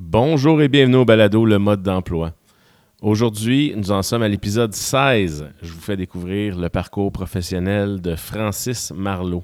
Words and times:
Bonjour 0.00 0.62
et 0.62 0.68
bienvenue 0.68 0.98
au 0.98 1.04
balado 1.04 1.44
Le 1.44 1.58
mode 1.58 1.82
d'emploi. 1.82 2.32
Aujourd'hui, 3.02 3.74
nous 3.76 3.90
en 3.90 4.02
sommes 4.02 4.22
à 4.22 4.28
l'épisode 4.28 4.72
16. 4.72 5.50
Je 5.60 5.72
vous 5.72 5.80
fais 5.80 5.96
découvrir 5.96 6.56
le 6.56 6.68
parcours 6.68 7.10
professionnel 7.10 8.00
de 8.00 8.14
Francis 8.14 8.92
Marlot. 8.92 9.42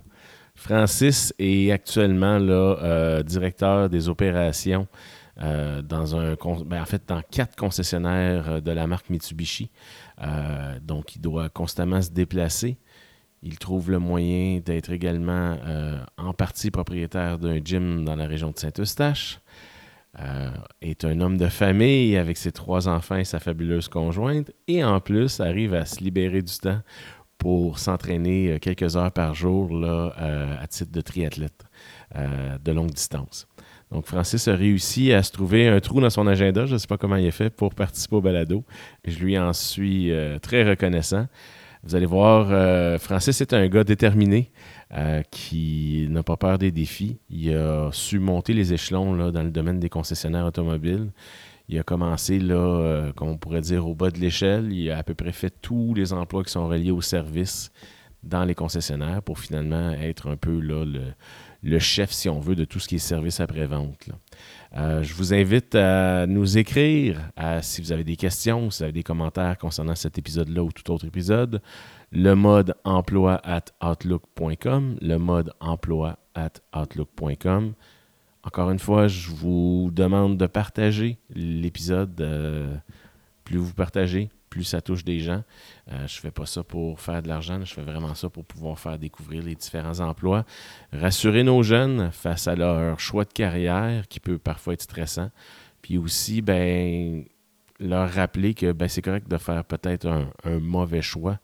Francis 0.55 1.35
est 1.41 1.73
actuellement 1.73 2.39
là, 2.39 2.79
euh, 2.81 3.23
directeur 3.25 3.89
des 3.89 4.09
opérations 4.09 4.87
euh, 5.43 5.83
dans 5.83 6.15
un, 6.15 6.37
ben, 6.65 6.85
quatre 7.33 7.57
concessionnaires 7.57 8.49
euh, 8.49 8.61
de 8.61 8.71
la 8.71 8.87
marque 8.87 9.11
Mitsubishi. 9.11 9.73
donc, 10.83 11.17
il 11.17 11.21
doit 11.21 11.49
constamment 11.49 12.01
se 12.01 12.11
déplacer. 12.11 12.79
Il 13.43 13.59
trouve 13.59 13.91
le 13.91 13.99
moyen 13.99 14.61
d'être 14.65 14.93
également 14.93 15.59
en 16.17 16.33
partie 16.33 16.71
propriétaire 16.71 17.39
d'un 17.39 17.59
gym 17.63 18.05
dans 18.05 18.15
la 18.15 18.27
région 18.27 18.53
de 18.53 18.59
Saint-Eustache. 18.59 19.41
Est 20.81 21.05
un 21.05 21.21
homme 21.21 21.37
de 21.37 21.49
famille 21.49 22.17
avec 22.17 22.37
ses 22.37 22.53
trois 22.53 22.89
enfants 22.89 23.17
et 23.17 23.25
sa 23.25 23.41
fabuleuse 23.41 23.89
conjointe, 23.89 24.53
et 24.69 24.85
en 24.85 25.01
plus 25.01 25.41
arrive 25.41 25.75
à 25.75 25.85
se 25.87 26.03
libérer 26.03 26.43
du 26.43 26.57
temps 26.57 26.81
pour 27.45 27.79
s'entraîner 27.79 28.53
euh, 28.53 28.59
quelques 28.59 28.97
heures 28.97 29.13
par 29.13 29.35
jour 29.35 29.71
là, 29.75 30.15
euh, 30.19 30.57
à 30.59 30.67
titre 30.67 30.93
de 30.93 31.01
triathlète 31.03 31.65
euh, 32.17 32.57
de 32.65 32.73
longue 32.73 32.91
distance. 32.91 33.47
Donc, 33.91 34.07
Francis 34.07 34.49
a 34.49 34.57
réussi 34.57 35.13
à 35.13 35.23
se 35.23 35.31
trouver 35.31 35.69
un 35.69 35.79
trou 35.79 36.01
dans 36.01 36.09
son 36.09 36.27
agenda. 36.27 36.65
Je 36.65 36.73
ne 36.73 36.79
sais 36.79 36.87
pas 36.87 36.97
comment 36.97 37.17
il 37.17 37.27
a 37.29 37.31
fait 37.31 37.51
pour 37.51 37.75
participer 37.75 38.17
au 38.17 38.23
balado. 38.23 38.65
Je 39.05 39.19
lui 39.19 39.39
en 39.39 39.53
suis 39.53 40.11
très 40.43 40.69
reconnaissant. 40.69 41.27
Vous 41.85 41.95
allez 41.95 42.07
voir, 42.07 42.49
Francis 42.99 43.41
est 43.41 43.53
un 43.53 43.69
gars 43.69 43.85
déterminé 43.85 44.51
qui 45.31 46.07
n'a 46.11 46.23
pas 46.23 46.37
peur 46.37 46.59
des 46.59 46.71
défis. 46.71 47.19
Il 47.29 47.53
a 47.55 47.91
su 47.93 48.19
monter 48.19 48.53
les 48.53 48.73
échelons 48.73 49.15
là, 49.15 49.31
dans 49.33 49.43
le 49.43 49.51
domaine 49.51 49.81
des 49.81 49.89
concessionnaires 49.89 50.47
automobiles. 50.47 51.11
Il 51.69 51.79
a 51.79 51.83
commencé, 51.83 52.39
là, 52.39 52.57
euh, 52.57 53.13
comme 53.13 53.29
on 53.29 53.39
pourrait 53.39 53.63
dire, 53.63 53.87
au 53.89 53.95
bas 53.95 54.11
de 54.11 54.19
l'échelle. 54.19 54.73
Il 54.73 54.91
a 54.91 54.99
à 54.99 55.03
peu 55.03 55.15
près 55.15 55.33
fait 55.33 55.53
tous 55.63 55.95
les 55.95 56.13
emplois 56.13 56.45
qui 56.45 56.51
sont 56.51 56.69
reliés 56.69 56.91
au 56.91 57.01
service 57.01 57.71
dans 58.23 58.45
les 58.45 58.55
concessionnaires 58.55 59.23
pour 59.23 59.39
finalement 59.39 59.91
être 59.93 60.31
un 60.31 60.37
peu 60.37 60.59
là, 60.59 60.85
le, 61.63 61.79
chef, 61.79 62.11
si 62.11 62.29
on 62.29 62.39
veut, 62.39 62.55
de 62.55 62.65
tout 62.65 62.81
ce 62.81 62.89
qui 62.89 62.97
est 62.97 62.99
service 62.99 63.41
après-vente. 63.41 64.09
Euh, 64.77 65.03
je 65.03 65.15
vous 65.15 65.33
invite 65.33 65.75
à 65.75 66.27
nous 66.27 66.59
écrire 66.59 67.21
si 67.63 67.81
vous 67.81 67.93
avez 67.93 68.05
des 68.05 68.17
questions, 68.17 68.71
si 68.71 68.79
vous 68.79 68.83
avez 68.85 68.93
des 68.93 69.03
commentaires 69.03 69.57
concernant 69.59 69.95
cet 69.95 70.19
épisode-là 70.19 70.63
ou 70.63 70.73
tout 70.73 70.91
autre 70.91 71.07
épisode. 71.07 71.61
Le 72.17 72.35
mode 72.35 72.77
emploi 72.85 73.41
at 73.43 73.65
outlook.com. 73.83 74.97
Le 75.03 75.17
mode 75.17 75.53
emploi. 75.59 76.17
Encore 78.45 78.71
une 78.71 78.79
fois, 78.79 79.09
je 79.09 79.31
vous 79.31 79.91
demande 79.93 80.37
de 80.37 80.47
partager 80.47 81.19
l'épisode. 81.35 82.21
Euh, 82.21 82.77
plus 83.43 83.59
vous 83.59 83.75
partagez, 83.75 84.31
plus 84.49 84.63
ça 84.63 84.81
touche 84.81 85.03
des 85.03 85.19
gens. 85.19 85.43
Euh, 85.91 86.07
je 86.07 86.17
ne 86.17 86.21
fais 86.21 86.31
pas 86.31 86.47
ça 86.47 86.63
pour 86.63 87.01
faire 87.01 87.21
de 87.21 87.27
l'argent, 87.27 87.61
je 87.65 87.75
fais 87.75 87.83
vraiment 87.83 88.15
ça 88.15 88.29
pour 88.29 88.45
pouvoir 88.45 88.79
faire 88.79 88.97
découvrir 88.97 89.43
les 89.43 89.57
différents 89.57 89.99
emplois. 89.99 90.45
Rassurer 90.93 91.43
nos 91.43 91.65
jeunes 91.65 92.13
face 92.13 92.47
à 92.47 92.55
leur 92.55 93.01
choix 93.01 93.25
de 93.25 93.33
carrière 93.33 94.07
qui 94.07 94.21
peut 94.21 94.39
parfois 94.39 94.75
être 94.75 94.83
stressant. 94.83 95.31
Puis 95.83 95.99
aussi, 95.99 96.43
ben, 96.43 97.25
leur 97.81 98.09
rappeler 98.09 98.55
que 98.55 98.71
ben, 98.71 98.89
c'est 98.89 99.03
correct 99.03 99.29
de 99.29 99.37
faire 99.37 99.65
peut-être 99.65 100.07
un, 100.07 100.59
mauvais 100.61 101.03
choix 101.03 101.41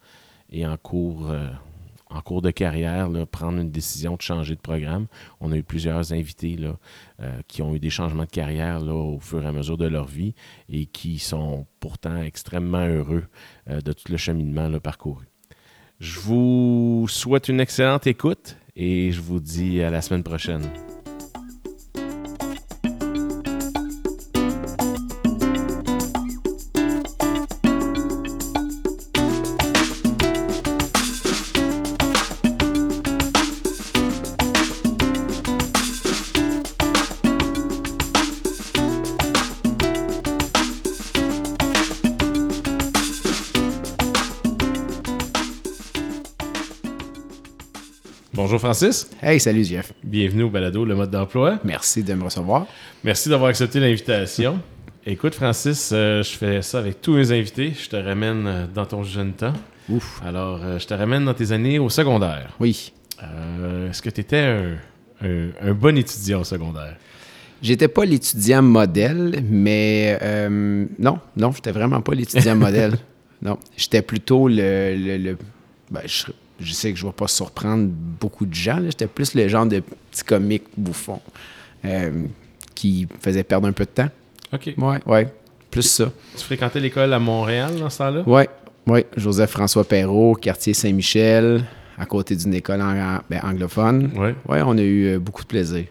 et 0.51 0.65
en 0.65 0.77
cours, 0.77 1.29
euh, 1.29 1.47
en 2.09 2.21
cours 2.21 2.41
de 2.41 2.51
carrière, 2.51 3.09
prendre 3.31 3.59
une 3.59 3.71
décision 3.71 4.15
de 4.15 4.21
changer 4.21 4.55
de 4.55 4.59
programme. 4.59 5.07
On 5.39 5.51
a 5.51 5.57
eu 5.57 5.63
plusieurs 5.63 6.13
invités 6.13 6.57
euh, 7.21 7.31
qui 7.47 7.61
ont 7.61 7.73
eu 7.73 7.79
des 7.79 7.89
changements 7.89 8.25
de 8.25 8.29
carrière 8.29 8.83
au 8.83 9.19
fur 9.19 9.43
et 9.43 9.47
à 9.47 9.51
mesure 9.51 9.77
de 9.77 9.87
leur 9.87 10.05
vie 10.05 10.33
et 10.69 10.85
qui 10.85 11.19
sont 11.19 11.65
pourtant 11.79 12.21
extrêmement 12.21 12.85
heureux 12.85 13.23
euh, 13.69 13.81
de 13.81 13.93
tout 13.93 14.11
le 14.11 14.17
cheminement 14.17 14.67
là, 14.67 14.79
parcouru. 14.79 15.25
Je 15.99 16.19
vous 16.19 17.05
souhaite 17.07 17.47
une 17.47 17.59
excellente 17.59 18.07
écoute 18.07 18.57
et 18.75 19.11
je 19.11 19.21
vous 19.21 19.39
dis 19.39 19.81
à 19.81 19.89
la 19.89 20.01
semaine 20.01 20.23
prochaine. 20.23 20.63
Francis. 48.61 49.09
Hey, 49.23 49.39
salut 49.39 49.63
Jeff. 49.63 49.91
Bienvenue 50.03 50.43
au 50.43 50.49
balado 50.51 50.85
Le 50.85 50.93
mode 50.93 51.09
d'emploi. 51.09 51.57
Merci 51.63 52.03
de 52.03 52.13
me 52.13 52.25
recevoir. 52.25 52.67
Merci 53.03 53.27
d'avoir 53.27 53.49
accepté 53.49 53.79
l'invitation. 53.79 54.59
Écoute 55.03 55.33
Francis, 55.33 55.89
euh, 55.91 56.21
je 56.21 56.29
fais 56.29 56.61
ça 56.61 56.77
avec 56.77 57.01
tous 57.01 57.13
mes 57.13 57.31
invités. 57.31 57.73
Je 57.73 57.89
te 57.89 57.95
ramène 57.95 58.45
euh, 58.45 58.67
dans 58.71 58.85
ton 58.85 59.01
jeune 59.01 59.33
temps. 59.33 59.53
Ouf. 59.89 60.21
Alors, 60.23 60.59
euh, 60.61 60.77
je 60.77 60.85
te 60.85 60.93
ramène 60.93 61.25
dans 61.25 61.33
tes 61.33 61.51
années 61.51 61.79
au 61.79 61.89
secondaire. 61.89 62.55
Oui. 62.59 62.93
Est-ce 63.89 63.99
que 63.99 64.11
tu 64.11 64.21
étais 64.21 64.77
un, 65.23 65.73
bon 65.73 65.97
étudiant 65.97 66.41
au 66.41 66.43
secondaire? 66.43 66.97
J'étais 67.63 67.87
pas 67.87 68.05
l'étudiant 68.05 68.61
modèle, 68.61 69.43
mais 69.49 70.19
non, 70.99 71.19
non, 71.35 71.51
j'étais 71.51 71.71
vraiment 71.71 72.01
pas 72.01 72.13
l'étudiant 72.13 72.55
modèle. 72.67 72.93
Non, 73.41 73.57
j'étais 73.75 74.03
plutôt 74.03 74.47
le, 74.47 74.95
le, 74.95 75.37
ben, 75.89 76.01
je 76.05 76.25
sais 76.65 76.91
que 76.91 76.97
je 76.97 77.05
ne 77.05 77.09
vais 77.09 77.15
pas 77.15 77.27
surprendre 77.27 77.89
beaucoup 77.89 78.45
de 78.45 78.53
gens. 78.53 78.79
J'étais 78.85 79.07
plus 79.07 79.33
le 79.35 79.47
genre 79.47 79.65
de 79.65 79.79
petit 79.79 80.23
comique 80.23 80.63
bouffon 80.77 81.19
euh, 81.85 82.25
qui 82.75 83.07
faisait 83.21 83.43
perdre 83.43 83.67
un 83.67 83.71
peu 83.71 83.85
de 83.85 83.89
temps. 83.89 84.09
OK. 84.53 84.73
Ouais, 84.77 84.99
ouais. 85.05 85.33
Plus 85.69 85.83
ça. 85.83 86.11
Tu 86.35 86.43
fréquentais 86.43 86.79
l'école 86.79 87.13
à 87.13 87.19
Montréal 87.19 87.75
dans 87.79 87.89
ce 87.89 87.99
temps-là? 87.99 88.23
Oui, 88.25 88.43
oui. 88.87 89.05
Joseph-François 89.15 89.85
Perrault, 89.85 90.35
quartier 90.35 90.73
Saint-Michel, 90.73 91.63
à 91.97 92.05
côté 92.05 92.35
d'une 92.35 92.53
école 92.53 92.79
ben, 93.29 93.41
anglophone. 93.43 94.11
Oui. 94.15 94.29
Oui, 94.49 94.57
on 94.65 94.77
a 94.77 94.81
eu 94.81 95.07
euh, 95.07 95.19
beaucoup 95.19 95.43
de 95.43 95.47
plaisir. 95.47 95.85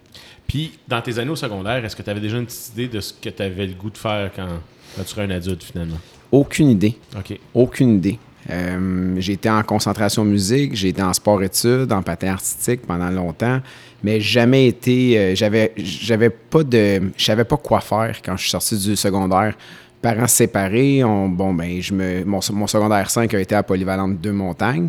Puis, 0.47 0.79
dans 0.89 1.01
tes 1.01 1.19
années 1.19 1.31
au 1.31 1.37
secondaire, 1.37 1.85
est-ce 1.85 1.95
que 1.95 2.03
tu 2.03 2.11
avais 2.11 2.21
déjà 2.21 2.37
une 2.37 2.47
petite 2.47 2.73
idée 2.75 2.89
de 2.89 3.01
ce 3.01 3.13
que 3.15 3.29
tu 3.29 3.43
avais 3.43 3.67
le 3.67 3.75
goût 3.75 3.91
de 3.91 3.97
faire 3.97 4.31
quand, 4.35 4.49
quand 4.97 5.03
tu 5.03 5.09
serais 5.09 5.23
un 5.23 5.31
adulte, 5.31 5.63
finalement? 5.63 5.99
Aucune 6.33 6.71
idée. 6.71 6.99
OK. 7.17 7.39
Aucune 7.55 7.97
idée. 7.97 8.19
Euh, 8.49 9.15
j'ai 9.19 9.35
été 9.35 9.51
en 9.51 9.63
concentration 9.63 10.25
musique, 10.25 10.75
j'ai 10.75 10.89
été 10.89 11.03
en 11.03 11.13
sport-études, 11.13 11.93
en 11.93 12.03
patin 12.03 12.33
artistique 12.33 12.83
pendant 12.87 13.11
longtemps, 13.11 13.61
mais 14.03 14.21
jamais 14.21 14.67
été. 14.67 15.19
Euh, 15.19 15.35
j'avais, 15.35 15.73
j'avais 15.77 16.31
pas 16.31 16.63
de. 16.63 17.03
Je 17.17 17.25
savais 17.25 17.45
pas 17.45 17.57
quoi 17.57 17.81
faire 17.81 18.21
quand 18.25 18.37
je 18.37 18.43
suis 18.43 18.51
sorti 18.51 18.79
du 18.79 18.97
secondaire. 18.97 19.55
Parents 20.01 20.27
séparés, 20.27 21.03
bon, 21.03 21.53
ben, 21.53 21.83
je 21.83 21.93
me, 21.93 22.25
mon, 22.25 22.41
secondaire 22.41 23.11
5 23.11 23.35
a 23.35 23.41
été 23.41 23.55
à 23.55 23.63
Polyvalente 23.63 24.19
de 24.19 24.31
Montagne. 24.31 24.89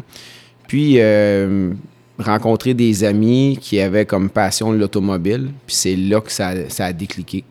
Puis, 0.70 0.96
euh, 1.00 1.74
rencontrer 2.18 2.74
des 2.74 3.04
amis 3.04 3.58
qui 3.60 3.82
avaient 3.82 4.06
comme 4.06 4.30
passion 4.30 4.72
l'automobile, 4.72 5.52
puis 5.68 5.76
c'est 5.76 5.98
là 5.98 6.22
que 6.22 6.32
ça, 6.32 6.70
ça 6.70 6.86
a 6.86 6.94
décliqué. 6.94 7.44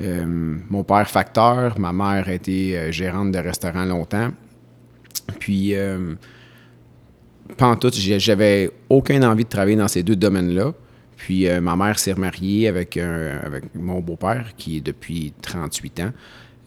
mon 0.00 0.84
père 0.84 1.10
facteur, 1.10 1.80
ma 1.80 1.92
mère 1.92 2.28
a 2.28 2.32
été 2.32 2.92
gérante 2.92 3.32
de 3.32 3.38
restaurant 3.38 3.84
longtemps. 3.84 4.30
Puis, 5.38 5.74
euh, 5.74 6.14
tout, 7.80 7.90
j'avais 7.92 8.70
aucune 8.88 9.24
envie 9.24 9.44
de 9.44 9.48
travailler 9.48 9.76
dans 9.76 9.88
ces 9.88 10.02
deux 10.02 10.16
domaines-là. 10.16 10.72
Puis, 11.16 11.48
euh, 11.48 11.60
ma 11.60 11.76
mère 11.76 11.98
s'est 11.98 12.12
remariée 12.12 12.68
avec, 12.68 12.96
avec 12.96 13.74
mon 13.74 14.00
beau-père, 14.00 14.52
qui 14.56 14.78
est 14.78 14.80
depuis 14.80 15.32
38 15.42 16.00
ans. 16.00 16.12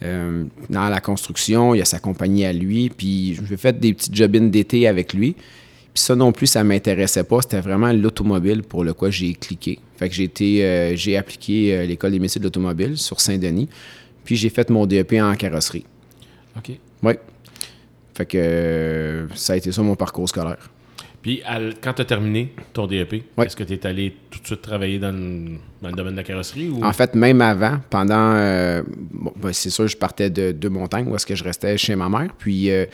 Euh, 0.04 0.46
dans 0.70 0.90
la 0.90 1.00
construction, 1.00 1.74
il 1.74 1.80
y 1.80 1.82
a 1.82 1.86
sa 1.86 2.00
compagnie 2.00 2.46
à 2.46 2.54
lui. 2.54 2.90
Puis, 2.90 3.40
j'ai 3.48 3.58
fait 3.58 3.80
des 3.80 3.94
petites 3.94 4.16
jobines 4.16 4.52
d'été 4.52 4.88
avec 4.88 5.14
lui. 5.14 5.36
Puis 5.94 6.04
ça 6.04 6.16
non 6.16 6.32
plus, 6.32 6.46
ça 6.46 6.64
m'intéressait 6.64 7.24
pas. 7.24 7.42
C'était 7.42 7.60
vraiment 7.60 7.92
l'automobile 7.92 8.62
pour 8.62 8.84
le 8.84 8.94
quoi 8.94 9.10
j'ai 9.10 9.34
cliqué. 9.34 9.80
Fait 9.96 10.10
que 10.10 10.14
j'ai 10.14 10.26
été, 10.26 10.64
euh, 10.64 10.96
j'ai 10.96 11.18
appliqué 11.18 11.88
l'école 11.88 12.12
des 12.12 12.20
métiers 12.20 12.38
de 12.40 12.44
l'automobile 12.44 12.98
sur 12.98 13.20
Saint-Denis. 13.20 13.68
Puis 14.24 14.36
j'ai 14.36 14.50
fait 14.50 14.70
mon 14.70 14.86
DEP 14.86 15.14
en 15.14 15.34
carrosserie. 15.34 15.86
OK. 16.56 16.78
Oui. 17.02 17.14
Fait 18.18 18.26
que 18.26 18.38
euh, 18.40 19.28
ça 19.36 19.54
a 19.54 19.58
été 19.58 19.72
ça 19.72 19.84
mon 19.84 19.96
parcours 19.96 20.28
scolaire. 20.28 20.72
Puis 21.22 21.44
quand 21.82 21.94
tu 21.94 22.02
as 22.02 22.06
terminé 22.06 22.52
ton 22.74 22.88
DEP, 22.88 23.26
est-ce 23.44 23.56
que 23.56 23.64
tu 23.64 23.74
es 23.74 23.86
allé 23.86 24.16
tout 24.32 24.40
de 24.40 24.46
suite 24.46 24.64
travailler 24.64 24.98
dans 24.98 25.12
le, 25.12 25.92
domaine 25.92 26.14
de 26.14 26.18
la 26.18 26.24
carrosserie? 26.24 26.72
En 26.82 26.94
fait, 26.94 27.14
même 27.14 27.42
avant, 27.42 27.80
pendant. 27.92 28.34
Euh, 28.34 28.82
ben, 29.36 29.54
c'est 29.54 29.70
sûr, 29.70 29.88
je 29.88 29.98
partais 29.98 30.32
de, 30.32 30.52
de 30.52 30.68
Montagne 30.68 31.08
où 31.08 31.16
est-ce 31.16 31.28
que 31.28 31.36
je 31.36 31.44
restais 31.44 31.78
chez 31.78 31.96
ma 31.96 32.10
mère. 32.10 32.30
Puis. 32.38 32.72
Euh, 32.72 32.86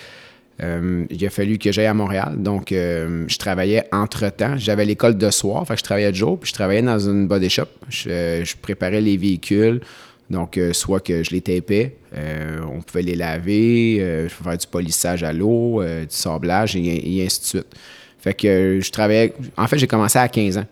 il 1.10 1.26
a 1.26 1.30
fallu 1.32 1.58
que 1.58 1.72
j'aille 1.72 1.88
à 1.88 1.96
Montréal. 1.96 2.36
Donc, 2.38 2.68
je 2.70 3.38
travaillais 3.38 3.86
entre-temps. 3.92 4.56
J'avais 4.56 4.86
l'école 4.86 5.18
de 5.18 5.30
soir, 5.32 5.66
fait 5.68 5.74
que 5.74 5.80
je 5.80 5.84
travaillais 5.84 6.12
de 6.12 6.16
jour, 6.16 6.40
puis 6.40 6.48
je 6.50 6.54
travaillais 6.54 6.84
dans 6.84 7.00
une 7.00 7.28
body 7.28 7.50
shop. 7.50 7.66
Je, 7.90 8.44
je 8.46 8.56
préparais 8.62 9.02
les 9.02 9.18
véhicules, 9.18 9.82
Donc, 10.30 10.58
euh, 10.58 10.74
soit 10.74 11.00
que 11.00 11.24
je 11.24 11.32
les 11.32 11.42
tapais, 11.42 11.98
euh, 12.16 12.62
on 12.72 12.82
pouvait 12.82 13.02
les 13.02 13.16
laver, 13.16 13.98
euh, 14.00 14.28
je 14.28 14.36
pouvais 14.36 14.52
faire 14.52 14.58
du 14.58 14.68
polissage 14.68 15.24
à 15.24 15.34
l'eau, 15.34 15.84
du 15.84 16.06
sablage 16.10 16.76
et, 16.76 17.18
et 17.18 17.26
ainsi 17.26 17.40
de 17.42 17.46
suite. 17.46 17.76
Fait 18.20 18.34
que 18.34 18.80
je 18.82 18.92
travaillais. 18.92 19.34
En 19.58 19.68
fait, 19.68 19.78
j'ai 19.78 19.88
commencé 19.88 20.18
à 20.18 20.28
15 20.28 20.58
ans. 20.58 20.66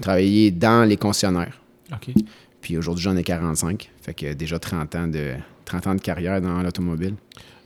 Travailler 0.00 0.50
dans 0.50 0.86
les 0.86 0.96
concessionnaires. 0.96 1.60
OK. 1.92 2.12
Puis 2.60 2.76
aujourd'hui, 2.76 3.04
j'en 3.04 3.16
ai 3.16 3.22
45. 3.22 3.88
Fait 4.02 4.12
que 4.12 4.32
déjà 4.32 4.58
30 4.58 4.94
ans 4.96 5.06
de, 5.06 5.34
30 5.64 5.86
ans 5.86 5.94
de 5.94 6.00
carrière 6.00 6.40
dans 6.40 6.62
l'automobile. 6.62 7.14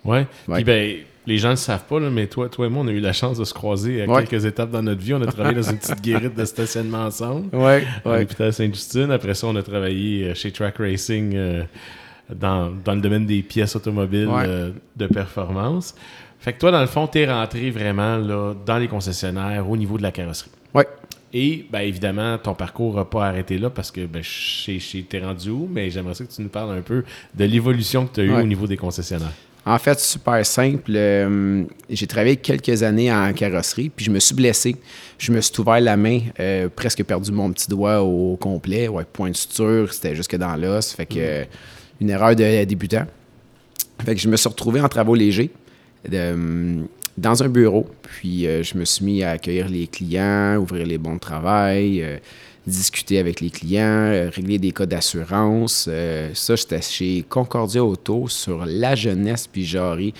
Ouais. 0.04 0.26
Ouais. 0.46 0.56
Puis 0.56 0.64
ben, 0.64 0.96
les 1.26 1.38
gens 1.38 1.48
ne 1.48 1.52
le 1.52 1.56
savent 1.56 1.84
pas, 1.84 2.00
là, 2.00 2.08
mais 2.10 2.26
toi, 2.26 2.48
toi 2.48 2.66
et 2.66 2.68
moi, 2.70 2.82
on 2.84 2.88
a 2.88 2.92
eu 2.92 3.00
la 3.00 3.12
chance 3.12 3.38
de 3.38 3.44
se 3.44 3.52
croiser 3.54 4.02
à 4.02 4.06
Ouais. 4.06 4.24
quelques 4.24 4.44
étapes 4.46 4.70
dans 4.70 4.82
notre 4.82 5.00
vie. 5.02 5.14
On 5.14 5.22
a 5.22 5.26
travaillé 5.26 5.54
dans 5.56 5.70
une 5.70 5.78
petite 5.78 6.00
guérite 6.00 6.34
de 6.34 6.44
stationnement 6.44 7.04
ensemble. 7.04 7.54
Ouais, 7.54 7.84
à 8.04 8.18
l'hôpital 8.18 8.52
Sainte-Justine. 8.52 9.10
Après 9.10 9.34
ça, 9.34 9.46
on 9.46 9.56
a 9.56 9.62
travaillé 9.62 10.24
euh, 10.30 10.34
chez 10.34 10.50
Track 10.50 10.78
Racing 10.78 11.32
euh, 11.36 11.62
dans, 12.34 12.72
dans 12.84 12.94
le 12.94 13.00
domaine 13.00 13.26
des 13.26 13.42
pièces 13.42 13.76
automobiles 13.76 14.28
Ouais. 14.28 14.44
euh, 14.46 14.70
de 14.96 15.06
performance. 15.06 15.94
Fait 16.38 16.54
que 16.54 16.58
toi, 16.58 16.70
dans 16.70 16.80
le 16.80 16.86
fond, 16.86 17.06
tu 17.06 17.18
es 17.18 17.30
rentré 17.30 17.70
vraiment 17.70 18.16
là, 18.16 18.54
dans 18.64 18.78
les 18.78 18.88
concessionnaires 18.88 19.68
au 19.68 19.76
niveau 19.76 19.98
de 19.98 20.02
la 20.02 20.10
carrosserie. 20.12 20.50
Et 21.32 21.64
ben, 21.70 21.80
évidemment, 21.82 22.38
ton 22.38 22.54
parcours 22.54 22.96
n'a 22.96 23.04
pas 23.04 23.26
arrêté 23.28 23.56
là 23.56 23.70
parce 23.70 23.92
que 23.92 24.04
ben, 24.06 24.20
t'es 25.08 25.18
rendu 25.20 25.50
où, 25.50 25.68
mais 25.72 25.88
j'aimerais 25.88 26.14
ça 26.14 26.24
que 26.24 26.32
tu 26.32 26.42
nous 26.42 26.48
parles 26.48 26.76
un 26.76 26.80
peu 26.80 27.04
de 27.36 27.44
l'évolution 27.44 28.06
que 28.06 28.14
tu 28.14 28.20
as 28.20 28.24
eue 28.24 28.32
Ouais. 28.34 28.42
au 28.42 28.46
niveau 28.46 28.66
des 28.66 28.76
concessionnaires. 28.76 29.30
En 29.66 29.78
fait, 29.78 30.00
super 30.00 30.44
simple. 30.46 30.92
euh, 30.94 31.64
j'ai 31.88 32.06
travaillé 32.06 32.36
quelques 32.36 32.82
années 32.82 33.12
en 33.12 33.32
carrosserie, 33.32 33.90
puis 33.90 34.06
je 34.06 34.10
me 34.10 34.18
suis 34.18 34.34
blessé. 34.34 34.76
Je 35.18 35.32
me 35.32 35.40
suis 35.40 35.60
ouvert 35.60 35.80
la 35.80 35.96
main, 35.96 36.20
euh, 36.38 36.68
presque 36.74 37.04
perdu 37.04 37.30
mon 37.30 37.52
petit 37.52 37.68
doigt 37.68 38.02
au 38.02 38.36
complet. 38.36 38.88
Ouais, 38.88 39.04
point 39.04 39.30
de 39.30 39.36
suture, 39.36 39.92
c'était 39.92 40.16
jusque 40.16 40.36
dans 40.36 40.56
l'os. 40.56 40.92
Fait 40.92 41.06
que 41.06 41.18
euh, 41.18 41.44
une 42.00 42.08
erreur 42.08 42.34
de 42.34 42.64
débutant. 42.64 43.04
Fait 44.02 44.14
que 44.14 44.20
je 44.20 44.28
me 44.28 44.36
suis 44.36 44.48
retrouvé 44.48 44.80
en 44.80 44.88
travaux 44.88 45.14
légers 45.14 45.50
dans 46.08 47.42
un 47.42 47.48
bureau. 47.48 47.86
Puis 48.02 48.44
je 48.44 48.78
me 48.78 48.86
suis 48.86 49.04
mis 49.04 49.22
à 49.22 49.32
accueillir 49.32 49.68
les 49.68 49.86
clients, 49.86 50.56
ouvrir 50.56 50.86
les 50.86 50.96
bons 50.96 51.16
de 51.16 51.20
travail, 51.20 52.02
discuter 52.66 53.18
avec 53.18 53.40
les 53.40 53.50
clients, 53.50 53.82
euh, 53.84 54.30
régler 54.32 54.58
des 54.58 54.72
cas 54.72 54.86
d'assurance. 54.86 55.86
Euh, 55.88 56.30
ça, 56.34 56.56
j'étais 56.56 56.82
chez 56.82 57.24
Concordia 57.28 57.84
Auto 57.84 58.28
sur 58.28 58.64
La 58.66 58.94
Jeunesse 58.94 59.46
puis 59.46 59.64
Jarry. 59.64 60.12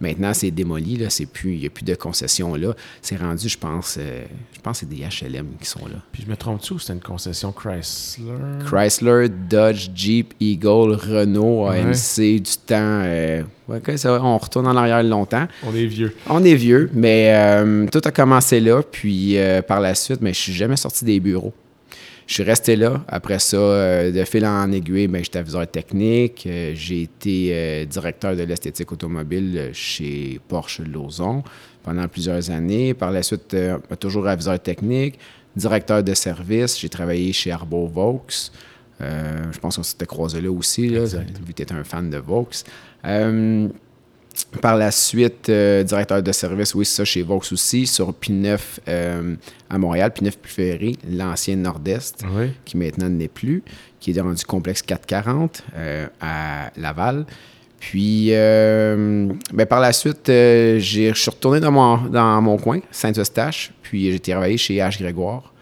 Maintenant, 0.00 0.32
c'est 0.32 0.52
démoli, 0.52 0.96
là, 0.96 1.10
c'est 1.10 1.26
plus, 1.26 1.54
il 1.54 1.58
n'y 1.58 1.66
a 1.66 1.70
plus 1.70 1.82
de 1.84 1.96
concessions 1.96 2.54
là. 2.54 2.72
C'est 3.02 3.16
rendu, 3.16 3.48
je 3.48 3.58
pense, 3.58 3.96
euh, 3.98 4.22
je 4.54 4.60
pense 4.60 4.78
que 4.80 4.86
c'est 4.86 4.88
des 4.88 5.02
HLM 5.02 5.46
qui 5.60 5.66
sont 5.66 5.84
là. 5.86 5.96
Puis 6.12 6.22
je 6.24 6.30
me 6.30 6.36
trompe-tu 6.36 6.74
ou 6.74 6.78
c'était 6.78 6.92
une 6.92 7.00
concession 7.00 7.50
Chrysler? 7.50 8.32
Chrysler, 8.64 9.26
Dodge, 9.28 9.88
Jeep, 9.96 10.34
Eagle, 10.38 10.92
Renault, 10.92 11.66
Ouais. 11.68 11.80
AMC, 11.80 12.40
du 12.40 12.56
temps. 12.64 12.76
euh, 13.02 13.42
ça 13.96 14.22
on 14.22 14.38
retourne 14.38 14.68
en 14.68 14.76
arrière 14.76 15.02
longtemps. 15.02 15.48
On 15.66 15.74
est 15.74 15.86
vieux. 15.86 16.14
On 16.28 16.44
est 16.44 16.54
vieux, 16.54 16.90
mais 16.94 17.32
euh, 17.34 17.88
tout 17.90 18.00
a 18.04 18.12
commencé 18.12 18.60
là. 18.60 18.82
Puis 18.88 19.36
par 19.66 19.80
la 19.80 19.96
suite, 19.96 20.20
mais 20.20 20.32
je 20.32 20.38
suis 20.38 20.52
jamais 20.52 20.76
sorti 20.76 21.04
des 21.04 21.18
bureaux. 21.18 21.52
Je 22.28 22.34
suis 22.34 22.42
resté 22.42 22.76
là. 22.76 23.02
Après 23.08 23.38
ça, 23.38 23.56
euh, 23.56 24.12
de 24.12 24.22
fil 24.24 24.44
en 24.44 24.70
aiguille, 24.70 25.08
ben, 25.08 25.24
j'étais 25.24 25.38
aviseur 25.38 25.66
technique. 25.66 26.46
Euh, 26.46 26.72
j'ai 26.74 27.02
été 27.02 27.50
euh, 27.54 27.84
directeur 27.86 28.36
de 28.36 28.42
l'esthétique 28.42 28.92
automobile 28.92 29.70
chez 29.72 30.38
Porsche 30.46 30.80
Lauson 30.80 31.42
pendant 31.82 32.06
plusieurs 32.06 32.50
années. 32.50 32.92
Par 32.92 33.12
la 33.12 33.22
suite, 33.22 33.56
toujours 33.98 34.28
aviseur 34.28 34.60
technique, 34.60 35.18
directeur 35.56 36.02
de 36.02 36.12
service. 36.12 36.78
J'ai 36.78 36.90
travaillé 36.90 37.32
chez 37.32 37.50
Arbo 37.50 37.86
Vaux. 37.86 38.22
Je 39.00 39.58
pense 39.58 39.76
qu'on 39.76 39.82
s'était 39.82 40.04
croisé 40.04 40.42
là 40.42 40.50
aussi, 40.50 40.86
là, 40.90 41.06
vu 41.06 41.24
que 41.48 41.52
tu 41.52 41.62
étais 41.62 41.72
un 41.72 41.84
fan 41.84 42.10
de 42.10 42.18
Vaux. 42.18 42.46
Par 44.62 44.76
la 44.76 44.90
suite, 44.90 45.48
euh, 45.48 45.82
directeur 45.82 46.22
de 46.22 46.32
service, 46.32 46.74
oui, 46.74 46.84
c'est 46.84 46.96
ça, 46.96 47.04
chez 47.04 47.22
Vaux 47.22 47.42
aussi, 47.50 47.86
sur 47.86 48.12
P9 48.12 48.58
euh, 48.88 49.34
à 49.68 49.78
Montréal, 49.78 50.12
P9 50.16 50.32
Ferry, 50.42 50.98
l'ancien 51.10 51.56
Nord-Est, 51.56 52.24
Oui. 52.34 52.52
qui 52.64 52.76
maintenant 52.76 53.08
n'est 53.08 53.28
plus, 53.28 53.62
qui 54.00 54.12
est 54.12 54.20
rendu 54.20 54.44
complexe 54.44 54.82
440 54.82 55.62
euh, 55.76 56.06
à 56.20 56.70
Laval. 56.76 57.26
Puis, 57.80 58.30
ben, 58.30 59.66
par 59.68 59.78
la 59.78 59.92
suite, 59.92 60.24
je 60.26 61.12
suis 61.14 61.30
retourné 61.30 61.60
dans 61.60 61.70
mon, 61.70 61.96
dans 62.08 62.42
mon 62.42 62.56
coin, 62.58 62.80
Saint-Eustache, 62.90 63.72
puis 63.82 64.10
j'ai 64.10 64.18
travaillé 64.18 64.56
chez 64.56 64.74
H. 64.78 64.98
Grégoire 65.00 65.52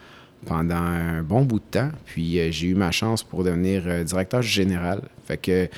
pendant 0.45 0.77
un 0.77 1.23
bon 1.23 1.43
bout 1.43 1.59
de 1.59 1.65
temps. 1.65 1.91
Puis 2.05 2.39
euh, 2.39 2.51
j'ai 2.51 2.69
eu 2.69 2.75
ma 2.75 2.91
chance 2.91 3.23
pour 3.23 3.45
devenir 3.45 3.83
euh, 3.87 4.05
directeur 4.05 4.43
général. 4.43 5.01
Fait 5.25 5.37
que 5.39 5.69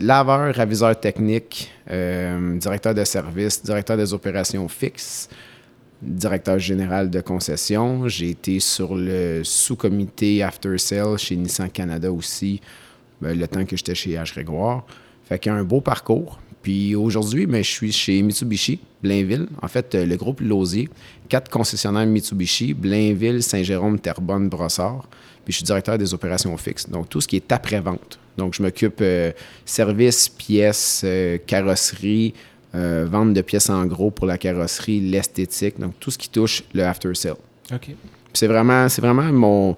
laveur, 0.00 0.58
aviseur 0.58 0.98
technique, 0.98 1.70
euh, 1.90 2.56
directeur 2.56 2.94
de 2.94 3.04
service, 3.04 3.62
directeur 3.62 3.96
des 3.96 4.14
opérations 4.14 4.66
fixes, 4.68 5.28
directeur 6.00 6.58
général 6.58 7.10
de 7.10 7.20
concession. 7.20 8.08
J'ai 8.08 8.30
été 8.30 8.60
sur 8.60 8.94
le 8.94 9.42
sous-comité 9.44 10.42
After 10.42 10.78
Sale 10.78 11.18
chez 11.18 11.36
Nissan 11.36 11.70
Canada 11.70 12.10
aussi, 12.10 12.60
ben, 13.20 13.38
le 13.38 13.46
temps 13.46 13.64
que 13.64 13.76
j'étais 13.76 13.94
chez 13.94 14.10
H. 14.12 14.32
Grégoire. 14.32 14.84
Fait 15.24 15.38
qu'il 15.38 15.52
y 15.52 15.54
a 15.54 15.58
un 15.58 15.64
beau 15.64 15.82
parcours. 15.82 16.38
Puis 16.62 16.94
aujourd'hui, 16.94 17.46
ben, 17.46 17.62
je 17.62 17.70
suis 17.70 17.92
chez 17.92 18.20
Mitsubishi, 18.22 18.80
Blainville. 19.02 19.46
En 19.62 19.68
fait, 19.68 19.94
euh, 19.94 20.06
le 20.06 20.16
groupe 20.16 20.40
Lausier, 20.40 20.88
quatre 21.28 21.50
concessionnaires 21.50 22.06
Mitsubishi, 22.06 22.74
Blainville, 22.74 23.42
Saint-Jérôme, 23.42 23.98
Terrebonne, 23.98 24.48
Brossard. 24.48 25.08
Puis 25.44 25.52
je 25.52 25.56
suis 25.58 25.64
directeur 25.64 25.96
des 25.96 26.12
opérations 26.12 26.56
fixes. 26.56 26.88
Donc, 26.88 27.08
tout 27.08 27.20
ce 27.20 27.28
qui 27.28 27.36
est 27.36 27.52
après-vente. 27.52 28.18
Donc, 28.36 28.54
je 28.54 28.62
m'occupe 28.62 28.98
euh, 29.00 29.32
services, 29.64 30.28
pièces, 30.28 31.02
euh, 31.04 31.38
carrosserie, 31.44 32.34
euh, 32.74 33.06
vente 33.10 33.32
de 33.32 33.40
pièces 33.40 33.70
en 33.70 33.84
gros 33.86 34.10
pour 34.10 34.26
la 34.26 34.38
carrosserie, 34.38 35.00
l'esthétique. 35.00 35.78
Donc, 35.80 35.94
tout 35.98 36.10
ce 36.10 36.18
qui 36.18 36.28
touche 36.28 36.62
le 36.74 36.84
after-sale. 36.84 37.36
OK. 37.72 37.80
Puis 37.80 37.96
C'est 38.34 38.46
vraiment, 38.46 38.88
c'est 38.88 39.00
vraiment 39.00 39.24
mon, 39.32 39.76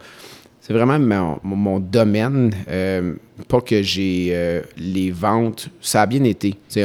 c'est 0.61 0.73
vraiment 0.75 0.99
mon, 1.43 1.81
domaine. 1.81 2.53
Euh, 2.69 3.15
pas 3.49 3.61
que 3.63 3.83
j'ai 3.83 4.29
euh, 4.33 4.61
les 4.77 5.11
ventes, 5.11 5.69
ça 5.81 6.03
a 6.03 6.07
bien 6.07 6.23
été. 6.25 6.55
Chez 6.69 6.83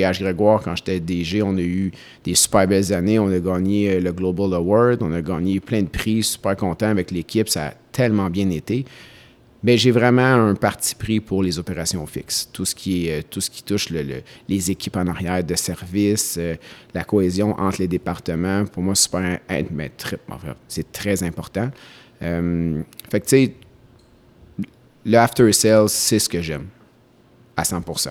H. 0.00 0.20
Grégoire, 0.22 0.62
quand 0.62 0.74
j'étais 0.74 0.98
DG, 1.00 1.42
on 1.42 1.56
a 1.56 1.60
eu 1.60 1.92
des 2.24 2.34
super 2.34 2.66
belles 2.66 2.92
années. 2.92 3.18
On 3.18 3.28
a 3.28 3.38
gagné 3.38 3.90
euh, 3.90 4.00
le 4.00 4.12
Global 4.12 4.54
Award, 4.54 5.02
on 5.02 5.12
a 5.12 5.20
gagné 5.20 5.60
plein 5.60 5.82
de 5.82 5.88
prix, 5.88 6.22
super 6.22 6.56
content 6.56 6.88
avec 6.88 7.10
l'équipe. 7.10 7.48
Ça 7.48 7.66
a 7.68 7.72
tellement 7.92 8.30
bien 8.30 8.48
été. 8.50 8.84
Mais 9.62 9.76
j'ai 9.76 9.90
vraiment 9.90 10.22
un 10.22 10.54
parti 10.54 10.94
pris 10.94 11.18
pour 11.20 11.42
les 11.42 11.58
opérations 11.58 12.06
fixes. 12.06 12.48
Tout 12.52 12.64
ce 12.64 12.74
qui, 12.76 13.08
est, 13.08 13.28
tout 13.28 13.40
ce 13.40 13.50
qui 13.50 13.62
touche 13.64 13.90
le- 13.90 14.02
le- 14.04 14.22
les 14.48 14.70
équipes 14.70 14.96
en 14.96 15.06
arrière 15.08 15.42
de 15.42 15.54
service, 15.56 16.38
la 16.94 17.02
cohésion 17.04 17.58
entre 17.58 17.80
les 17.80 17.88
départements, 17.88 18.64
pour 18.66 18.84
moi, 18.84 18.94
c'est 18.94 19.02
super, 19.02 19.40
enfin, 20.30 20.54
c'est 20.68 20.92
très 20.92 21.24
important. 21.24 21.70
Euh, 22.22 22.82
fait 23.10 23.20
que, 23.20 23.26
tu 23.26 23.30
sais, 23.46 23.54
le 25.04 25.16
after 25.18 25.52
sales, 25.52 25.88
c'est 25.88 26.18
ce 26.18 26.28
que 26.28 26.40
j'aime 26.42 26.66
à 27.56 27.62
100% 27.64 28.10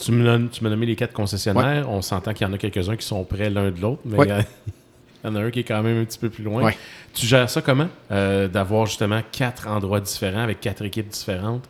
Tu 0.00 0.12
me 0.12 0.24
l'as- 0.24 0.48
tu 0.50 0.62
m'as 0.62 0.70
nommé 0.70 0.86
les 0.86 0.96
quatre 0.96 1.12
concessionnaires. 1.12 1.90
On 1.90 2.02
s'entend 2.02 2.32
qu'il 2.32 2.46
y 2.46 2.50
en 2.50 2.52
a 2.52 2.58
quelques-uns 2.58 2.96
qui 2.96 3.06
sont 3.06 3.24
près 3.24 3.50
l'un 3.50 3.70
de 3.70 3.80
l'autre, 3.80 4.00
mais 4.04 4.16
Ouais. 4.18 4.26
il 4.26 4.28
y 4.28 4.32
a- 4.32 4.38
il 5.24 5.26
y 5.26 5.30
en 5.30 5.34
a 5.36 5.40
un 5.42 5.50
qui 5.50 5.60
est 5.60 5.64
quand 5.64 5.82
même 5.82 6.00
un 6.00 6.04
petit 6.04 6.18
peu 6.18 6.30
plus 6.30 6.44
loin. 6.44 6.62
Ouais. 6.62 6.76
Tu 7.12 7.26
gères 7.26 7.50
ça 7.50 7.60
comment? 7.62 7.88
Euh, 8.12 8.46
D'avoir 8.46 8.86
justement 8.86 9.20
quatre 9.32 9.66
endroits 9.66 10.00
différents 10.00 10.42
avec 10.44 10.60
quatre 10.60 10.84
équipes 10.84 11.08
différentes, 11.08 11.64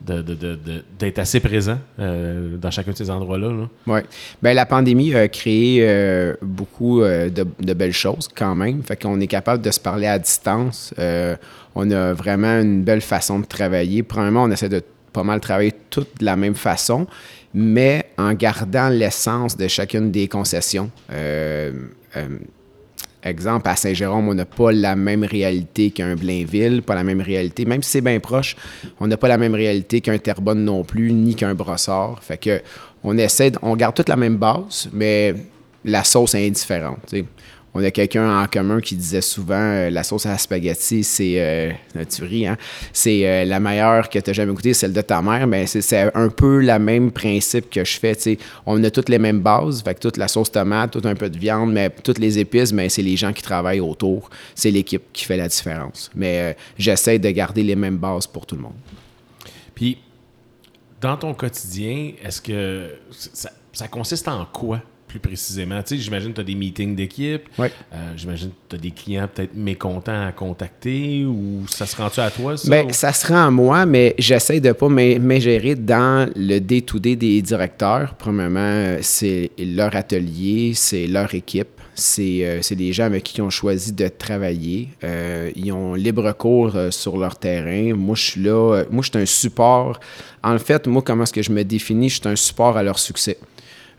d'être 0.00 1.18
assez 1.18 1.40
présent 1.40 1.78
euh, 1.98 2.56
dans 2.56 2.70
chacun 2.70 2.92
de 2.92 2.96
ces 2.96 3.10
endroits-là. 3.10 3.48
là. 3.48 3.68
Oui. 3.86 4.00
Ben, 4.42 4.54
la 4.54 4.66
pandémie 4.66 5.14
a 5.14 5.28
créé 5.28 5.80
euh, 5.82 6.34
beaucoup 6.40 7.02
euh, 7.02 7.28
de, 7.28 7.74
belles 7.74 7.92
choses 7.92 8.28
quand 8.34 8.54
même. 8.54 8.82
Fait 8.82 9.00
qu'on 9.00 9.20
est 9.20 9.26
capable 9.26 9.62
de 9.62 9.70
se 9.70 9.80
parler 9.80 10.06
à 10.06 10.18
distance. 10.18 10.94
On 11.74 11.90
a 11.90 12.12
vraiment 12.14 12.60
une 12.60 12.82
belle 12.82 13.00
façon 13.00 13.38
de 13.38 13.46
travailler. 13.46 14.02
Premièrement, 14.02 14.44
on 14.44 14.50
essaie 14.50 14.68
de 14.68 14.82
pas 15.12 15.22
mal 15.22 15.40
travailler 15.40 15.74
toutes 15.90 16.18
de 16.18 16.24
la 16.24 16.36
même 16.36 16.54
façon, 16.54 17.06
mais 17.52 18.06
en 18.16 18.32
gardant 18.32 18.88
l'essence 18.88 19.56
de 19.56 19.68
chacune 19.68 20.10
des 20.10 20.28
concessions. 20.28 20.90
Exemple, 23.22 23.68
à 23.68 23.76
Saint-Jérôme, 23.76 24.28
on 24.28 24.34
n'a 24.34 24.46
pas 24.46 24.72
la 24.72 24.96
même 24.96 25.24
réalité 25.24 25.90
qu'un 25.90 26.14
Blainville, 26.14 26.82
pas 26.82 26.94
la 26.94 27.04
même 27.04 27.20
réalité. 27.20 27.66
Même 27.66 27.82
si 27.82 27.90
c'est 27.90 28.00
bien 28.00 28.18
proche, 28.18 28.56
on 28.98 29.06
n'a 29.06 29.18
pas 29.18 29.28
la 29.28 29.36
même 29.36 29.54
réalité 29.54 30.00
qu'un 30.00 30.16
Terrebonne 30.16 30.64
non 30.64 30.84
plus, 30.84 31.12
ni 31.12 31.34
qu'un 31.34 31.54
Brossard. 31.54 32.22
Fait 32.22 32.38
que 32.38 32.62
on 33.04 33.18
essaie, 33.18 33.52
on 33.62 33.76
garde 33.76 33.94
toute 33.94 34.08
la 34.08 34.16
même 34.16 34.36
base, 34.36 34.88
mais 34.92 35.34
la 35.84 36.04
sauce 36.04 36.34
est 36.34 36.46
indifférente. 36.46 37.14
On 37.72 37.84
a 37.84 37.90
quelqu'un 37.92 38.42
en 38.42 38.46
commun 38.46 38.80
qui 38.80 38.96
disait 38.96 39.20
souvent 39.20 39.54
euh, 39.54 39.90
la 39.90 40.02
sauce 40.02 40.26
à 40.26 40.30
la 40.30 40.38
spaghetti, 40.38 41.04
c'est 41.04 41.34
euh, 41.40 41.70
hein? 41.94 42.56
C'est 42.92 43.24
euh, 43.28 43.44
la 43.44 43.60
meilleure 43.60 44.08
que 44.08 44.18
tu 44.18 44.28
as 44.30 44.32
jamais 44.32 44.52
goûtée, 44.52 44.74
celle 44.74 44.92
de 44.92 45.00
ta 45.00 45.22
mère. 45.22 45.46
Mais 45.46 45.66
c'est- 45.66 46.10
un 46.14 46.28
peu 46.30 46.60
le 46.60 46.78
même 46.80 47.12
principe 47.12 47.70
que 47.70 47.84
je 47.84 47.98
fais. 47.98 48.16
On 48.66 48.82
a 48.82 48.90
toutes 48.90 49.08
les 49.08 49.20
mêmes 49.20 49.40
bases, 49.40 49.84
toute 50.00 50.16
la 50.16 50.26
sauce 50.26 50.50
tomate, 50.50 50.90
tout 50.90 51.06
un 51.06 51.14
peu 51.14 51.30
de 51.30 51.38
viande, 51.38 51.72
mais 51.72 51.90
toutes 51.90 52.18
les 52.18 52.38
épices, 52.40 52.72
mais 52.72 52.88
c'est 52.88 53.02
les 53.02 53.16
gens 53.16 53.32
qui 53.32 53.42
travaillent 53.42 53.80
autour. 53.80 54.30
C'est 54.56 54.72
l'équipe 54.72 55.04
qui 55.12 55.24
fait 55.24 55.36
la 55.36 55.46
différence. 55.46 56.10
Mais 56.14 56.40
euh, 56.40 56.52
j'essaie 56.76 57.20
de 57.20 57.30
garder 57.30 57.62
les 57.62 57.76
mêmes 57.76 57.98
bases 57.98 58.26
pour 58.26 58.46
tout 58.46 58.56
le 58.56 58.62
monde. 58.62 58.74
Puis, 59.74 59.98
dans 61.00 61.16
ton 61.16 61.34
quotidien, 61.34 62.12
est-ce 62.22 62.40
que 62.42 62.98
ça 63.72 63.86
consiste 63.88 64.26
en 64.26 64.44
quoi? 64.44 64.82
Plus 65.10 65.18
précisément. 65.18 65.82
Tu 65.82 65.96
sais, 65.96 66.02
j'imagine 66.02 66.30
que 66.30 66.36
tu 66.36 66.40
as 66.42 66.44
des 66.44 66.54
meetings 66.54 66.94
d'équipe. 66.94 67.42
Oui. 67.58 67.66
Euh, 67.92 68.12
j'imagine 68.16 68.50
que 68.50 68.54
tu 68.70 68.76
as 68.76 68.78
des 68.78 68.90
clients 68.92 69.28
peut-être 69.32 69.56
mécontents 69.56 70.26
à 70.28 70.30
contacter 70.30 71.24
ou 71.24 71.64
ça 71.68 71.84
se 71.84 71.96
rend-tu 71.96 72.20
à 72.20 72.30
toi, 72.30 72.56
ça? 72.56 72.70
Bien, 72.70 72.84
ou- 72.86 72.92
ça 72.92 73.12
se 73.12 73.26
rend 73.26 73.46
à 73.46 73.50
moi, 73.50 73.86
mais 73.86 74.14
j'essaie 74.18 74.60
de 74.60 74.70
pas 74.72 74.88
m'in- 74.88 75.18
m'ingérer 75.18 75.74
dans 75.74 76.30
le 76.36 76.60
day-to-day 76.60 77.16
des 77.16 77.42
directeurs. 77.42 78.14
Premièrement, 78.14 78.98
c'est 79.02 79.50
leur 79.58 79.96
atelier, 79.96 80.72
c'est 80.76 81.08
leur 81.08 81.34
équipe. 81.34 81.68
C'est 81.96 82.40
euh, 82.44 82.60
des 82.76 82.92
gens 82.92 83.04
avec 83.04 83.24
qui 83.24 83.38
ils 83.38 83.42
ont 83.42 83.50
choisi 83.50 83.92
de 83.92 84.06
travailler. 84.08 84.88
Euh, 85.02 85.50
ils 85.56 85.72
ont 85.72 85.94
libre 85.94 86.30
cours 86.32 86.76
euh, 86.76 86.90
sur 86.92 87.18
leur 87.18 87.36
terrain. 87.36 87.94
Moi, 87.94 88.14
je 88.14 88.22
suis 88.30 88.42
là. 88.42 88.84
moi, 88.90 89.02
je 89.02 89.10
suis 89.10 89.18
un 89.18 89.26
support. 89.26 89.98
En 90.42 90.56
fait, 90.58 90.86
moi, 90.86 91.02
comment 91.02 91.24
est-ce 91.24 91.32
que 91.32 91.42
je 91.42 91.50
me 91.50 91.64
définis? 91.64 92.08
Je 92.08 92.20
suis 92.20 92.28
un 92.28 92.36
support 92.36 92.76
à 92.76 92.82
leur 92.84 92.98
succès. 92.98 93.36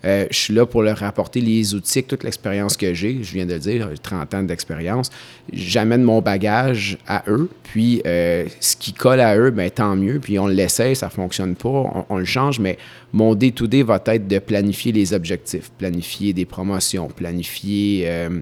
Euh, 0.03 0.25
je 0.31 0.37
suis 0.37 0.53
là 0.53 0.65
pour 0.65 0.81
leur 0.81 1.03
apporter 1.03 1.41
les 1.41 1.75
outils, 1.75 2.03
toute 2.03 2.23
l'expérience 2.23 2.75
que 2.75 2.93
j'ai. 2.93 3.23
Je 3.23 3.33
viens 3.33 3.45
de 3.45 3.53
le 3.53 3.59
dire, 3.59 3.89
j'ai 3.91 3.97
30 3.97 4.33
ans 4.33 4.43
d'expérience. 4.43 5.09
J'amène 5.53 6.03
mon 6.03 6.21
bagage 6.21 6.97
à 7.07 7.23
eux, 7.27 7.49
puis 7.63 8.01
euh, 8.05 8.45
ce 8.59 8.75
qui 8.75 8.93
colle 8.93 9.19
à 9.19 9.37
eux, 9.37 9.51
ben, 9.51 9.69
tant 9.69 9.95
mieux. 9.95 10.19
Puis 10.19 10.39
on 10.39 10.47
l'essaie, 10.47 10.95
ça 10.95 11.09
fonctionne 11.09 11.55
pas, 11.55 12.05
on, 12.09 12.17
le 12.17 12.25
change, 12.25 12.59
mais 12.59 12.77
mon 13.13 13.35
day-to-day 13.35 13.83
va 13.83 14.01
être 14.05 14.27
de 14.27 14.39
planifier 14.39 14.91
les 14.91 15.13
objectifs, 15.13 15.71
planifier 15.77 16.33
des 16.33 16.45
promotions, 16.45 17.07
planifier 17.07 18.05
euh, 18.07 18.39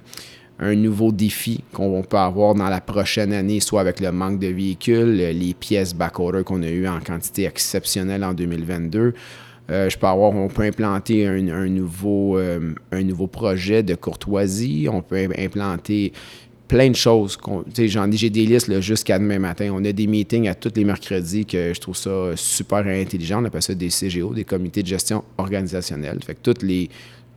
un 0.59 0.75
nouveau 0.75 1.11
défi 1.11 1.63
qu'on 1.73 2.01
peut 2.03 2.17
avoir 2.17 2.55
dans 2.55 2.69
la 2.69 2.81
prochaine 2.81 3.33
année, 3.33 3.59
soit 3.59 3.81
avec 3.81 3.99
le 3.99 4.11
manque 4.11 4.39
de 4.39 4.47
véhicules, 4.47 5.15
les 5.15 5.53
pièces 5.53 5.93
backorder 5.93 6.43
qu'on 6.43 6.63
a 6.63 6.69
eues 6.69 6.87
en 6.87 6.99
quantité 6.99 7.45
exceptionnelle 7.45 8.23
en 8.23 8.33
2022. 8.33 9.13
Euh, 9.69 9.89
je 9.89 9.97
peux 9.97 10.07
avoir, 10.07 10.31
on 10.33 10.47
peut 10.47 10.63
implanter 10.63 11.27
un, 11.27 11.47
un 11.49 11.67
nouveau, 11.67 12.37
euh, 12.37 12.73
un 12.91 13.03
nouveau 13.03 13.27
projet 13.27 13.83
de 13.83 13.95
courtoisie. 13.95 14.87
On 14.91 15.01
peut 15.01 15.17
im- 15.17 15.33
implanter 15.37 16.11
plein 16.67 16.89
de 16.89 16.95
choses. 16.95 17.37
J'en 17.77 18.11
ai, 18.11 18.15
j'ai 18.17 18.29
des 18.29 18.45
listes 18.45 18.79
jusqu'à 18.81 19.17
demain 19.19 19.39
matin. 19.39 19.71
On 19.73 19.83
a 19.85 19.91
des 19.91 20.07
meetings 20.07 20.47
à 20.47 20.55
tous 20.55 20.71
les 20.75 20.83
mercredis 20.85 21.45
que 21.45 21.73
je 21.73 21.79
trouve 21.79 21.95
ça 21.97 22.31
super 22.35 22.79
intelligent. 22.85 23.41
On 23.41 23.45
appelle 23.45 23.61
ça 23.61 23.73
des 23.75 23.89
CGO, 23.89 24.33
des 24.33 24.43
comités 24.43 24.81
de 24.83 24.87
gestion 24.87 25.23
organisationnels. 25.37 26.19
Fait 26.23 26.35
que 26.35 26.51
tous 26.51 26.63
les 26.65 26.89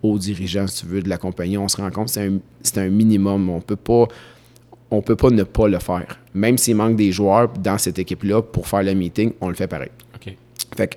hauts 0.02 0.18
dirigeants, 0.18 0.66
si 0.66 0.82
tu 0.84 0.86
veux, 0.90 1.02
de 1.02 1.08
la 1.08 1.18
compagnie, 1.18 1.56
on 1.58 1.68
se 1.68 1.76
rend 1.76 1.90
compte 1.90 2.06
que 2.06 2.12
c'est 2.12 2.26
un, 2.26 2.38
c'est 2.62 2.78
un 2.78 2.88
minimum. 2.88 3.48
On 3.50 3.60
peut 3.60 3.76
pas 3.76 4.06
on 4.90 5.00
peut 5.00 5.16
pas 5.16 5.30
ne 5.30 5.42
pas 5.42 5.68
le 5.68 5.78
faire. 5.78 6.18
Même 6.34 6.58
s'il 6.58 6.76
manque 6.76 6.96
des 6.96 7.12
joueurs 7.12 7.48
dans 7.48 7.78
cette 7.78 7.98
équipe-là 7.98 8.42
pour 8.42 8.68
faire 8.68 8.82
le 8.82 8.92
meeting, 8.92 9.32
on 9.40 9.48
le 9.48 9.54
fait 9.54 9.66
pareil. 9.66 9.88
OK. 10.14 10.34
Fait 10.76 10.88
que, 10.88 10.96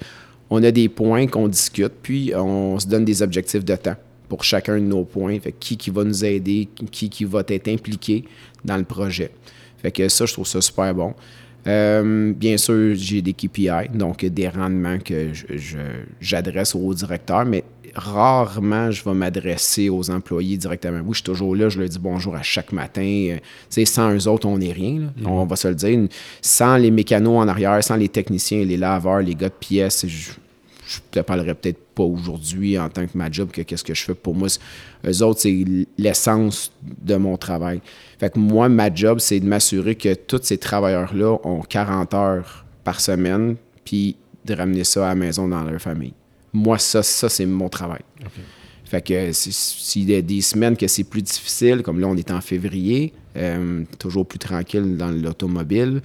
on 0.49 0.63
a 0.63 0.71
des 0.71 0.89
points 0.89 1.27
qu'on 1.27 1.47
discute, 1.47 1.93
puis 2.01 2.33
on 2.35 2.79
se 2.79 2.87
donne 2.87 3.05
des 3.05 3.21
objectifs 3.21 3.65
de 3.65 3.75
temps 3.75 3.95
pour 4.29 4.43
chacun 4.43 4.75
de 4.75 4.85
nos 4.85 5.03
points. 5.03 5.39
Fait 5.39 5.51
qui, 5.51 5.77
qui 5.77 5.89
va 5.89 6.03
nous 6.03 6.23
aider, 6.25 6.69
qui, 6.91 7.09
qui 7.09 7.25
va 7.25 7.43
être 7.47 7.67
impliqué 7.67 8.25
dans 8.63 8.77
le 8.77 8.83
projet. 8.83 9.31
Fait 9.77 9.91
que 9.91 10.07
ça, 10.09 10.25
je 10.25 10.33
trouve 10.33 10.47
ça 10.47 10.61
super 10.61 10.93
bon. 10.93 11.13
Euh, 11.67 12.31
bien 12.33 12.57
sûr, 12.57 12.93
j'ai 12.95 13.21
des 13.21 13.33
KPI, 13.33 13.89
donc 13.93 14.23
des 14.23 14.49
rendements 14.49 14.99
que 14.99 15.31
j'adresse 16.21 16.75
aux 16.75 16.93
directeurs, 16.93 17.45
mais 17.45 17.63
rarement 17.95 18.91
je 18.91 19.03
vais 19.03 19.13
m'adresser 19.13 19.89
aux 19.89 20.09
employés 20.09 20.57
directement. 20.57 20.99
Oui, 20.99 21.11
je 21.11 21.15
suis 21.15 21.23
toujours 21.23 21.55
là, 21.55 21.69
je 21.69 21.79
leur 21.79 21.89
dis 21.89 21.99
bonjour 21.99 22.35
à 22.35 22.43
chaque 22.43 22.71
matin. 22.71 23.01
Euh, 23.01 23.37
tu 23.37 23.41
sais, 23.69 23.85
sans 23.85 24.13
eux 24.13 24.27
autres, 24.27 24.47
on 24.47 24.57
n'est 24.57 24.73
rien, 24.73 24.99
là. 24.99 25.29
on 25.29 25.45
va 25.45 25.55
se 25.55 25.67
le 25.67 25.75
dire. 25.75 26.07
Sans 26.41 26.77
les 26.77 26.91
mécanos 26.91 27.37
en 27.37 27.47
arrière, 27.47 27.83
sans 27.83 27.95
les 27.95 28.09
techniciens, 28.09 28.63
les 28.63 28.77
laveurs, 28.77 29.21
les 29.21 29.35
gars 29.35 29.49
de 29.49 29.53
pièces, 29.53 30.05
je, 30.07 30.31
te 31.09 31.19
parlerai 31.19 31.55
peut-être 31.55 31.79
pas 31.95 32.03
aujourd'hui 32.03 32.77
en 32.77 32.89
tant 32.89 33.07
que 33.07 33.17
ma 33.17 33.31
job 33.31 33.49
que 33.51 33.61
qu'est-ce 33.61 33.83
que 33.83 33.95
je 33.95 34.03
fais. 34.03 34.13
Pour 34.13 34.35
moi, 34.35 34.49
eux 35.07 35.23
autres, 35.23 35.41
c'est 35.41 35.65
l'essence 35.97 36.71
de 36.83 37.15
mon 37.15 37.37
travail. 37.37 37.81
Fait 38.19 38.31
que 38.31 38.37
moi, 38.37 38.69
ma 38.69 38.93
job, 38.93 39.19
c'est 39.19 39.39
de 39.39 39.47
m'assurer 39.47 39.95
que 39.95 40.13
tous 40.13 40.41
ces 40.43 40.57
travailleurs-là 40.57 41.37
ont 41.43 41.61
40 41.61 42.13
heures 42.13 42.65
par 42.83 42.99
semaine, 42.99 43.55
puis 43.83 44.15
de 44.45 44.53
ramener 44.53 44.83
ça 44.83 45.05
à 45.05 45.09
la 45.09 45.15
maison 45.15 45.47
dans 45.47 45.63
leur 45.63 45.81
famille. 45.81 46.13
Moi, 46.55 46.77
ça, 46.79 47.03
ça 47.03 47.27
c'est 47.29 47.45
mon 47.45 47.69
travail. 47.69 48.01
Fait 48.85 49.01
que 49.01 49.31
si- 49.33 49.51
s'il 49.51 50.09
y 50.09 50.15
a 50.15 50.21
des 50.21 50.41
semaines 50.41 50.77
que 50.77 50.87
c'est 50.87 51.03
plus 51.03 51.21
difficile, 51.21 51.81
comme 51.83 51.99
là, 51.99 52.07
on 52.07 52.15
est 52.15 52.31
en 52.31 52.39
février, 52.41 53.13
euh, 53.35 53.83
toujours 53.99 54.25
plus 54.25 54.39
tranquille 54.39 54.95
dans 54.95 55.11
l'automobile, 55.11 56.01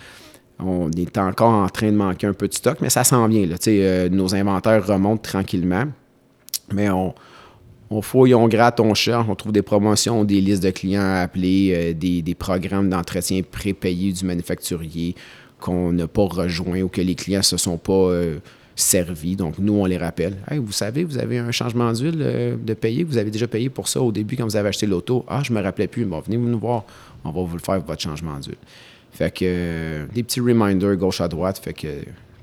on 0.59 0.91
est 0.91 1.17
encore 1.19 1.53
en 1.53 1.69
train 1.69 1.91
de 1.93 1.97
manquer 1.97 2.27
un 2.27 2.33
peu 2.33 2.49
de 2.49 2.55
stock, 2.55 2.79
mais 2.81 2.91
ça 2.91 3.05
s'en 3.05 3.27
vient. 3.29 3.47
Là. 3.47 3.57
Euh, 3.69 4.09
nos 4.09 4.35
inventaires 4.35 4.87
remontent 4.87 5.23
tranquillement, 5.23 5.85
mais 6.73 6.91
on, 6.91 7.15
on 7.91 8.03
fouille, 8.03 8.35
on 8.35 8.49
gratte, 8.49 8.81
on 8.81 8.95
cherche, 8.95 9.27
on 9.29 9.35
trouve 9.35 9.53
des 9.53 9.63
promotions, 9.63 10.25
des 10.25 10.41
listes 10.41 10.63
de 10.63 10.71
clients 10.71 11.01
à 11.03 11.21
appeler, 11.23 11.73
euh, 11.75 11.93
des, 11.95 12.23
des 12.23 12.35
programmes 12.35 12.89
d'entretien 12.91 13.41
prépayés 13.49 14.13
du 14.13 14.25
manufacturier 14.25 15.15
qu'on 15.61 15.93
n'a 15.93 16.09
pas 16.09 16.25
rejoints 16.27 16.81
ou 16.83 16.89
que 16.89 17.03
les 17.03 17.15
clients 17.15 17.41
ne 17.41 17.45
se 17.45 17.57
sont 17.59 17.77
pas 17.79 18.09
servis. 18.81 19.37
Donc, 19.37 19.59
nous, 19.59 19.75
on 19.75 19.85
les 19.87 19.99
rappelle. 19.99 20.37
Hey, 20.51 20.59
vous 20.59 20.73
savez, 20.73 21.05
vous 21.05 21.19
avez 21.19 21.39
un 21.39 21.51
changement 21.53 21.93
d'huile 21.93 22.19
euh, 22.21 22.57
de 22.57 22.75
payer? 22.75 23.05
Vous 23.05 23.17
avez 23.19 23.31
déjà 23.31 23.47
payé 23.47 23.69
pour 23.71 23.89
ça 23.89 24.01
au 24.01 24.13
début 24.13 24.37
quand 24.37 24.45
vous 24.45 24.57
avez 24.57 24.69
acheté 24.69 24.87
l'auto? 24.87 25.25
Ah, 25.29 25.43
je 25.45 25.53
me 25.53 25.61
rappelais 25.61 25.87
plus. 25.89 26.05
Bon, 26.05 26.21
venez 26.21 26.37
nous 26.37 26.59
voir. 26.59 26.85
On 27.25 27.31
va 27.31 27.43
vous 27.43 27.57
le 27.57 27.63
faire, 27.63 27.81
votre 27.81 28.01
changement 28.03 28.39
d'huile. 28.39 28.57
Fait 29.13 29.31
que 29.33 29.45
euh, 29.45 30.07
des 30.15 30.23
petits 30.23 30.41
reminders 30.41 30.97
gauche 30.97 31.21
à 31.21 31.29
droite. 31.29 31.61
Fait 31.63 31.73
que 31.75 31.89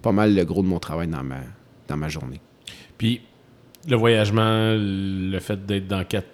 pas 0.01 0.11
mal 0.11 0.35
le 0.35 0.43
gros 0.45 0.61
de 0.61 0.67
mon 0.67 0.79
travail 0.79 1.07
dans 1.07 1.23
ma, 1.23 1.39
dans 1.87 1.97
ma 1.97 2.09
journée. 2.09 2.39
Puis, 2.97 3.21
le 3.89 3.95
voyagement, 3.95 4.73
le 4.77 5.39
fait 5.39 5.65
d'être 5.65 5.87
dans 5.87 6.03
quatre, 6.03 6.27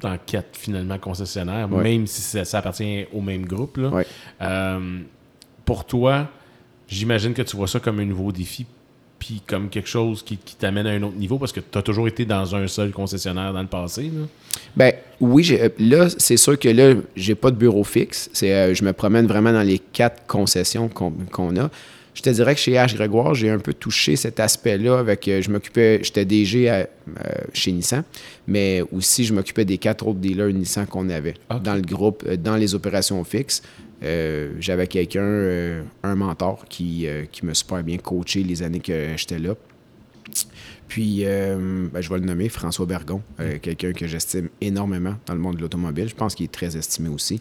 dans 0.00 0.16
quatre 0.24 0.56
finalement 0.56 0.98
concessionnaires, 0.98 1.70
Ouais. 1.72 1.82
même 1.82 2.06
si 2.06 2.22
ça, 2.22 2.44
ça 2.44 2.58
appartient 2.58 3.04
au 3.12 3.20
même 3.20 3.44
groupe, 3.44 3.76
là, 3.78 3.88
Ouais. 3.90 4.06
euh, 4.42 5.00
pour 5.64 5.84
toi, 5.84 6.28
j'imagine 6.88 7.34
que 7.34 7.42
tu 7.42 7.56
vois 7.56 7.66
ça 7.68 7.80
comme 7.80 7.98
un 8.00 8.04
nouveau 8.04 8.32
défi, 8.32 8.64
puis 9.20 9.42
comme 9.46 9.68
quelque 9.68 9.88
chose 9.88 10.24
qui, 10.24 10.38
qui 10.38 10.56
t'amène 10.56 10.86
à 10.86 10.90
un 10.90 11.02
autre 11.02 11.16
niveau, 11.16 11.38
parce 11.38 11.52
que 11.52 11.60
tu 11.60 11.78
as 11.78 11.82
toujours 11.82 12.08
été 12.08 12.24
dans 12.24 12.56
un 12.56 12.66
seul 12.66 12.90
concessionnaire 12.90 13.52
dans 13.52 13.60
le 13.60 13.68
passé. 13.68 14.04
Là? 14.04 14.26
Ben 14.74 14.92
oui, 15.20 15.46
euh, 15.52 15.68
là, 15.78 16.08
c'est 16.16 16.38
sûr 16.38 16.58
que 16.58 16.68
là, 16.70 16.94
j'ai 17.14 17.34
pas 17.34 17.50
de 17.50 17.56
bureau 17.56 17.84
fixe. 17.84 18.30
Euh, 18.42 18.74
je 18.74 18.82
me 18.82 18.92
promène 18.92 19.26
vraiment 19.26 19.52
dans 19.52 19.62
les 19.62 19.78
quatre 19.78 20.26
concessions 20.26 20.88
qu'on 20.88 21.56
a. 21.56 21.70
Je 22.14 22.22
te 22.22 22.30
dirais 22.30 22.54
que 22.54 22.60
chez 22.60 22.72
H. 22.72 22.94
Grégoire, 22.94 23.34
j'ai 23.34 23.50
un 23.50 23.58
peu 23.58 23.72
touché 23.72 24.16
cet 24.16 24.40
aspect-là 24.40 24.98
avec. 24.98 25.26
euh, 25.28 25.40
je 25.42 25.50
m'occupais, 25.50 26.00
j'étais 26.02 26.24
DG 26.24 26.68
à- 26.68 26.74
euh, 26.78 26.86
chez 27.52 27.72
Nissan, 27.72 28.02
mais 28.46 28.82
aussi 28.92 29.24
je 29.24 29.32
m'occupais 29.32 29.64
des 29.64 29.78
quatre 29.78 30.06
autres 30.06 30.18
dealers 30.18 30.52
Nissan 30.52 30.86
qu'on 30.86 31.08
avait 31.08 31.34
dans 31.62 31.74
le 31.74 31.82
groupe, 31.82 32.24
euh, 32.26 32.36
dans 32.36 32.56
les 32.56 32.74
opérations 32.74 33.22
fixes. 33.24 33.62
Euh, 34.02 34.52
j'avais 34.60 34.86
quelqu'un, 34.86 35.20
euh, 35.22 35.82
un 36.02 36.14
mentor 36.16 36.64
qui, 36.68 37.06
qui 37.30 37.44
m'a 37.46 37.54
super 37.54 37.82
bien 37.84 37.98
coaché 37.98 38.42
les 38.42 38.62
années 38.62 38.80
que 38.80 39.08
j'étais 39.16 39.38
là. 39.38 39.54
Puis, 40.88 41.20
euh, 41.24 41.86
ben, 41.92 42.00
je 42.00 42.08
vais 42.08 42.18
le 42.18 42.24
nommer, 42.24 42.48
François 42.48 42.86
Bergon, 42.86 43.22
euh, 43.38 43.58
quelqu'un 43.62 43.92
que 43.92 44.06
j'estime 44.06 44.48
énormément 44.60 45.14
dans 45.26 45.34
le 45.34 45.40
monde 45.40 45.56
de 45.56 45.60
l'automobile. 45.60 46.08
Je 46.08 46.14
pense 46.14 46.34
qu'il 46.34 46.44
est 46.44 46.52
très 46.52 46.76
estimé 46.76 47.08
aussi. 47.08 47.40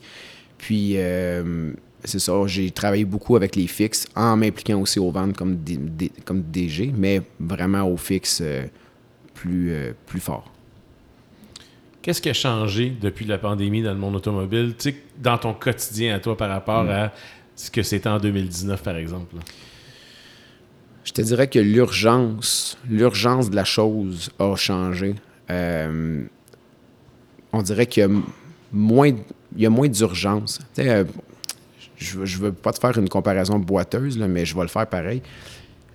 Puis, 0.58 0.94
euh, 0.98 1.72
c'est 2.04 2.20
ça, 2.20 2.34
j'ai 2.48 2.72
travaillé 2.72 3.06
beaucoup 3.06 3.36
avec 3.36 3.56
les 3.56 3.68
fixes, 3.68 4.08
en 4.16 4.38
m'impliquant 4.38 4.80
aussi 4.80 5.00
aux 5.00 5.12
ventes 5.12 5.36
comme, 5.36 5.58
D- 5.58 5.78
D- 5.78 6.12
comme 6.26 6.42
DG, 6.44 6.94
mais 6.96 7.22
vraiment 7.40 7.84
aux 7.84 7.98
fixes 7.98 8.40
euh, 8.42 8.66
plus, 9.34 9.72
euh, 9.72 9.92
plus 10.06 10.20
fort. 10.20 10.52
Qu'est-ce 12.02 12.22
qui 12.22 12.30
a 12.30 12.34
changé 12.34 12.94
depuis 13.02 13.26
la 13.26 13.38
pandémie 13.38 13.82
dans 13.84 13.92
le 13.94 14.00
monde 14.00 14.16
automobile, 14.16 14.74
tu 14.80 14.92
sais, 14.92 14.96
dans 15.22 15.38
ton 15.38 15.54
quotidien 15.54 16.16
à 16.16 16.20
toi 16.20 16.38
par 16.38 16.50
rapport 16.50 16.86
Mm. 16.86 16.90
à 16.90 17.12
ce 17.56 17.70
que 17.70 17.84
c'était 17.84 18.08
en 18.10 18.20
2019, 18.20 18.82
par 18.82 18.96
exemple? 18.96 19.36
là? 19.36 19.42
Je 21.04 21.12
te 21.12 21.22
dirais 21.22 21.48
que 21.48 21.60
l'urgence, 21.60 22.78
l'urgence 22.90 23.50
de 23.50 23.56
la 23.56 23.66
chose 23.66 24.30
a 24.40 24.56
changé. 24.56 25.16
Euh, 25.50 26.24
on 27.52 27.62
dirait 27.64 27.88
qu'il 27.88 28.02
y 28.04 28.06
a 28.06 28.10
moins, 28.72 29.08
il 29.56 29.62
y 29.62 29.66
a 29.66 29.70
moins 29.70 29.88
d'urgence. 29.90 30.60
Tu 30.76 30.84
sais, 30.84 31.06
je 32.00 32.20
ne 32.20 32.26
veux 32.26 32.54
pas 32.54 32.72
te 32.72 32.80
faire 32.80 32.98
une 32.98 33.10
comparaison 33.10 33.60
boiteuse, 33.60 34.18
mais 34.18 34.46
je 34.46 34.56
vais 34.56 34.62
le 34.62 34.68
faire 34.68 34.88
pareil. 34.88 35.22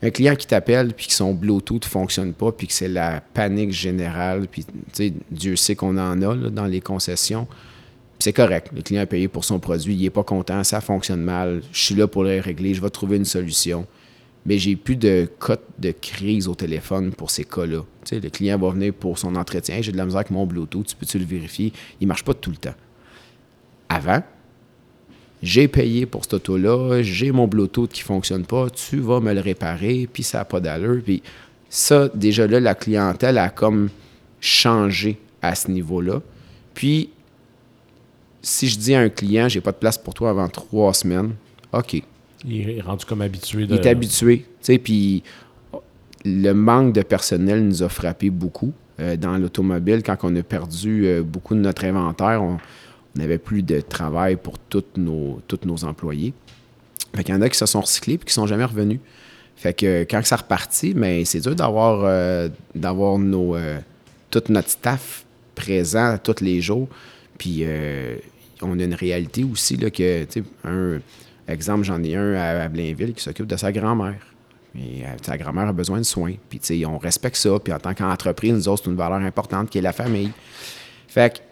Un 0.03 0.11
client 0.11 0.37
qui 0.37 0.47
t'appelle 0.47 0.93
puis 0.93 1.07
que 1.07 1.15
son 1.15 1.33
Bluetooth 1.33 1.85
ne 1.85 1.89
fonctionne 1.89 2.35
pas 2.35 2.53
puis 2.53 2.67
que 2.67 2.75
c'est 2.75 2.89
la 2.89 3.23
panique 3.23 3.73
générale, 3.73 4.47
puis 4.51 4.67
Dieu 5.31 5.57
sait 5.57 5.75
qu'on 5.75 5.97
en 5.97 6.21
a 6.21 6.37
dans 6.51 6.67
les 6.67 6.81
concessions. 6.81 7.49
C'est 8.19 8.35
correct. 8.35 8.71
Le 8.75 8.83
client 8.83 9.03
a 9.03 9.07
payé 9.07 9.29
pour 9.29 9.45
son 9.45 9.59
produit, 9.59 9.95
il 9.95 10.03
n'est 10.03 10.11
pas 10.11 10.23
content, 10.23 10.63
ça 10.63 10.81
fonctionne 10.81 11.23
mal. 11.23 11.63
Je 11.73 11.85
suis 11.85 11.95
là 11.95 12.07
pour 12.07 12.23
le 12.23 12.39
régler, 12.39 12.75
je 12.75 12.83
vais 12.83 12.91
trouver 12.91 13.17
une 13.17 13.25
solution. 13.25 13.87
Mais 14.47 14.59
j'ai 14.59 14.77
plus 14.77 14.97
de 14.97 15.27
cote 15.39 15.65
de 15.79 15.91
crise 15.91 16.49
au 16.49 16.55
téléphone 16.55 17.13
pour 17.13 17.31
ces 17.31 17.45
cas-là. 17.45 17.81
Le 18.13 18.29
client 18.29 18.59
va 18.59 18.71
venir 18.71 18.93
pour 18.93 19.19
son 19.19 19.35
entretien. 19.37 19.81
J'ai 19.81 19.91
de 19.91 19.97
la 19.97 20.05
misère 20.05 20.19
avec 20.19 20.31
mon 20.31 20.45
Bluetooth, 20.45 20.87
tu 20.87 20.97
peux-tu 20.97 21.19
le 21.19 21.25
vérifier? 21.25 21.73
Il 21.99 22.05
ne 22.05 22.09
marche 22.09 22.25
pas 22.25 22.35
tout 22.35 22.51
le 22.51 22.59
temps. 22.59 22.75
Avant, 23.89 24.23
j'ai 25.45 25.69
payé 25.69 26.07
pour 26.07 26.25
cette 26.25 26.35
auto-là, 26.35 27.03
j'ai 27.03 27.31
mon 27.31 27.47
Bluetooth 27.47 27.91
qui 27.91 28.01
ne 28.01 28.07
fonctionne 28.07 28.47
pas, 28.47 28.71
tu 28.71 28.97
vas 28.97 29.21
me 29.21 29.33
le 29.35 29.41
réparer, 29.41 30.09
puis 30.11 30.23
ça 30.23 30.39
n'a 30.39 30.45
pas 30.47 30.59
d'allure. 30.59 31.03
Puis 31.05 31.23
ça, 31.69 32.09
déjà 32.15 32.47
là, 32.47 32.61
la 32.61 32.75
clientèle 32.75 33.37
a 33.37 33.51
comme 33.51 33.91
changé 34.41 35.19
à 35.43 35.55
ce 35.55 35.71
niveau-là. 35.71 36.23
Puis, 36.73 37.11
si 38.41 38.69
je 38.69 38.79
dis 38.79 38.95
à 38.95 39.01
un 39.01 39.11
client, 39.11 39.49
j'ai 39.49 39.61
pas 39.61 39.73
de 39.73 39.77
place 39.77 39.99
pour 39.99 40.15
toi 40.15 40.31
avant 40.31 40.49
trois 40.49 40.95
semaines, 40.95 41.35
OK. 41.73 42.03
Il 42.47 42.71
est 42.71 42.81
rendu 42.81 43.05
comme 43.05 43.21
habitué. 43.21 43.67
De... 43.67 43.75
Il 43.75 43.81
est 43.81 43.87
habitué. 43.87 44.39
Tu 44.39 44.47
sais, 44.63 44.79
puis 44.79 45.23
le 46.25 46.53
manque 46.53 46.95
de 46.95 47.03
personnel 47.03 47.63
nous 47.63 47.83
a 47.83 47.91
frappé 47.91 48.31
beaucoup 48.31 48.73
euh, 48.99 49.17
dans 49.17 49.37
l'automobile. 49.37 50.03
Quand 50.03 50.17
on 50.23 50.35
a 50.37 50.43
perdu 50.43 51.07
euh, 51.07 51.23
beaucoup 51.23 51.55
de 51.55 51.61
notre 51.61 51.85
inventaire, 51.85 52.43
on 52.43 52.59
n'avait 53.15 53.39
plus 53.39 53.63
de 53.63 53.81
travail 53.81 54.37
pour 54.37 54.59
tous 54.59 54.85
nos, 54.97 55.41
tous 55.47 55.61
nos 55.65 55.85
employés. 55.85 56.33
Fait 57.15 57.25
qu'il 57.25 57.35
y 57.35 57.39
en 57.39 57.43
a 57.43 57.49
qui 57.49 57.59
se 57.59 57.67
sont 57.67 57.81
recyclés 57.81 58.15
et 58.15 58.19
qui 58.19 58.27
ne 58.27 58.31
sont 58.31 58.47
jamais 58.47 58.65
revenus. 58.65 59.01
Fait 59.57 59.73
que 59.73 60.03
quand 60.03 60.25
ça 60.25 60.37
repartit, 60.37 60.95
ben, 60.95 61.25
c'est 61.25 61.41
dur 61.41 61.55
d'avoir 61.55 62.03
euh, 62.05 62.49
d'avoir 62.75 63.19
nos 63.19 63.57
tout 64.31 64.43
notre 64.49 64.69
staff 64.69 65.25
présent 65.55 66.19
tous 66.23 66.43
les 66.43 66.61
jours. 66.61 66.89
Puis 67.39 67.65
on 68.63 68.79
a 68.79 68.83
une 68.83 68.95
réalité 68.95 69.45
aussi 69.45 69.77
là, 69.77 69.91
que, 69.91 70.27
un 70.65 71.01
exemple, 71.49 71.85
j'en 71.85 72.03
ai 72.03 72.17
un 72.17 72.35
à, 72.35 72.69
Blainville 72.69 73.15
qui 73.15 73.23
s'occupe 73.23 73.47
de 73.47 73.57
sa 73.57 73.73
grand-mère. 73.73 74.21
Et, 74.77 75.03
sa 75.23 75.37
grand-mère 75.37 75.69
a 75.69 75.73
besoin 75.73 75.99
de 75.99 76.05
soins. 76.05 76.35
Puis, 76.49 76.85
on 76.85 76.99
respecte 76.99 77.37
ça. 77.37 77.59
Puis, 77.63 77.73
en 77.73 77.79
tant 77.79 77.95
qu'entreprise, 77.95 78.53
nous 78.53 78.69
autres, 78.69 78.85
c'est 78.85 78.91
une 78.91 78.97
valeur 78.97 79.19
importante 79.19 79.71
qui 79.71 79.79
est 79.79 79.83
la 79.83 79.93
famille. 79.93 80.31
Fait 81.09 81.43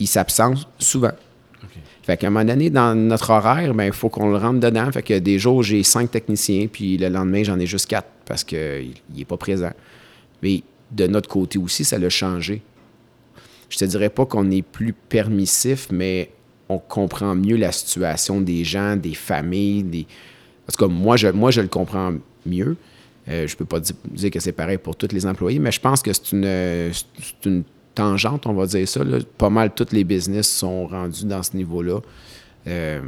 il 0.00 0.06
s'absente 0.06 0.66
souvent. 0.78 1.12
Fait 2.02 2.16
qu'à 2.16 2.26
un 2.26 2.30
moment 2.30 2.44
donné, 2.44 2.70
dans 2.70 2.94
notre 2.94 3.30
horaire, 3.30 3.74
ben, 3.74 3.84
il 3.84 3.92
faut 3.92 4.08
qu'on 4.08 4.30
le 4.30 4.36
rentre 4.38 4.58
dedans. 4.58 4.90
Fait 4.90 5.02
que 5.02 5.18
des 5.18 5.38
jours, 5.38 5.62
j'ai 5.62 5.82
cinq 5.82 6.10
techniciens, 6.10 6.66
puis 6.66 6.96
le 6.96 7.08
lendemain, 7.08 7.44
j'en 7.44 7.58
ai 7.58 7.66
juste 7.66 7.86
quatre 7.86 8.08
parce 8.24 8.42
qu'il 8.42 8.94
n'est 9.14 9.24
pas 9.24 9.36
présent. 9.36 9.70
Mais 10.42 10.62
de 10.90 11.06
notre 11.06 11.28
côté 11.28 11.58
aussi, 11.58 11.84
ça 11.84 11.98
l'a 11.98 12.08
changé. 12.08 12.62
Je 13.68 13.76
te 13.76 13.84
dirais 13.84 14.08
pas 14.08 14.26
qu'on 14.26 14.50
est 14.50 14.62
plus 14.62 14.92
permissif, 14.92 15.88
mais 15.92 16.30
on 16.68 16.78
comprend 16.78 17.34
mieux 17.34 17.56
la 17.56 17.70
situation 17.70 18.40
des 18.40 18.64
gens, 18.64 18.96
des 18.96 19.14
familles. 19.14 19.82
Des... 19.84 20.06
En 20.68 20.72
tout 20.72 20.86
cas, 20.86 20.92
moi, 20.92 21.16
je, 21.16 21.28
moi, 21.28 21.50
je 21.50 21.60
le 21.60 21.68
comprends 21.68 22.14
mieux. 22.46 22.76
Euh, 23.28 23.46
je 23.46 23.54
ne 23.54 23.58
peux 23.58 23.66
pas 23.66 23.80
dire 23.80 24.30
que 24.30 24.40
c'est 24.40 24.52
pareil 24.52 24.78
pour 24.78 24.96
tous 24.96 25.12
les 25.12 25.26
employés, 25.26 25.58
mais 25.58 25.70
je 25.70 25.80
pense 25.80 26.02
que 26.02 26.12
c'est 26.12 26.32
une, 26.32 26.90
une 27.44 27.62
tangente, 28.00 28.46
on 28.46 28.54
va 28.54 28.66
dire 28.66 28.88
ça. 28.88 29.00
Pas 29.36 29.50
mal 29.50 29.74
tous 29.74 29.92
les 29.92 30.04
business 30.04 30.50
sont 30.50 30.86
rendus 30.86 31.26
dans 31.26 31.42
ce 31.42 31.56
niveau-là. 31.56 32.00
Euh, 32.66 33.00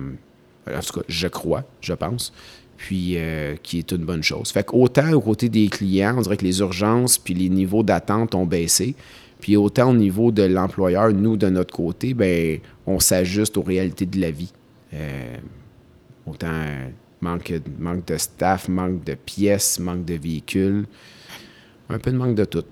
en 0.68 0.80
tout 0.80 1.00
cas, 1.00 1.06
je 1.08 1.28
crois, 1.28 1.64
je 1.80 1.94
pense. 1.94 2.32
Puis, 2.76 3.14
euh, 3.16 3.56
qui 3.62 3.78
est 3.78 3.92
une 3.92 4.04
bonne 4.04 4.22
chose. 4.22 4.50
Fait 4.50 4.64
qu'autant 4.64 5.10
au 5.12 5.20
côté 5.20 5.48
des 5.48 5.68
clients, 5.68 6.16
on 6.18 6.20
dirait 6.20 6.36
que 6.36 6.44
les 6.44 6.60
urgences 6.60 7.16
puis 7.16 7.32
les 7.32 7.48
niveaux 7.48 7.82
d'attente 7.82 8.34
ont 8.34 8.44
baissé. 8.44 8.94
Puis 9.40 9.56
autant 9.56 9.90
au 9.90 9.94
niveau 9.94 10.30
de 10.30 10.42
l'employeur, 10.42 11.12
nous, 11.12 11.36
de 11.36 11.48
notre 11.48 11.74
côté, 11.74 12.12
ben 12.12 12.58
on 12.86 13.00
s'ajuste 13.00 13.56
aux 13.56 13.62
réalités 13.62 14.06
de 14.06 14.20
la 14.20 14.30
vie. 14.30 14.52
Euh, 14.92 15.36
autant 16.26 16.66
manque, 17.20 17.52
manque 17.78 18.04
de 18.06 18.18
staff, 18.18 18.68
manque 18.68 19.04
de 19.04 19.14
pièces, 19.14 19.78
manque 19.78 20.04
de 20.04 20.14
véhicules, 20.14 20.84
un 21.88 21.98
peu 21.98 22.12
de 22.12 22.16
manque 22.16 22.34
de 22.34 22.44
tout. 22.44 22.64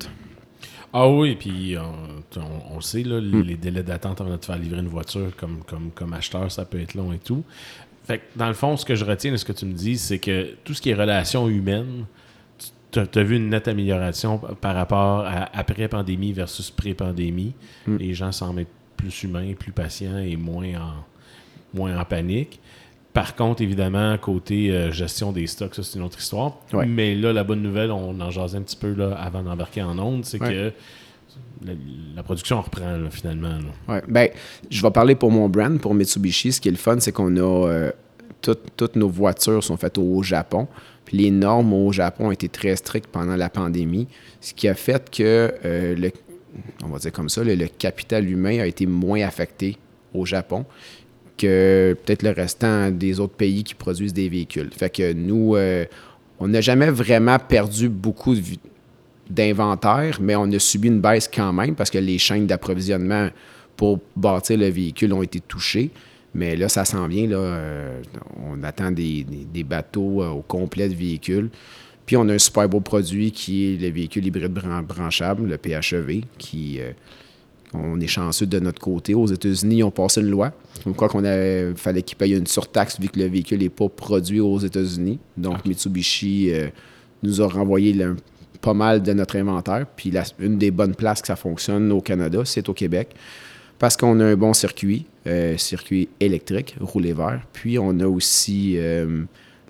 Ah 0.92 1.09
oui, 1.09 1.37
puis 1.37 1.76
on, 1.78 2.40
on, 2.75 2.80
sait, 2.80 3.02
là, 3.02 3.20
hmm. 3.20 3.42
les 3.42 3.56
délais 3.56 3.82
d'attente 3.82 4.20
avant 4.20 4.30
de 4.30 4.37
te 4.37 4.47
faire 4.47 4.59
livrer 4.59 4.80
une 4.80 4.88
voiture 4.88 5.35
comme, 5.37 5.62
comme, 5.66 5.90
comme 5.92 6.12
acheteur, 6.12 6.50
ça 6.50 6.64
peut 6.64 6.80
être 6.80 6.94
long 6.94 7.12
et 7.12 7.18
tout. 7.18 7.44
Fait 8.04 8.18
que 8.18 8.25
dans 8.37 8.49
le 8.49 8.54
fond, 8.54 8.76
ce 8.76 8.85
que 8.85 8.97
je 8.97 9.04
retiens 9.04 9.30
de 9.30 9.37
ce 9.37 9.44
que 9.44 9.52
tu 9.52 9.66
me 9.66 9.73
dis, 9.73 9.99
c'est 9.99 10.18
que 10.18 10.54
tout 10.64 10.75
ce 10.75 10.82
qui 10.82 10.90
est 10.90 10.94
relations 10.94 11.49
humaines, 11.49 12.06
tu 12.90 12.99
as, 12.99 13.23
vu 13.23 13.37
une 13.37 13.50
nette 13.50 13.68
amélioration 13.68 14.38
par 14.61 14.75
rapport 14.75 15.20
à 15.20 15.56
après-pandémie 15.56 16.32
versus 16.32 16.71
pré-pandémie. 16.71 17.54
Hmm. 17.86 17.97
Les 17.97 18.15
gens 18.15 18.32
semblent 18.32 18.62
être 18.62 18.71
plus 18.97 19.23
humains, 19.23 19.52
plus 19.56 19.73
patients 19.73 20.19
et 20.19 20.36
moins 20.36 20.75
en, 20.75 21.04
moins 21.73 21.97
en 21.97 22.04
panique. 22.04 22.58
Par 23.12 23.34
contre, 23.34 23.62
évidemment, 23.62 24.16
côté 24.18 24.70
euh, 24.70 24.92
gestion 24.92 25.32
des 25.32 25.46
stocks, 25.46 25.75
ça 25.75 25.82
c'est 25.82 25.99
une 25.99 26.04
autre 26.04 26.18
histoire. 26.18 26.58
Mais 26.86 27.14
là, 27.14 27.32
la 27.32 27.44
bonne 27.44 27.62
nouvelle, 27.62 27.90
on 27.90 28.20
en 28.20 28.30
jasait 28.30 28.58
un 28.58 28.62
petit 28.62 28.76
peu 28.76 28.92
là, 28.92 29.14
avant 29.14 29.42
d'embarquer 29.42 29.82
en 29.82 29.99
onde, 29.99 30.25
c'est 30.25 30.38
que 30.38 30.73
la, 32.14 32.23
production 32.23 32.60
reprend 32.60 32.99
finalement. 33.10 33.58
Ben, 34.08 34.28
je 34.70 34.82
vais 34.82 34.90
parler 34.90 35.14
pour 35.14 35.30
mon 35.30 35.49
brand, 35.49 35.78
pour 35.80 35.94
Mitsubishi. 35.94 36.52
Ce 36.52 36.60
qui 36.60 36.68
est 36.68 36.73
le 36.73 36.76
fun, 36.76 36.99
c'est 37.00 37.12
qu'on 37.12 37.36
a 37.36 37.68
euh, 37.68 37.90
toutes 38.40 38.96
nos 38.96 39.08
voitures 39.08 39.62
sont 39.62 39.76
faites 39.76 39.99
au 39.99 40.23
Japon 40.23 40.68
les 41.12 41.30
normes 41.30 41.73
au 41.73 41.92
Japon 41.92 42.28
ont 42.28 42.30
été 42.30 42.49
très 42.49 42.76
strictes 42.76 43.08
pendant 43.08 43.36
la 43.36 43.49
pandémie, 43.49 44.08
ce 44.40 44.54
qui 44.54 44.68
a 44.68 44.75
fait 44.75 45.10
que, 45.10 45.52
euh, 45.64 45.94
le, 45.94 46.10
on 46.84 46.88
va 46.88 46.99
dire 46.99 47.12
comme 47.12 47.28
ça, 47.28 47.42
le, 47.44 47.66
capital 47.66 48.28
humain 48.28 48.60
a 48.60 48.66
été 48.66 48.86
moins 48.86 49.23
affecté 49.23 49.76
au 50.14 50.26
Japon 50.26 50.64
peut-être 51.47 52.23
le 52.23 52.31
restant 52.31 52.91
des 52.91 53.21
autres 53.21 53.35
pays 53.35 53.65
qui 53.65 53.75
produisent 53.75 54.13
des 54.13 54.29
véhicules. 54.29 54.71
Fait 54.73 54.91
que 54.91 55.13
nous, 55.13 55.57
euh, 55.57 55.85
on 56.39 56.49
n'a 56.49 56.61
jamais 56.61 56.91
vraiment 56.91 57.39
perdu 57.39 57.89
beaucoup 57.89 58.35
d'inventaire, 59.29 60.19
mais 60.21 60.37
on 60.37 60.50
a 60.53 60.59
subi 60.59 60.89
une 60.89 61.00
baisse 61.00 61.31
quand 61.33 61.53
même 61.53 61.75
parce 61.75 61.91
que 61.91 61.99
les 61.99 62.19
chaînes 62.19 62.47
d'approvisionnement 62.47 63.29
pour 63.76 64.00
bâtir 64.17 64.59
le 64.59 64.69
véhicule 64.69 65.13
ont 65.13 65.23
été 65.23 65.41
touchées. 65.41 65.91
Mais 66.35 66.55
là, 66.55 66.69
ça 66.69 66.85
s'en 66.85 67.09
vient. 67.09 67.26
Là, 67.26 67.37
euh, 67.37 68.03
on 68.47 68.63
attend 68.63 68.93
des, 68.93 69.25
bateaux 69.65 70.23
euh, 70.23 70.29
au 70.29 70.43
complet 70.43 70.89
de 70.89 70.95
véhicules. 70.95 71.50
Puis 72.07 72.17
on 72.17 72.29
a 72.29 72.35
un 72.35 72.39
super 72.39 72.69
beau 72.69 72.81
produit 72.81 73.31
qui 73.33 73.75
est 73.75 73.81
le 73.81 73.89
véhicule 73.91 74.26
hybride 74.26 74.53
branchable, 74.53 75.47
le 75.47 75.59
PHEV, 75.59 76.23
qui 76.39 76.81
on 77.75 78.00
est 78.00 78.06
chanceux 78.06 78.47
de 78.47 78.59
notre 78.59 78.80
côté. 78.80 79.15
Aux 79.15 79.26
États-Unis, 79.26 79.78
ils 79.78 79.85
ont 79.85 79.91
passé 79.91 80.21
une 80.21 80.30
loi. 80.30 80.52
Comme 80.85 80.95
quoi 80.95 81.09
qu'on 81.09 81.23
fallait 81.76 82.02
qu'ils 82.02 82.17
payent 82.17 82.35
une 82.35 82.47
surtaxe 82.47 82.99
vu 83.00 83.09
que 83.09 83.19
le 83.19 83.26
véhicule 83.26 83.61
n'est 83.61 83.69
pas 83.69 83.89
produit 83.89 84.41
aux 84.41 84.59
États-Unis. 84.59 85.19
Donc 85.37 85.65
Mitsubishi 85.65 86.52
nous 87.23 87.41
a 87.41 87.47
renvoyé 87.47 87.97
pas 88.61 88.75
mal 88.75 89.02
de 89.02 89.13
notre 89.13 89.37
inventaire. 89.37 89.87
Puis 89.95 90.13
une 90.39 90.59
des 90.59 90.71
bonnes 90.71 90.95
places 90.95 91.21
que 91.21 91.28
ça 91.28 91.37
fonctionne 91.37 91.93
au 91.93 92.00
Canada, 92.00 92.43
c'est 92.45 92.69
au 92.69 92.75
Québec 92.75 93.15
parce 93.80 93.97
qu'on 93.97 94.21
a 94.21 94.26
un 94.26 94.37
bon 94.37 94.52
circuit, 94.52 95.06
euh, 95.26 95.56
circuit 95.56 96.11
électrique, 96.21 96.76
roulé 96.80 97.15
vert, 97.15 97.41
puis 97.52 97.78
on 97.78 97.99
a 97.99 98.06
aussi 98.06 98.75
euh, 98.76 99.23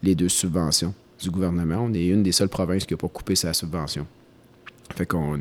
les 0.03 0.17
deux 0.17 0.29
subventions 0.29 0.93
du 1.23 1.31
gouvernement. 1.31 1.87
On 1.89 1.95
est 1.95 2.07
une 2.07 2.25
des 2.25 2.33
seules 2.33 2.49
provinces 2.49 2.85
qui 2.85 2.93
n'a 2.93 2.99
pas 2.99 3.09
coupé 3.09 3.37
sa 3.37 3.53
subvention. 3.53 4.07
Fait 4.97 5.07
qu'on 5.07 5.39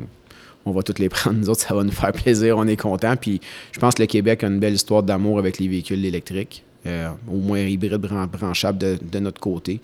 on 0.64 0.72
va 0.72 0.82
toutes 0.82 0.98
les 0.98 1.08
prendre, 1.08 1.38
nous 1.38 1.48
autres, 1.48 1.60
ça 1.60 1.74
va 1.74 1.84
nous 1.84 1.92
faire 1.92 2.12
plaisir, 2.12 2.56
on 2.58 2.66
est 2.66 2.76
content. 2.76 3.16
Puis 3.16 3.40
je 3.72 3.78
pense 3.78 3.94
que 3.94 4.02
le 4.02 4.06
Québec 4.06 4.44
a 4.44 4.48
une 4.48 4.60
belle 4.60 4.74
histoire 4.74 5.02
d'amour 5.02 5.38
avec 5.38 5.58
les 5.58 5.68
véhicules 5.68 6.04
électriques, 6.04 6.64
euh, 6.86 7.10
au 7.28 7.36
moins 7.36 7.60
hybride 7.60 7.96
branchable 7.96 8.78
de, 8.78 9.18
notre 9.18 9.40
côté. 9.40 9.80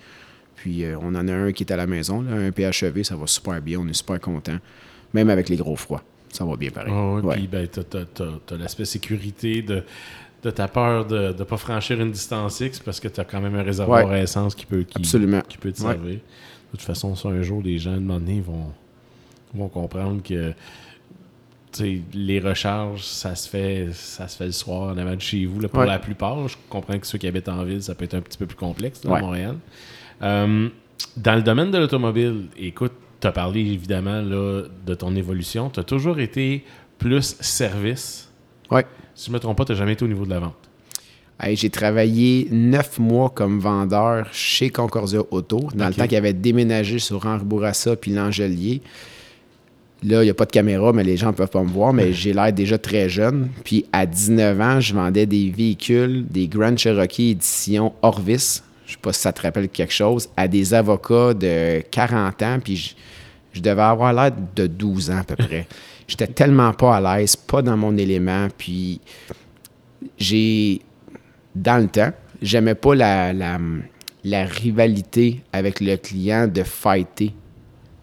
Puis 0.57 0.85
on 1.01 1.15
en 1.15 1.29
a 1.29 1.33
un 1.33 1.53
qui 1.53 1.65
est 1.65 1.73
à 1.73 1.77
la 1.77 1.87
maison, 1.87 2.25
un 2.29 2.51
PHEV, 2.51 3.03
ça 3.03 3.17
va 3.17 3.27
super 3.27 3.61
bien, 3.61 3.79
on 3.81 3.89
est 3.89 3.95
super 3.95 4.21
content, 4.21 4.57
même 5.13 5.31
avec 5.31 5.49
les 5.49 5.57
gros 5.57 5.77
froids. 5.77 6.03
Ça 6.33 6.45
va 6.45 6.57
bien 6.57 6.71
pareil. 6.71 6.93
Oh, 6.95 7.21
Puis 7.33 7.47
ben, 7.47 7.67
tu 7.67 7.81
as, 7.81 8.57
l'aspect 8.57 8.85
sécurité 8.85 9.63
de, 9.63 9.83
de 10.43 10.51
ta 10.51 10.69
peur 10.69 11.07
de 11.07 11.35
ne 11.37 11.45
pas 11.45 11.57
franchir 11.57 12.01
une 12.01 12.13
distance 12.13 12.61
X 12.61 12.79
parce 12.81 13.01
que 13.01 13.09
tu 13.09 13.21
as 13.21 13.25
quand 13.25 13.41
même 13.41 13.55
un 13.55 13.63
réservoir 13.63 14.11
à 14.11 14.21
essence 14.21 14.55
qui 14.55 14.67
peut, 14.67 14.83
qui, 14.83 15.03
qui 15.03 15.59
peut 15.59 15.73
te 15.73 15.81
servir. 15.81 16.15
De 16.15 16.79
toute 16.79 16.83
façon, 16.83 17.15
ça, 17.15 17.29
un 17.29 17.43
jour, 17.43 17.63
les 17.63 17.79
gens, 17.79 17.93
à 17.93 17.95
un 17.95 18.01
moment 18.01 18.21
donné, 18.21 18.41
vont, 18.41 18.73
vont 19.57 19.69
comprendre 19.69 20.23
que 20.23 20.55
les 22.15 22.41
recharges, 22.41 23.03
ça 23.03 23.35
se 23.35 23.49
fait 23.49 23.89
ça 23.93 24.29
se 24.29 24.37
fait 24.37 24.47
le 24.47 24.53
soir 24.53 24.95
en 24.95 24.99
avant 24.99 25.15
de 25.15 25.21
chez 25.21 25.45
vous. 25.47 25.67
pour 25.69 25.85
la 25.85 25.99
plupart, 25.99 26.49
je 26.49 26.57
comprends 26.69 26.99
que 26.99 27.07
ceux 27.07 27.19
qui 27.19 27.27
habitent 27.27 27.49
en 27.49 27.65
ville, 27.65 27.83
ça 27.83 27.95
peut 27.95 28.05
être 28.05 28.15
un 28.15 28.21
petit 28.21 28.39
peu 28.39 28.47
plus 28.47 28.57
complexe 28.57 29.01
dans 29.01 29.19
Montréal. 29.19 29.57
Euh, 30.23 30.69
dans 31.17 31.35
le 31.35 31.43
domaine 31.43 31.71
de 31.71 31.79
l'automobile, 31.79 32.47
écoute, 32.57 32.93
tu 33.21 33.27
as 33.27 33.33
parlé 33.33 33.61
évidemment 33.61 34.23
là, 34.23 34.63
de 34.87 34.95
ton 34.95 35.15
évolution. 35.15 35.71
Tu 35.71 35.81
as 35.81 35.85
toujours 35.85 36.19
été 36.19 36.65
plus 36.99 37.37
service. 37.41 38.31
Oui. 38.71 38.81
Si 39.15 39.27
je 39.27 39.31
ne 39.31 39.35
me 39.35 39.41
trompe 39.41 39.57
pas, 39.57 39.65
tu 39.65 39.73
n'as 39.73 39.79
jamais 39.79 39.93
été 39.93 40.05
au 40.05 40.09
niveau 40.09 40.25
de 40.25 40.31
la 40.31 40.41
vente. 40.41 40.55
j'ai 41.53 41.71
travaillé 41.71 42.49
neuf 42.51 42.99
mois 42.99 43.31
comme 43.31 43.61
vendeur 43.61 44.29
chez 44.33 44.71
Concordia 44.71 45.21
Auto, 45.31 45.69
dans 45.75 45.89
le 45.89 45.95
temps 45.95 46.07
qu'il 46.07 46.17
avait 46.17 46.33
déménagé 46.33 46.99
sur 46.99 47.27
Henri 47.27 47.45
Bourassa 47.45 47.97
puis 47.97 48.13
l'Angelier. 48.13 48.83
Là, 50.03 50.23
il 50.23 50.27
n'y 50.27 50.31
a 50.31 50.35
pas 50.35 50.45
de 50.45 50.51
caméra, 50.51 50.93
mais 50.93 51.05
les 51.05 51.17
gens 51.17 51.29
ne 51.29 51.33
peuvent 51.33 51.51
pas 51.51 51.63
me 51.63 51.69
voir, 51.69 51.93
mais 51.93 52.13
j'ai 52.13 52.33
l'air 52.33 52.53
déjà 52.53 52.79
très 52.79 53.09
jeune. 53.09 53.49
Puis 53.65 53.87
à 53.93 54.07
19 54.07 54.61
ans, 54.61 54.81
je 54.81 54.95
vendais 54.95 55.27
des 55.27 55.51
véhicules, 55.51 56.27
des 56.29 56.49
Grand 56.49 56.77
Cherokee 56.77 57.31
édition 57.31 57.93
Orvis 58.03 58.63
je 58.87 58.93
sais 58.93 58.99
pas 59.03 59.13
si 59.13 59.21
ça 59.21 59.33
te 59.33 59.43
rappelle 59.43 59.69
quelque 59.69 59.93
chose, 59.93 60.29
à 60.37 60.47
des 60.49 60.73
avocats 60.73 61.35
de 61.35 61.83
40 61.91 62.43
ans, 62.43 62.59
puis 62.63 62.95
je, 63.53 63.61
devais 63.61 63.83
avoir 63.83 64.13
l'air 64.13 64.31
de 64.55 64.67
12 64.67 65.11
ans 65.11 65.19
à 65.19 65.25
peu 65.25 65.37
près. 65.37 65.67
J'étais 66.09 66.29
tellement 66.29 66.73
pas 66.73 66.97
à 66.97 67.19
l'aise, 67.19 67.35
pas 67.35 67.63
dans 67.63 67.77
mon 67.77 67.97
élément, 67.97 68.47
puis 68.57 69.01
j'ai 70.19 70.81
dans 71.55 71.83
le 71.83 71.89
temps. 71.89 72.13
J'aimais 72.41 72.77
pas 72.77 72.95
la, 72.95 73.33
la, 73.33 73.59
la 74.23 74.45
rivalité 74.45 75.41
avec 75.53 75.81
le 75.81 75.97
client 75.97 76.47
de 76.47 76.63
fighter. 76.63 77.35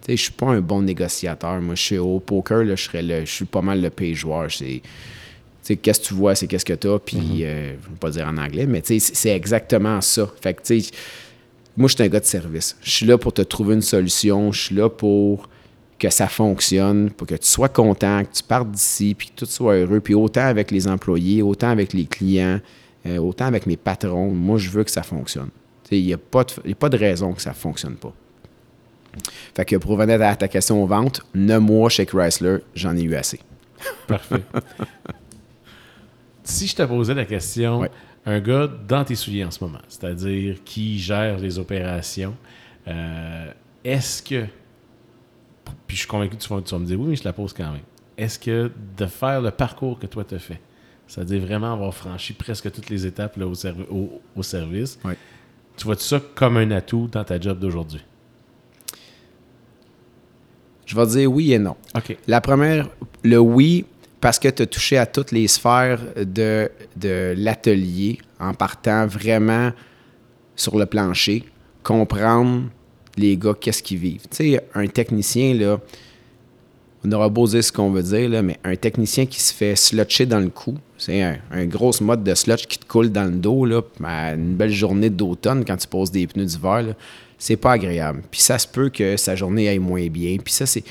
Je 0.07 0.15
suis 0.15 0.31
pas 0.31 0.47
un 0.47 0.61
bon 0.61 0.81
négociateur. 0.81 1.61
Moi, 1.61 1.75
je 1.75 1.81
suis 1.81 1.97
au 1.97 2.19
poker, 2.19 2.63
là, 2.63 2.75
je, 2.75 2.83
serais 2.83 3.01
le, 3.03 3.25
je 3.25 3.31
suis 3.31 3.45
pas 3.45 3.61
mal 3.61 3.81
le 3.81 3.89
pay 3.89 4.13
joueur. 4.13 4.47
C'est, 4.51 4.81
qu'est-ce 5.77 5.99
que 6.01 6.05
tu 6.07 6.13
vois, 6.13 6.35
c'est 6.35 6.47
qu'est-ce 6.47 6.65
que 6.65 6.73
tu 6.73 6.87
as. 6.89 6.99
Puis, 6.99 7.43
euh, 7.43 7.73
je 7.81 7.89
vais 7.89 7.95
pas 7.99 8.09
dire 8.09 8.27
en 8.27 8.37
anglais, 8.37 8.65
mais 8.65 8.81
c'est- 8.83 9.29
exactement 9.29 10.01
ça. 10.01 10.29
Fait 10.41 10.53
que, 10.53 10.73
moi, 11.77 11.87
je 11.87 11.95
suis 11.95 12.03
un 12.03 12.07
gars 12.09 12.19
de 12.19 12.25
service. 12.25 12.75
Je 12.81 12.89
suis 12.91 13.05
là 13.05 13.17
pour 13.17 13.33
te 13.33 13.41
trouver 13.41 13.75
une 13.75 13.81
solution. 13.81 14.51
Je 14.51 14.61
suis 14.61 14.75
là 14.75 14.89
pour 14.89 15.47
que 15.97 16.09
ça 16.09 16.27
fonctionne, 16.27 17.09
pour 17.11 17.25
que 17.25 17.35
tu 17.35 17.47
sois 17.47 17.69
content, 17.69 18.23
que 18.25 18.35
tu 18.35 18.43
partes 18.43 18.69
d'ici, 18.71 19.15
puis 19.17 19.29
que 19.29 19.33
tout 19.37 19.45
soit 19.45 19.75
heureux. 19.75 20.01
Puis 20.01 20.13
autant 20.15 20.45
avec 20.45 20.69
les 20.69 20.87
employés, 20.87 21.41
autant 21.41 21.69
avec 21.69 21.93
les 21.93 22.05
clients, 22.05 22.59
euh, 23.05 23.17
autant 23.19 23.45
avec 23.45 23.65
mes 23.67 23.77
patrons, 23.77 24.31
moi, 24.31 24.57
je 24.57 24.69
veux 24.69 24.83
que 24.83 24.91
ça 24.91 25.03
fonctionne. 25.03 25.49
Il 25.91 26.05
n'y 26.05 26.13
a, 26.13 26.17
a 26.17 26.75
pas 26.75 26.89
de 26.89 26.97
raison 26.97 27.31
que 27.33 27.41
ça 27.41 27.51
ne 27.51 27.55
fonctionne 27.55 27.95
pas. 27.95 28.13
Fait 29.55 29.65
que 29.65 29.75
pour 29.75 29.91
revenir 29.91 30.21
à 30.21 30.35
ta 30.35 30.47
question 30.47 30.81
aux 30.83 30.87
ventes, 30.87 31.21
9 31.35 31.61
mois 31.61 31.89
chez 31.89 32.05
Chrysler, 32.05 32.57
j'en 32.75 32.95
ai 32.95 33.01
eu 33.03 33.15
assez. 33.15 33.39
Parfait. 34.07 34.43
si 36.43 36.67
je 36.67 36.75
te 36.75 36.83
posais 36.83 37.13
la 37.13 37.25
question, 37.25 37.79
Ouais. 37.81 37.91
un 38.25 38.39
gars 38.39 38.67
dans 38.87 39.03
tes 39.03 39.15
souliers 39.15 39.45
en 39.45 39.51
ce 39.51 39.63
moment, 39.63 39.79
c'est-à-dire 39.87 40.57
qui 40.65 40.99
gère 40.99 41.37
les 41.37 41.59
opérations, 41.59 42.35
euh, 42.87 43.51
est-ce 43.83 44.21
que, 44.23 44.45
puis 45.87 45.95
je 45.95 45.99
suis 46.01 46.07
convaincu 46.07 46.35
que 46.35 46.41
tu 46.41 46.49
vas, 46.49 46.61
tu 46.61 46.73
vas 46.73 46.79
me 46.79 46.85
dire 46.85 46.99
oui, 46.99 47.07
mais 47.09 47.15
je 47.15 47.23
la 47.23 47.33
pose 47.33 47.53
quand 47.53 47.71
même. 47.71 47.81
Est-ce 48.17 48.37
que 48.39 48.71
de 48.97 49.05
faire 49.05 49.41
le 49.41 49.51
parcours 49.51 49.99
que 49.99 50.05
toi 50.07 50.23
tu 50.23 50.35
as 50.35 50.39
fait, 50.39 50.59
c'est-à-dire 51.07 51.41
vraiment 51.41 51.73
avoir 51.73 51.93
franchi 51.93 52.33
presque 52.33 52.71
toutes 52.71 52.89
les 52.89 53.05
étapes 53.05 53.37
là, 53.37 53.47
au, 53.47 53.53
servi- 53.55 53.87
au- 53.89 54.21
au 54.35 54.43
service, 54.43 54.99
Ouais. 55.03 55.17
tu 55.77 55.85
vois 55.85 55.95
ça 55.97 56.21
comme 56.35 56.57
un 56.57 56.71
atout 56.71 57.07
dans 57.11 57.23
ta 57.23 57.39
job 57.39 57.59
d'aujourd'hui? 57.59 58.03
Je 60.85 60.95
vais 60.95 61.05
dire 61.07 61.31
oui 61.31 61.53
et 61.53 61.59
non. 61.59 61.75
La 62.27 62.41
première, 62.41 62.89
le 63.23 63.37
oui, 63.39 63.85
parce 64.19 64.39
que 64.39 64.47
tu 64.47 64.63
as 64.63 64.65
touché 64.65 64.97
à 64.97 65.05
toutes 65.05 65.31
les 65.31 65.47
sphères 65.47 65.99
de, 66.17 66.69
de 66.95 67.33
l'atelier 67.37 68.19
en 68.39 68.53
partant 68.53 69.05
vraiment 69.07 69.71
sur 70.55 70.77
le 70.77 70.85
plancher, 70.85 71.43
comprendre 71.83 72.63
les 73.17 73.37
gars, 73.37 73.53
qu'est-ce 73.59 73.83
qu'ils 73.83 73.97
vivent. 73.97 74.27
Tu 74.29 74.51
sais, 74.51 74.65
un 74.73 74.87
technicien, 74.87 75.53
là, 75.53 75.79
on 77.05 77.11
aura 77.11 77.29
beau 77.29 77.47
dire 77.47 77.63
ce 77.63 77.71
qu'on 77.71 77.91
veut 77.91 78.03
dire, 78.03 78.29
là, 78.29 78.41
mais 78.41 78.57
un 78.63 78.75
technicien 78.75 79.25
qui 79.25 79.41
se 79.41 79.53
fait 79.53 79.75
slotcher 79.75 80.25
dans 80.25 80.39
le 80.39 80.49
cou, 80.49 80.77
c'est 80.97 81.21
un, 81.21 81.37
un 81.51 81.65
gros 81.65 81.91
mode 82.01 82.23
de 82.23 82.33
slotch 82.33 82.65
qui 82.65 82.77
te 82.77 82.85
coule 82.85 83.11
dans 83.11 83.25
le 83.25 83.37
dos, 83.37 83.65
là, 83.65 83.81
à 84.03 84.33
une 84.33 84.55
belle 84.55 84.71
journée 84.71 85.09
d'automne 85.09 85.65
quand 85.65 85.77
tu 85.77 85.87
poses 85.87 86.11
des 86.11 86.27
pneus 86.27 86.45
d'hiver, 86.45 86.95
c'est 87.43 87.57
pas 87.57 87.73
agréable. 87.73 88.21
Puis 88.31 88.39
ça 88.39 88.57
se 88.57 88.65
peut 88.65 88.89
que 88.89 89.17
sa 89.17 89.35
journée 89.35 89.67
aille 89.67 89.79
moins 89.79 90.07
bien. 90.07 90.37
Puis 90.37 90.53
ça, 90.53 90.65
c'est. 90.65 90.83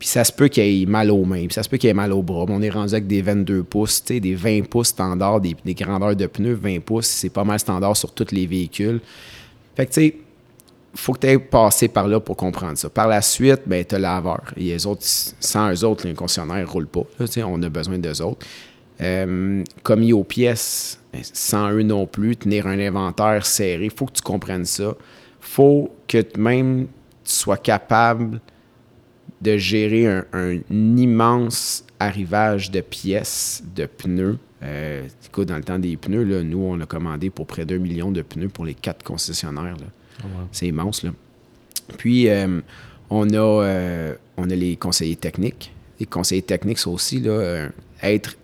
Puis 0.00 0.08
ça 0.08 0.24
se 0.24 0.32
peut 0.32 0.48
qu'il 0.48 0.82
ait 0.82 0.84
mal 0.84 1.12
aux 1.12 1.24
mains, 1.24 1.46
puis 1.46 1.54
ça 1.54 1.62
se 1.62 1.68
peut 1.68 1.76
qu'il 1.76 1.88
ait 1.88 1.94
mal 1.94 2.12
aux 2.12 2.22
bras. 2.22 2.44
On 2.48 2.60
est 2.60 2.70
rendu 2.70 2.92
avec 2.92 3.06
des 3.06 3.22
22 3.22 3.62
pouces, 3.62 4.04
des 4.04 4.34
20 4.34 4.68
pouces 4.68 4.88
standard, 4.88 5.40
des, 5.40 5.54
grandeurs 5.74 6.14
de 6.14 6.26
pneus, 6.26 6.54
20 6.54 6.80
pouces, 6.80 7.06
c'est 7.06 7.30
pas 7.30 7.44
mal 7.44 7.58
standard 7.60 7.96
sur 7.96 8.12
tous 8.12 8.32
les 8.32 8.46
véhicules. 8.46 9.00
Fait 9.74 9.86
que, 9.86 9.92
tu 9.92 10.00
sais, 10.02 10.16
faut 10.94 11.14
que 11.14 11.20
tu 11.20 11.28
aies 11.28 11.38
passé 11.38 11.88
par 11.88 12.08
là 12.08 12.20
pour 12.20 12.36
comprendre 12.36 12.76
ça. 12.76 12.90
Par 12.90 13.08
la 13.08 13.22
suite, 13.22 13.62
ben, 13.64 13.84
tu 13.84 13.94
as 13.94 13.98
laveur. 13.98 14.42
Et 14.56 14.64
les 14.64 14.86
autres, 14.86 15.02
sans 15.02 15.72
eux 15.72 15.84
autres, 15.84 16.06
les 16.06 16.14
concessionnaires 16.14 16.66
ne 16.66 16.70
roulent 16.70 16.88
pas. 16.88 17.04
On 17.46 17.62
a 17.62 17.68
besoin 17.70 17.96
d'eux 17.96 18.20
autres. 18.20 18.44
Euh, 19.00 19.62
commis 19.82 20.12
aux 20.12 20.24
pièces, 20.24 21.00
ben, 21.12 21.22
sans 21.22 21.70
eux 21.70 21.82
non 21.84 22.06
plus, 22.06 22.36
tenir 22.36 22.66
un 22.66 22.78
inventaire 22.78 23.46
serré, 23.46 23.88
faut 23.88 24.06
que 24.06 24.12
tu 24.12 24.22
comprennes 24.22 24.66
ça. 24.66 24.94
Faut 25.46 25.94
que 26.08 26.18
même 26.38 26.86
tu 27.24 27.32
sois 27.32 27.56
capable 27.56 28.40
de 29.40 29.56
gérer 29.56 30.06
un, 30.06 30.24
un 30.32 30.58
immense 30.96 31.84
arrivage 32.00 32.70
de 32.70 32.80
pièces, 32.80 33.62
de 33.74 33.86
pneus. 33.86 34.38
Euh, 34.62 35.06
écoute, 35.24 35.48
dans 35.48 35.56
le 35.56 35.62
temps 35.62 35.78
des 35.78 35.96
pneus, 35.96 36.24
là, 36.24 36.42
nous, 36.42 36.58
on 36.58 36.80
a 36.80 36.86
commandé 36.86 37.30
pour 37.30 37.46
près 37.46 37.64
d'un 37.64 37.78
million 37.78 38.10
de 38.10 38.22
pneus 38.22 38.48
pour 38.48 38.64
les 38.64 38.74
quatre 38.74 39.04
concessionnaires. 39.04 39.76
là. 39.76 40.26
C'est 40.50 40.66
immense, 40.66 41.02
là. 41.02 41.10
Puis, 41.96 42.28
euh, 42.28 42.60
on, 43.10 43.28
a, 43.30 43.36
euh, 43.36 44.14
on 44.36 44.50
a 44.50 44.54
les 44.54 44.76
conseillers 44.76 45.16
techniques. 45.16 45.72
Les 46.00 46.06
conseillers 46.06 46.42
techniques, 46.42 46.78
c'est 46.78 46.88
aussi, 46.88 47.20
là, 47.20 47.30
euh, 47.30 47.68
être... 48.02 48.36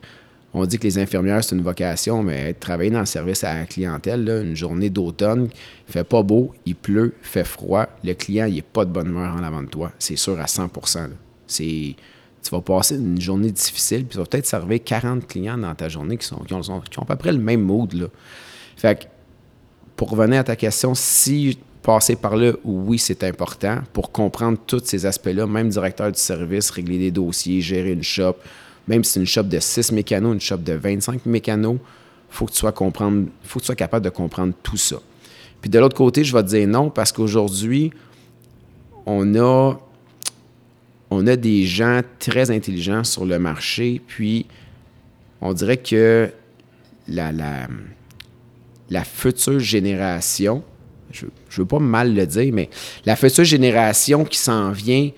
On 0.55 0.67
dit 0.67 0.79
que 0.79 0.85
les 0.85 0.99
infirmières, 0.99 1.43
c'est 1.43 1.57
une 1.57 1.63
vocation, 1.63 2.23
mais 2.23 2.53
travailler 2.53 2.91
dans 2.91 3.01
le 3.01 3.07
service 3.07 3.43
à 3.43 3.55
la 3.55 3.65
clientèle, 3.65 4.29
une 4.45 4.55
journée 4.55 4.91
d'automne, 4.91 5.49
il 5.89 5.93
fait 5.93 6.05
pas 6.05 6.23
beau, 6.23 6.53
il 6.67 6.75
pleut, 6.75 7.15
il 7.23 7.27
fait 7.27 7.45
froid, 7.45 7.87
le 8.05 8.13
client, 8.13 8.47
il 8.47 8.57
n'est 8.57 8.63
pas 8.63 8.85
de 8.85 8.91
bonne 8.91 9.09
humeur 9.09 9.35
en 9.35 9.43
avant 9.43 9.63
de 9.63 9.69
toi. 9.69 9.93
C'est 9.99 10.17
sûr 10.17 10.39
à 10.39 10.47
100 10.47 10.71
là. 10.95 11.09
C'est... 11.47 11.97
Tu 12.43 12.51
vas 12.51 12.61
passer 12.61 12.97
une 12.97 13.21
journée 13.21 13.53
difficile, 13.53 14.01
puis 14.01 14.15
tu 14.15 14.19
vas 14.19 14.25
peut-être 14.25 14.47
servir 14.47 14.81
40 14.85 15.29
clients 15.29 15.57
dans 15.57 15.75
ta 15.77 15.89
journée 15.89 16.17
qui, 16.17 16.27
sont, 16.27 16.41
qui, 16.41 16.53
ont, 16.53 17.03
à 17.03 17.05
peu 17.07 17.17
près 17.17 17.31
le 17.31 17.39
même 17.39 17.63
mood. 17.63 18.11
Fait 18.77 19.09
pour 19.95 20.11
revenir 20.11 20.41
à 20.41 20.45
ta 20.45 20.57
question, 20.57 20.93
si 20.97 21.57
passer 21.83 22.17
par 22.17 22.37
là, 22.37 22.53
oui, 22.65 22.99
c'est 22.99 23.23
important 23.25 23.79
pour 23.93 24.11
comprendre 24.11 24.59
tous 24.67 24.83
ces 24.85 25.07
aspects-là, 25.07 25.47
même 25.47 25.69
directeur 25.69 26.11
du 26.11 26.19
service, 26.19 26.71
régler 26.71 26.99
des 26.99 27.11
dossiers, 27.11 27.61
gérer 27.61 27.93
une 27.93 28.03
shop, 28.03 28.37
même 28.89 29.05
si 29.05 29.13
c'est 29.13 29.21
une 29.21 29.27
shop 29.27 29.45
de 29.45 29.59
6 29.59 29.93
mécanos, 29.93 30.35
une 30.35 30.41
shop 30.41 30.59
de 30.59 30.73
25 30.73 31.27
mécanos, 31.27 31.79
faut 32.31 32.47
que 32.47 32.53
faut 32.53 32.71
que 32.91 33.61
tu 33.61 33.67
sois 33.67 33.75
capable 33.77 34.05
de 34.05 34.11
comprendre 34.11 34.55
tout 34.63 34.77
ça. 34.77 34.97
Puis 35.61 35.71
de 35.71 35.79
l'autre 35.79 35.97
côté, 35.97 36.25
je 36.25 36.33
vais 36.35 36.43
te 36.43 36.49
dire 36.49 36.67
non 36.67 36.91
parce 36.91 37.13
qu'aujourd'hui, 37.13 37.93
on 39.07 39.35
a 39.37 39.77
des 41.37 41.65
gens 41.65 42.01
très 42.19 42.51
intelligents 42.51 43.05
sur 43.05 43.25
le 43.25 43.39
marché, 43.39 44.01
puis 44.07 44.47
on 45.41 45.53
dirait 45.53 45.77
que 45.77 46.31
la 47.07 47.69
future 49.05 49.61
génération, 49.61 50.65
je 51.13 51.27
ne 51.27 51.31
veux 51.59 51.67
pas 51.67 51.79
mal 51.79 52.15
le 52.15 52.27
dire, 52.27 52.53
mais 52.53 52.71
la 53.05 53.17
future 53.17 53.45
génération 53.45 54.25
qui 54.25 54.39
s'en 54.39 54.71
vient 54.73 55.11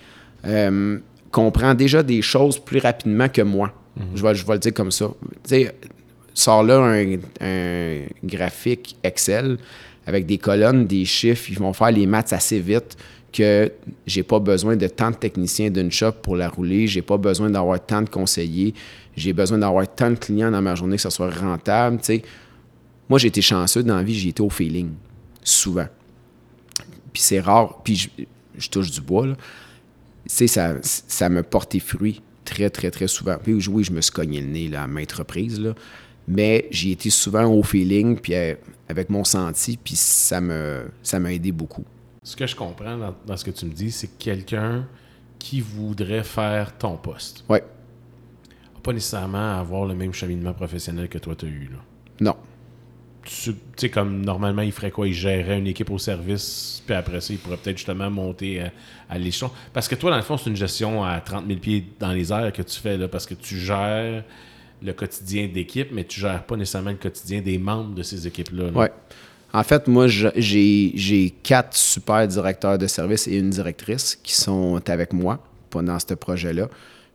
euh, 0.46 0.98
comprend 1.34 1.74
déjà 1.74 2.02
des 2.02 2.22
choses 2.22 2.58
plus 2.58 2.78
rapidement 2.78 3.28
que 3.28 3.42
moi. 3.42 3.72
je, 4.14 4.22
vais, 4.22 4.34
je 4.34 4.46
vais 4.46 4.52
le 4.54 4.58
dire 4.60 4.72
comme 4.72 4.92
ça. 4.92 5.10
Tu 5.46 5.68
sors 6.32 6.62
là 6.62 6.78
un, 6.78 7.16
un 7.40 8.00
graphique 8.22 8.96
Excel 9.02 9.58
avec 10.06 10.26
des 10.26 10.38
colonnes, 10.38 10.86
des 10.86 11.04
chiffres, 11.04 11.50
ils 11.50 11.58
vont 11.58 11.72
faire 11.72 11.90
les 11.90 12.06
maths 12.06 12.32
assez 12.32 12.60
vite 12.60 12.96
que 13.32 13.72
j'ai 14.06 14.22
pas 14.22 14.38
besoin 14.38 14.76
de 14.76 14.86
tant 14.86 15.10
de 15.10 15.16
techniciens 15.16 15.70
d'une 15.70 15.90
shop 15.90 16.12
pour 16.22 16.36
la 16.36 16.48
rouler, 16.48 16.86
j'ai 16.86 17.02
pas 17.02 17.16
besoin 17.16 17.50
d'avoir 17.50 17.84
tant 17.84 18.00
de 18.02 18.08
conseillers, 18.08 18.74
j'ai 19.16 19.32
besoin 19.32 19.58
d'avoir 19.58 19.92
tant 19.92 20.10
de 20.10 20.16
clients 20.16 20.52
dans 20.52 20.62
ma 20.62 20.76
journée 20.76 20.96
que 20.96 21.02
ça 21.02 21.10
soit 21.10 21.30
rentable. 21.30 21.98
Moi, 23.08 23.18
j'ai 23.18 23.28
été 23.28 23.42
chanceux 23.42 23.82
dans 23.82 23.96
la 23.96 24.04
vie, 24.04 24.14
j'ai 24.14 24.28
été 24.28 24.42
au 24.42 24.50
feeling, 24.50 24.90
souvent. 25.42 25.88
Puis 27.12 27.22
c'est 27.22 27.40
rare, 27.40 27.80
puis 27.82 27.96
je, 27.96 28.08
je 28.56 28.68
touche 28.68 28.90
du 28.92 29.00
bois, 29.00 29.26
là. 29.26 29.34
Tu 30.28 30.34
sais, 30.34 30.46
ça, 30.46 30.74
ça 30.82 31.28
me 31.28 31.42
portait 31.42 31.80
fruit 31.80 32.22
très, 32.44 32.70
très, 32.70 32.90
très 32.90 33.08
souvent. 33.08 33.36
Puis 33.42 33.54
oui, 33.68 33.84
je 33.84 33.92
me 33.92 34.00
suis 34.00 34.12
cogné 34.12 34.40
le 34.40 34.48
nez 34.48 34.68
là, 34.68 34.84
à 34.84 34.86
maintes 34.86 35.12
reprises, 35.12 35.60
là. 35.60 35.74
Mais 36.26 36.68
j'ai 36.70 36.92
été 36.92 37.10
souvent 37.10 37.44
au 37.44 37.62
feeling, 37.62 38.18
puis 38.18 38.34
euh, 38.34 38.54
avec 38.88 39.10
mon 39.10 39.24
senti, 39.24 39.76
puis 39.76 39.94
ça 39.94 40.40
me, 40.40 40.86
ça 41.02 41.18
m'a 41.18 41.32
aidé 41.32 41.52
beaucoup. 41.52 41.84
Ce 42.22 42.34
que 42.34 42.46
je 42.46 42.56
comprends 42.56 42.96
dans, 42.96 43.14
dans 43.26 43.36
ce 43.36 43.44
que 43.44 43.50
tu 43.50 43.66
me 43.66 43.72
dis, 43.72 43.90
c'est 43.90 44.16
quelqu'un 44.18 44.86
qui 45.38 45.60
voudrait 45.60 46.24
faire 46.24 46.78
ton 46.78 46.96
poste. 46.96 47.44
Ouais. 47.50 47.62
Pas 48.82 48.92
nécessairement 48.94 49.58
avoir 49.58 49.84
le 49.84 49.94
même 49.94 50.14
cheminement 50.14 50.54
professionnel 50.54 51.08
que 51.08 51.18
toi, 51.18 51.34
tu 51.36 51.44
as 51.44 51.48
eu. 51.48 51.68
Là. 51.70 51.78
Non. 52.20 52.36
Tu 53.24 53.54
sais, 53.76 53.88
comme 53.88 54.22
normalement, 54.24 54.62
il 54.62 54.72
ferait 54.72 54.90
quoi? 54.90 55.08
Il 55.08 55.14
gérerait 55.14 55.58
une 55.58 55.66
équipe 55.66 55.90
au 55.90 55.98
service, 55.98 56.82
puis 56.86 56.94
après 56.94 57.20
ça, 57.20 57.32
il 57.32 57.38
pourrait 57.38 57.56
peut-être 57.56 57.78
justement 57.78 58.10
monter 58.10 58.60
à, 58.60 58.70
à 59.08 59.18
l'échelon. 59.18 59.50
Parce 59.72 59.88
que 59.88 59.94
toi, 59.94 60.10
dans 60.10 60.16
le 60.16 60.22
fond, 60.22 60.36
c'est 60.36 60.50
une 60.50 60.56
gestion 60.56 61.02
à 61.04 61.20
30 61.20 61.46
000 61.46 61.58
pieds 61.58 61.84
dans 61.98 62.12
les 62.12 62.32
airs 62.32 62.52
que 62.52 62.62
tu 62.62 62.78
fais, 62.78 62.96
là, 62.96 63.08
parce 63.08 63.26
que 63.26 63.34
tu 63.34 63.58
gères 63.58 64.22
le 64.82 64.92
quotidien 64.92 65.48
d'équipe, 65.48 65.88
mais 65.92 66.04
tu 66.04 66.20
gères 66.20 66.42
pas 66.44 66.56
nécessairement 66.56 66.90
le 66.90 66.96
quotidien 66.96 67.40
des 67.40 67.56
membres 67.58 67.94
de 67.94 68.02
ces 68.02 68.26
équipes-là. 68.26 68.64
là. 68.64 68.72
Ouais. 68.72 68.92
En 69.54 69.62
fait, 69.62 69.86
moi, 69.86 70.06
j'ai 70.08 71.34
quatre 71.42 71.76
super 71.76 72.26
directeurs 72.26 72.76
de 72.76 72.86
service 72.88 73.28
et 73.28 73.36
une 73.38 73.50
directrice 73.50 74.16
qui 74.22 74.34
sont 74.34 74.80
avec 74.88 75.12
moi 75.12 75.42
pendant 75.70 75.98
ce 75.98 76.14
projet-là. 76.14 76.68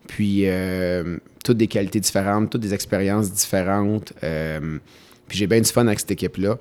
Puis, 0.08 0.44
euh, 0.48 1.18
toutes 1.44 1.58
des 1.58 1.68
qualités 1.68 2.00
différentes, 2.00 2.50
toutes 2.50 2.62
des 2.62 2.74
expériences 2.74 3.32
différentes. 3.32 4.14
euh, 4.24 4.80
puis, 5.30 5.38
j'ai 5.38 5.48
bien 5.48 5.62
du 5.62 5.70
fun 5.70 5.88
avec 5.88 6.00
cette 6.00 6.12
équipe-là. 6.12 6.58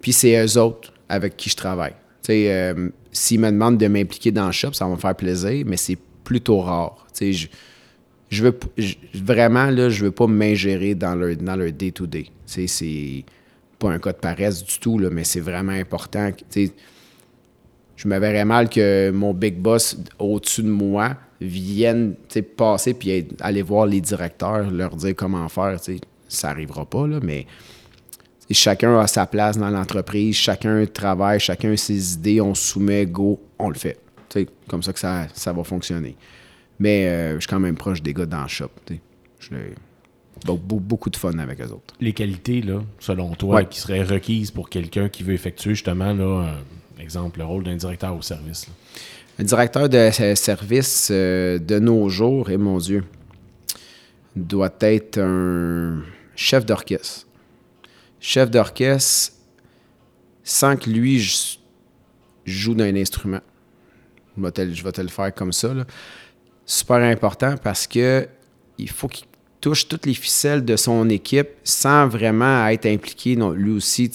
Puis, 0.00 0.12
c'est 0.12 0.42
eux 0.42 0.58
autres 0.58 0.92
avec 1.08 1.36
qui 1.36 1.50
je 1.50 1.56
travaille. 1.56 1.94
Euh, 2.30 2.88
s'ils 3.10 3.40
me 3.40 3.50
demandent 3.50 3.78
de 3.78 3.86
m'impliquer 3.88 4.30
dans 4.30 4.46
le 4.46 4.52
shop, 4.52 4.72
ça 4.72 4.86
va 4.86 4.92
me 4.92 4.96
faire 4.96 5.14
plaisir, 5.14 5.64
mais 5.66 5.76
c'est 5.76 5.98
plutôt 6.24 6.60
rare. 6.60 7.06
Tu 7.12 7.32
sais, 7.32 7.32
je, 7.32 7.48
je 8.30 8.42
veux 8.44 8.58
vraiment 9.14 9.66
là, 9.66 9.90
je 9.90 10.04
veux 10.04 10.10
pas 10.10 10.26
m'ingérer 10.26 10.94
dans 10.94 11.14
leur 11.14 11.36
dans 11.36 11.58
day 11.70 11.90
to 11.90 12.06
day. 12.06 12.26
C'est 12.46 13.24
pas 13.78 13.90
un 13.90 13.98
cas 13.98 14.12
de 14.12 14.18
paresse 14.18 14.64
du 14.64 14.78
tout, 14.78 14.98
là, 14.98 15.10
mais 15.10 15.24
c'est 15.24 15.40
vraiment 15.40 15.72
important. 15.72 16.30
Je 17.96 18.08
me 18.08 18.44
mal 18.44 18.70
que 18.70 19.10
mon 19.10 19.34
big 19.34 19.58
boss 19.58 19.98
au-dessus 20.18 20.62
de 20.62 20.70
moi 20.70 21.16
vienne 21.40 22.14
passer 22.56 22.94
puis 22.94 23.26
aller 23.40 23.62
voir 23.62 23.86
les 23.86 24.00
directeurs, 24.00 24.70
leur 24.70 24.96
dire 24.96 25.14
comment 25.14 25.48
faire. 25.48 25.78
Ça 26.28 26.48
n'arrivera 26.48 26.86
pas, 26.86 27.06
là, 27.06 27.20
mais 27.22 27.46
chacun 28.52 28.98
a 28.98 29.06
sa 29.06 29.26
place 29.26 29.58
dans 29.58 29.70
l'entreprise, 29.70 30.36
chacun 30.36 30.84
travaille, 30.86 31.40
chacun 31.40 31.76
ses 31.76 32.14
idées, 32.14 32.40
on 32.40 32.54
soumet, 32.54 33.06
go, 33.06 33.40
on 33.58 33.68
le 33.68 33.74
fait. 33.74 33.98
C'est 34.28 34.48
comme 34.68 34.82
ça 34.82 34.92
que 34.92 34.98
ça, 34.98 35.28
ça 35.34 35.52
va 35.52 35.62
fonctionner. 35.64 36.16
Mais 36.78 37.06
euh, 37.06 37.34
je 37.34 37.40
suis 37.40 37.48
quand 37.48 37.60
même 37.60 37.76
proche 37.76 38.02
des 38.02 38.14
gars 38.14 38.26
dans 38.26 38.42
le 38.42 38.48
shop. 38.48 38.70
J'ai 38.88 39.74
beaucoup 40.46 41.10
de 41.10 41.16
fun 41.16 41.38
avec 41.38 41.60
eux 41.60 41.70
autres. 41.70 41.94
Les 42.00 42.12
qualités, 42.12 42.62
là, 42.62 42.80
selon 42.98 43.34
toi, 43.34 43.64
qui 43.64 43.78
seraient 43.78 44.02
requises 44.02 44.50
pour 44.50 44.68
quelqu'un 44.68 45.08
qui 45.08 45.22
veut 45.22 45.34
effectuer 45.34 45.74
justement, 45.74 46.12
là, 46.12 46.54
exemple, 47.02 47.40
le 47.40 47.44
rôle 47.44 47.64
d'un 47.64 47.76
directeur 47.76 48.16
au 48.16 48.22
service. 48.22 48.66
Un 49.38 49.44
directeur 49.44 49.88
de 49.88 50.10
service 50.34 51.08
euh, 51.10 51.58
de 51.58 51.78
nos 51.78 52.08
jours, 52.08 52.50
et 52.50 52.56
mon 52.56 52.78
Dieu, 52.78 53.04
doit 54.36 54.74
être 54.80 55.18
un 55.18 56.02
chef 56.36 56.64
d'orchestre. 56.64 57.26
Chef 58.24 58.52
d'orchestre 58.52 59.32
sans 60.44 60.76
que 60.76 60.88
lui 60.88 61.20
joue 62.46 62.74
d'un 62.74 62.94
instrument. 62.94 63.40
Je 64.36 64.42
vais, 64.42 64.52
te, 64.52 65.00
le 65.00 65.08
faire 65.08 65.34
comme 65.34 65.52
ça. 65.52 65.74
Super 66.64 66.98
important 66.98 67.56
parce 67.62 67.88
que 67.88 68.28
il 68.78 68.88
faut 68.88 69.08
qu'il 69.08 69.26
touche 69.60 69.88
toutes 69.88 70.06
les 70.06 70.14
ficelles 70.14 70.64
de 70.64 70.76
son 70.76 71.08
équipe 71.10 71.48
sans 71.64 72.06
vraiment 72.06 72.68
être 72.68 72.86
impliqué 72.86 73.34
non, 73.34 73.50
lui 73.50 73.72
aussi. 73.72 74.08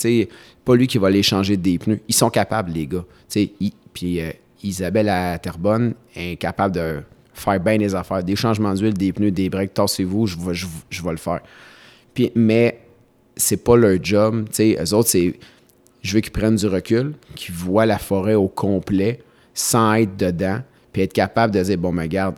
Pas 0.64 0.76
lui 0.76 0.88
qui 0.88 0.98
va 0.98 1.08
aller 1.08 1.22
changer 1.22 1.58
des 1.58 1.78
pneus. 1.78 2.00
Ils 2.08 2.16
sont 2.16 2.30
capables, 2.30 2.72
les 2.72 2.88
gars. 2.88 3.06
puis 3.94 4.22
euh, 4.22 4.32
Isabelle 4.64 5.10
à 5.10 5.38
Terrebonne 5.38 5.96
est 6.16 6.38
capable 6.38 6.76
de 6.76 7.04
faire 7.34 7.60
bien 7.60 7.78
les 7.78 7.94
affaires. 7.94 8.24
Des 8.24 8.38
changements 8.38 8.74
d'huile, 8.74 8.94
des 8.94 9.12
pneus, 9.12 9.32
des 9.32 9.50
breaks, 9.50 9.74
tassez-vous, 9.74 10.28
je 10.28 10.38
vais, 10.38 10.54
je, 10.54 11.04
vais 11.04 11.12
le 11.12 11.18
faire. 11.18 11.42
Mais 12.36 12.87
c'est 13.38 13.64
pas 13.64 13.76
leur 13.78 14.04
job. 14.04 14.48
Eux 14.60 14.94
autres, 14.94 15.10
c'est. 15.10 15.40
Je 16.02 16.14
veux 16.14 16.22
qu'ils 16.22 16.32
prennent 16.32 16.56
du 16.56 16.68
recul, 16.68 17.14
qu'ils 17.36 17.56
voient 17.56 17.86
la 17.86 17.98
forêt 17.98 18.36
au 18.36 18.48
complet 18.48 19.20
sans 19.54 19.96
être 19.96 20.16
dedans, 20.16 20.62
puis 20.94 21.02
être 21.02 21.14
capable 21.14 21.54
de 21.54 21.62
dire 21.64 21.78
bon, 21.78 21.92
mais 21.92 22.08
garde, 22.08 22.36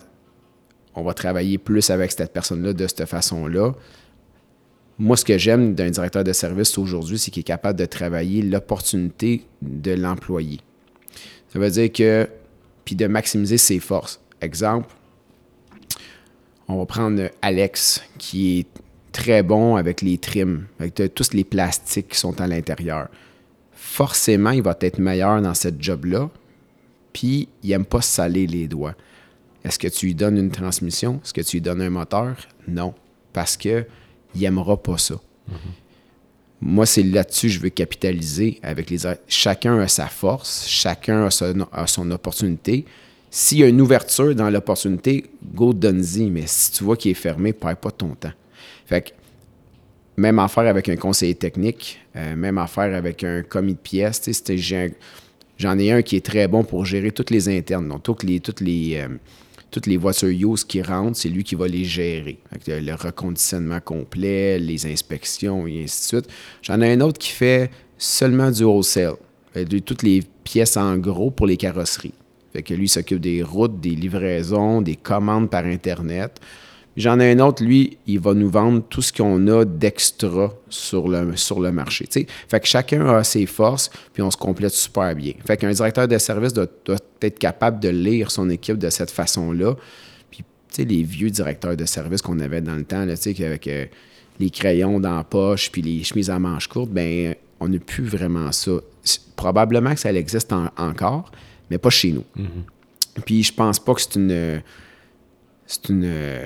on 0.95 1.03
va 1.03 1.13
travailler 1.13 1.57
plus 1.57 1.89
avec 1.89 2.11
cette 2.11 2.33
personne-là 2.33 2.73
de 2.73 2.87
cette 2.87 3.05
façon-là. 3.05 3.73
Moi, 4.97 5.15
ce 5.15 5.25
que 5.25 5.37
j'aime 5.37 5.75
d'un 5.75 5.89
directeur 5.89 6.23
de 6.23 6.33
service 6.33 6.77
aujourd'hui, 6.77 7.19
c'est 7.19 7.31
qu'il 7.31 7.41
est 7.41 7.43
capable 7.43 7.77
de 7.79 7.85
travailler 7.85 8.41
l'opportunité 8.41 9.45
de 9.61 9.91
l'employé. 9.91 10.59
Ça 11.53 11.59
veut 11.59 11.69
dire 11.69 11.91
que, 11.91 12.27
puis 12.85 12.95
de 12.95 13.07
maximiser 13.07 13.57
ses 13.57 13.79
forces. 13.79 14.19
Exemple, 14.41 14.87
on 16.67 16.77
va 16.77 16.85
prendre 16.85 17.29
Alex, 17.41 18.03
qui 18.17 18.59
est 18.59 18.67
très 19.11 19.43
bon 19.43 19.75
avec 19.75 20.01
les 20.01 20.17
trims, 20.17 20.65
avec 20.79 21.13
tous 21.13 21.33
les 21.33 21.43
plastiques 21.43 22.09
qui 22.09 22.17
sont 22.17 22.39
à 22.41 22.47
l'intérieur. 22.47 23.07
Forcément, 23.71 24.51
il 24.51 24.61
va 24.61 24.77
être 24.81 24.99
meilleur 24.99 25.41
dans 25.41 25.53
cette 25.53 25.81
job-là, 25.81 26.29
puis 27.13 27.47
il 27.63 27.69
n'aime 27.69 27.85
pas 27.85 28.01
saler 28.01 28.47
les 28.47 28.67
doigts. 28.67 28.95
Est-ce 29.63 29.79
que 29.79 29.87
tu 29.87 30.07
lui 30.07 30.15
donnes 30.15 30.37
une 30.37 30.51
transmission? 30.51 31.19
Est-ce 31.23 31.33
que 31.33 31.41
tu 31.41 31.57
lui 31.57 31.61
donnes 31.61 31.81
un 31.81 31.89
moteur? 31.89 32.35
Non, 32.67 32.93
parce 33.33 33.57
qu'il 33.57 33.85
n'aimera 34.35 34.77
pas 34.77 34.97
ça. 34.97 35.15
Mm-hmm. 35.15 35.55
Moi, 36.61 36.85
c'est 36.85 37.03
là-dessus 37.03 37.47
que 37.47 37.53
je 37.53 37.59
veux 37.59 37.69
capitaliser 37.69 38.59
avec 38.61 38.89
les 38.89 38.99
Chacun 39.27 39.79
a 39.79 39.87
sa 39.87 40.07
force, 40.07 40.67
chacun 40.67 41.27
a, 41.27 41.87
son 41.87 42.11
opportunité. 42.11 42.85
S'il 43.31 43.59
y 43.59 43.63
a 43.63 43.67
une 43.67 43.79
ouverture 43.79 44.35
dans 44.35 44.49
l'opportunité, 44.49 45.25
go 45.53 45.73
donne-y. 45.73 46.29
Mais 46.29 46.43
si 46.47 46.71
tu 46.71 46.83
vois 46.83 46.97
qu'il 46.97 47.11
est 47.11 47.15
fermé, 47.15 47.53
perds 47.53 47.77
pas 47.77 47.91
ton 47.91 48.09
temps. 48.09 48.33
Fait 48.89 49.01
que, 49.01 49.09
même 50.17 50.39
affaire 50.39 50.65
avec 50.65 50.89
un 50.89 50.95
conseiller 50.95 51.35
technique, 51.35 51.99
euh, 52.15 52.35
même 52.35 52.57
affaire 52.57 52.95
avec 52.95 53.23
un 53.23 53.43
commis 53.43 53.75
de 53.75 53.79
pièces. 53.79 54.27
J'en 55.59 55.77
ai 55.77 55.91
un 55.91 56.01
qui 56.01 56.15
est 56.15 56.25
très 56.25 56.47
bon 56.47 56.63
pour 56.63 56.85
gérer 56.85 57.11
toutes 57.11 57.29
les 57.29 57.55
internes, 57.55 57.87
donc 57.87 58.01
toutes 58.01 58.23
les, 58.23 58.39
toutes 58.39 58.61
les, 58.61 58.95
euh, 58.95 59.09
toutes 59.69 59.85
les 59.85 59.97
voitures 59.97 60.29
use 60.29 60.63
qui 60.63 60.81
rentrent, 60.81 61.17
c'est 61.17 61.29
lui 61.29 61.43
qui 61.43 61.53
va 61.53 61.67
les 61.67 61.83
gérer. 61.83 62.39
Le 62.67 62.95
reconditionnement 62.95 63.79
complet, 63.79 64.57
les 64.57 64.87
inspections 64.87 65.67
et 65.67 65.83
ainsi 65.83 66.15
de 66.15 66.21
suite. 66.21 66.33
J'en 66.63 66.81
ai 66.81 66.93
un 66.93 67.01
autre 67.01 67.19
qui 67.19 67.29
fait 67.29 67.69
seulement 67.95 68.49
du 68.49 68.63
wholesale. 68.63 69.17
toutes 69.85 70.01
les 70.01 70.23
pièces 70.43 70.77
en 70.77 70.97
gros 70.97 71.29
pour 71.29 71.45
les 71.45 71.57
carrosseries. 71.57 72.13
Fait 72.53 72.63
que 72.63 72.73
lui 72.73 72.89
s'occupe 72.89 73.19
des 73.19 73.43
routes, 73.43 73.79
des 73.79 73.91
livraisons, 73.91 74.81
des 74.81 74.95
commandes 74.95 75.51
par 75.51 75.65
Internet. 75.65 76.39
J'en 76.99 77.17
ai 77.21 77.31
un 77.31 77.39
autre, 77.39 77.63
lui, 77.63 77.97
il 78.07 78.19
va 78.19 78.33
nous 78.33 78.49
vendre 78.49 78.83
tout 78.89 79.01
ce 79.01 79.13
qu'on 79.13 79.47
a 79.47 79.63
d'extra 79.63 80.53
sur 80.67 81.07
le, 81.07 81.37
sur 81.37 81.61
le 81.61 81.71
marché. 81.71 82.09
Fait 82.49 82.59
que 82.59 82.67
chacun 82.67 83.07
a 83.07 83.23
ses 83.23 83.45
forces, 83.45 83.89
puis 84.11 84.21
on 84.21 84.29
se 84.29 84.35
complète 84.35 84.73
super 84.73 85.15
bien. 85.15 85.31
Fait 85.47 85.55
qu'un 85.55 85.71
directeur 85.71 86.09
de 86.09 86.17
service 86.17 86.51
doit, 86.51 86.67
être 87.21 87.39
capable 87.39 87.79
de 87.79 87.87
lire 87.87 88.29
son 88.31 88.49
équipe 88.49 88.77
de 88.77 88.89
cette 88.89 89.11
façon-là. 89.11 89.75
Puis, 90.29 90.39
tu 90.39 90.45
sais, 90.71 90.83
les 90.83 91.03
vieux 91.03 91.29
directeurs 91.29 91.77
de 91.77 91.85
service 91.85 92.21
qu'on 92.21 92.37
avait 92.41 92.59
dans 92.59 92.75
le 92.75 92.83
temps, 92.83 93.07
tu 93.07 93.15
sais, 93.15 93.45
avec 93.45 93.67
euh, 93.67 93.85
les 94.37 94.49
crayons 94.49 94.99
dans 94.99 95.15
la 95.15 95.23
poche, 95.23 95.71
puis 95.71 95.81
les 95.81 96.03
chemises 96.03 96.29
à 96.29 96.37
manches 96.37 96.67
courtes, 96.67 96.91
ben 96.91 97.33
on 97.61 97.69
n'a 97.69 97.79
plus 97.79 98.03
vraiment 98.03 98.51
ça. 98.51 98.71
Probablement 99.37 99.93
que 99.93 100.01
ça 100.01 100.11
existe 100.11 100.51
encore, 100.75 101.31
mais 101.71 101.77
pas 101.77 101.91
chez 101.91 102.11
nous. 102.11 102.25
Mm-hmm. 102.37 103.21
Puis 103.25 103.43
je 103.43 103.53
pense 103.53 103.79
pas 103.79 103.93
que 103.93 104.01
c'est 104.01 104.15
une... 104.15 104.61
C'est 105.65 105.87
une 105.89 106.43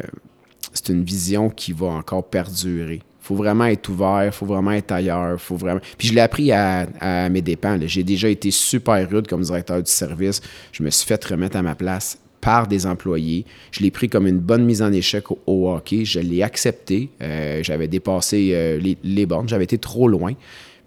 c'est 0.73 0.89
une 0.89 1.03
vision 1.03 1.49
qui 1.49 1.71
va 1.71 1.87
encore 1.87 2.25
perdurer. 2.25 3.01
Il 3.23 3.25
faut 3.25 3.35
vraiment 3.35 3.65
être 3.65 3.87
ouvert, 3.87 4.25
il 4.25 4.31
faut 4.33 4.45
vraiment 4.45 4.71
être 4.71 4.91
ailleurs, 4.91 5.39
faut 5.39 5.55
vraiment. 5.55 5.79
Puis 5.97 6.09
je 6.09 6.13
l'ai 6.13 6.19
appris 6.19 6.51
à, 6.51 7.29
mes 7.29 7.41
dépens. 7.41 7.79
J'ai 7.85 8.03
déjà 8.03 8.27
été 8.27 8.51
super 8.51 9.09
rude 9.09 9.27
comme 9.27 9.41
directeur 9.41 9.81
du 9.81 9.89
service. 9.89 10.41
Je 10.73 10.83
me 10.83 10.89
suis 10.89 11.07
fait 11.07 11.23
remettre 11.23 11.55
à 11.55 11.61
ma 11.61 11.73
place 11.75 12.17
par 12.41 12.67
des 12.67 12.85
employés. 12.85 13.45
Je 13.71 13.79
l'ai 13.79 13.91
pris 13.91 14.09
comme 14.09 14.27
une 14.27 14.39
bonne 14.39 14.65
mise 14.65 14.81
en 14.81 14.91
échec 14.91 15.23
au, 15.31 15.69
hockey. 15.69 16.03
Je 16.03 16.19
l'ai 16.19 16.43
accepté. 16.43 17.09
Euh, 17.21 17.63
j'avais 17.63 17.87
dépassé 17.87 18.51
euh, 18.53 18.95
les, 19.01 19.25
bornes. 19.25 19.47
J'avais 19.47 19.63
été 19.63 19.77
trop 19.77 20.09
loin. 20.09 20.33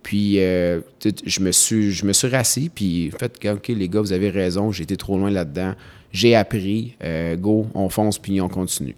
Puis 0.02 0.38
euh, 0.38 0.80
je 1.24 1.40
me 1.40 1.52
suis 1.52 1.90
je 1.92 2.26
rassis. 2.26 2.68
Puis 2.68 3.10
fait 3.18 3.48
OK, 3.50 3.68
les 3.68 3.88
gars, 3.88 4.02
vous 4.02 4.12
avez 4.12 4.28
raison. 4.28 4.70
Été 4.72 4.98
trop 4.98 5.16
loin 5.16 5.30
là-dedans. 5.30 5.72
J'ai 6.12 6.34
appris. 6.34 6.96
go, 7.38 7.66
on 7.74 7.88
fonce 7.88 8.18
puis 8.18 8.42
on 8.42 8.48
continue. 8.48 8.94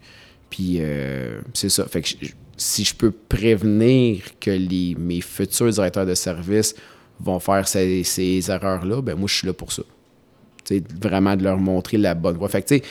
Puis 0.51 0.77
euh, 0.81 1.41
c'est 1.55 1.69
ça. 1.69 1.87
Fait 1.87 2.03
que 2.03 2.09
si 2.57 2.85
je 2.85 2.95
peux 2.95 3.11
prévenir 3.11 4.23
que 4.41 4.51
les, 4.51 4.95
mes 4.99 5.21
futurs 5.21 5.71
directeurs 5.71 6.07
de 6.07 6.15
service 6.15 6.75
vont 7.21 7.41
faire 7.41 7.67
ces, 7.67 8.51
erreurs-là, 8.51 9.03
ben 9.03 9.17
moi, 9.17 9.29
je 9.29 9.35
suis 9.35 9.47
là 9.47 9.53
pour 9.53 9.73
ça. 9.73 9.83
sais, 10.65 10.83
vraiment 11.01 11.37
de 11.37 11.45
leur 11.45 11.59
montrer 11.59 11.99
la 11.99 12.15
bonne 12.15 12.37
voie. 12.37 12.49
Fait 12.49 12.63
que, 12.63 12.69
tu 12.69 12.77
sais, 12.77 12.83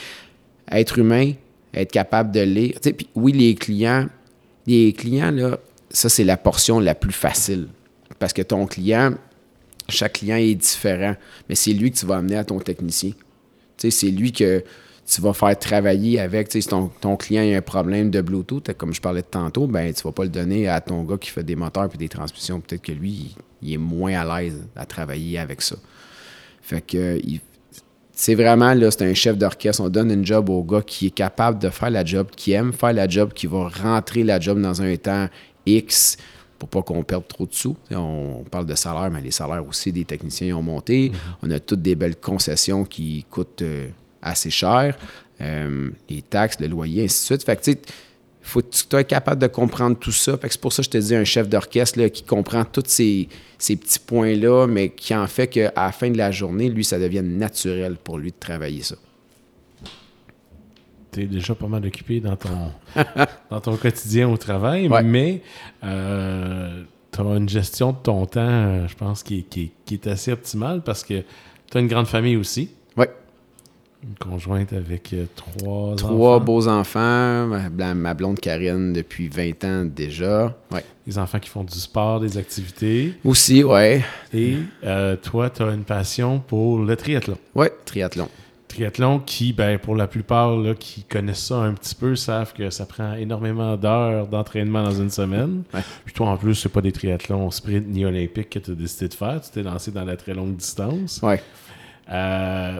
être 0.70 0.98
humain, 0.98 1.32
être 1.74 1.92
capable 1.92 2.32
de 2.32 2.40
lire. 2.40 2.78
Puis 2.82 3.08
oui, 3.14 3.32
les 3.32 3.54
clients, 3.54 4.06
les 4.66 4.92
clients, 4.92 5.30
là, 5.30 5.58
ça, 5.90 6.08
c'est 6.08 6.24
la 6.24 6.36
portion 6.36 6.80
la 6.80 6.94
plus 6.94 7.12
facile. 7.12 7.68
Parce 8.18 8.32
que 8.32 8.42
ton 8.42 8.66
client, 8.66 9.14
chaque 9.88 10.14
client 10.14 10.36
est 10.36 10.54
différent, 10.54 11.14
mais 11.48 11.54
c'est 11.54 11.72
lui 11.72 11.90
que 11.90 11.98
tu 11.98 12.06
vas 12.06 12.16
amener 12.16 12.36
à 12.36 12.44
ton 12.44 12.58
technicien. 12.58 13.12
C'est 13.76 14.10
lui 14.10 14.32
que 14.32 14.64
tu 15.08 15.22
vas 15.22 15.32
faire 15.32 15.58
travailler 15.58 16.20
avec, 16.20 16.52
si 16.52 16.60
ton, 16.62 16.90
ton, 17.00 17.16
client 17.16 17.42
a 17.42 17.56
un 17.56 17.62
problème 17.62 18.10
de 18.10 18.20
Bluetooth, 18.20 18.74
comme 18.74 18.92
je 18.92 19.00
parlais 19.00 19.22
de 19.22 19.26
tantôt, 19.26 19.66
ben 19.66 19.92
tu 19.92 20.02
vas 20.02 20.12
pas 20.12 20.24
le 20.24 20.28
donner 20.28 20.68
à 20.68 20.82
ton 20.82 21.02
gars 21.02 21.16
qui 21.16 21.30
fait 21.30 21.42
des 21.42 21.56
moteurs 21.56 21.88
et 21.94 21.96
des 21.96 22.10
transmissions. 22.10 22.60
Peut-être 22.60 22.82
que 22.82 22.92
lui, 22.92 23.34
il, 23.62 23.72
est 23.72 23.78
moins 23.78 24.12
à 24.12 24.40
l'aise 24.40 24.66
à 24.76 24.84
travailler 24.84 25.38
avec 25.38 25.62
ça. 25.62 25.76
Fait 26.60 26.82
que 26.82 27.18
c'est 28.12 28.34
vraiment 28.34 28.74
là, 28.74 28.90
c'est 28.90 29.08
un 29.08 29.14
chef 29.14 29.38
d'orchestre. 29.38 29.80
On 29.80 29.88
donne 29.88 30.10
une 30.10 30.26
job 30.26 30.50
au 30.50 30.62
gars 30.62 30.82
qui 30.82 31.06
est 31.06 31.10
capable 31.10 31.58
de 31.58 31.70
faire 31.70 31.90
la 31.90 32.04
job, 32.04 32.28
qui 32.36 32.52
aime 32.52 32.74
faire 32.74 32.92
la 32.92 33.08
job, 33.08 33.32
qui 33.32 33.46
va 33.46 33.68
rentrer 33.68 34.24
la 34.24 34.38
job 34.38 34.60
dans 34.60 34.82
un 34.82 34.94
temps 34.96 35.28
X 35.64 36.18
pour 36.58 36.68
pas 36.68 36.82
qu'on 36.82 37.02
perde 37.02 37.26
trop 37.26 37.46
de 37.46 37.54
sous. 37.54 37.76
On, 37.90 38.44
parle 38.50 38.66
de 38.66 38.74
salaire, 38.74 39.10
mais 39.10 39.22
les 39.22 39.30
salaires 39.30 39.66
aussi 39.66 39.90
des 39.90 40.04
techniciens 40.04 40.54
ont 40.56 40.62
monté. 40.62 41.08
Mm-hmm. 41.08 41.14
On 41.44 41.50
a 41.50 41.60
toutes 41.60 41.80
des 41.80 41.94
belles 41.94 42.16
concessions 42.16 42.84
qui 42.84 43.24
coûtent. 43.30 43.62
Euh, 43.62 43.88
assez 44.22 44.50
cher, 44.50 44.96
euh, 45.40 45.90
les 46.08 46.22
taxes, 46.22 46.58
le 46.60 46.66
loyer, 46.66 47.04
ainsi 47.04 47.20
de 47.22 47.26
suite. 47.26 47.44
Fait 47.44 47.56
que, 47.56 47.62
tu 47.70 47.78
faut 48.42 48.62
que 48.62 48.68
tu 48.70 48.82
sois 48.90 49.04
capable 49.04 49.42
de 49.42 49.46
comprendre 49.46 49.98
tout 49.98 50.10
ça. 50.12 50.38
Fait 50.38 50.48
que 50.48 50.54
c'est 50.54 50.60
pour 50.60 50.72
ça 50.72 50.82
que 50.82 50.86
je 50.86 50.90
te 50.90 50.98
dis 50.98 51.14
un 51.14 51.24
chef 51.24 51.48
d'orchestre 51.48 52.06
qui 52.06 52.22
comprend 52.22 52.64
tous 52.64 52.84
ces, 52.86 53.28
petits 53.58 53.98
points-là, 53.98 54.66
mais 54.66 54.88
qui 54.90 55.14
en 55.14 55.26
fait 55.26 55.48
qu'à 55.48 55.70
la 55.76 55.92
fin 55.92 56.10
de 56.10 56.16
la 56.16 56.30
journée, 56.30 56.70
lui, 56.70 56.82
ça 56.84 56.98
devienne 56.98 57.36
naturel 57.36 57.96
pour 58.02 58.16
lui 58.18 58.30
de 58.30 58.36
travailler 58.40 58.82
ça. 58.82 58.96
Tu 61.12 61.22
es 61.22 61.26
déjà 61.26 61.54
pas 61.54 61.66
mal 61.68 61.84
occupé 61.86 62.20
dans 62.20 62.36
ton, 62.36 62.70
dans 63.50 63.60
ton 63.60 63.76
quotidien 63.76 64.28
au 64.28 64.36
travail, 64.36 64.88
mais 65.04 65.42
euh, 65.84 66.84
as 67.18 67.22
une 67.22 67.48
gestion 67.48 67.92
de 67.92 67.98
ton 68.02 68.26
temps, 68.26 68.40
euh, 68.40 68.88
je 68.88 68.94
pense, 68.94 69.22
qui, 69.22 69.44
qui- 69.44 69.72
qui 69.84 69.94
est 69.94 70.06
assez 70.06 70.32
optimale 70.32 70.82
parce 70.84 71.02
que 71.02 71.22
tu 71.70 71.76
as 71.76 71.80
une 71.80 71.88
grande 71.88 72.06
famille 72.06 72.36
aussi. 72.36 72.70
Une 74.02 74.14
conjointe 74.14 74.72
avec 74.72 75.12
euh, 75.12 75.26
trois 75.34 75.96
Trois 75.96 76.36
enfants. 76.36 76.44
beaux 76.44 76.68
enfants, 76.68 77.46
ma, 77.96 78.14
blonde 78.14 78.38
Karine 78.38 78.92
depuis 78.92 79.28
20 79.28 79.64
ans 79.64 79.84
déjà. 79.84 80.56
Ouais. 80.70 80.84
Des 81.04 81.18
enfants 81.18 81.40
qui 81.40 81.48
font 81.48 81.64
du 81.64 81.76
sport, 81.76 82.20
des 82.20 82.38
activités. 82.38 83.14
Aussi, 83.24 83.64
ouais. 83.64 84.04
Et 84.32 84.58
euh, 84.84 85.16
toi, 85.16 85.50
tu 85.50 85.62
as 85.62 85.72
une 85.72 85.82
passion 85.82 86.38
pour 86.38 86.78
le 86.78 86.94
triathlon. 86.94 87.36
Ouais, 87.56 87.72
triathlon. 87.84 88.28
Triathlon 88.68 89.18
qui, 89.18 89.52
ben, 89.52 89.78
pour 89.78 89.96
la 89.96 90.06
plupart 90.06 90.54
là, 90.56 90.74
qui 90.74 91.02
connaissent 91.02 91.46
ça 91.46 91.56
un 91.56 91.72
petit 91.72 91.94
peu, 91.96 92.14
savent 92.14 92.52
que 92.52 92.70
ça 92.70 92.86
prend 92.86 93.14
énormément 93.14 93.76
d'heures 93.76 94.28
d'entraînement 94.28 94.84
dans 94.84 94.92
une 94.94 95.10
semaine. 95.10 95.64
Ouais. 95.74 95.80
Puis 96.04 96.14
toi, 96.14 96.28
en 96.28 96.36
plus, 96.36 96.54
c'est 96.54 96.68
pas 96.68 96.82
des 96.82 96.92
triathlons 96.92 97.50
sprint 97.50 97.88
ni 97.88 98.04
olympiques 98.04 98.50
que 98.50 98.58
tu 98.60 98.70
as 98.70 98.74
décidé 98.74 99.08
de 99.08 99.14
faire. 99.14 99.40
Tu 99.40 99.50
t'es 99.50 99.62
lancé 99.64 99.90
dans 99.90 100.04
la 100.04 100.16
très 100.16 100.34
longue 100.34 100.54
distance. 100.54 101.18
Ouais. 101.22 101.42
Euh, 102.12 102.78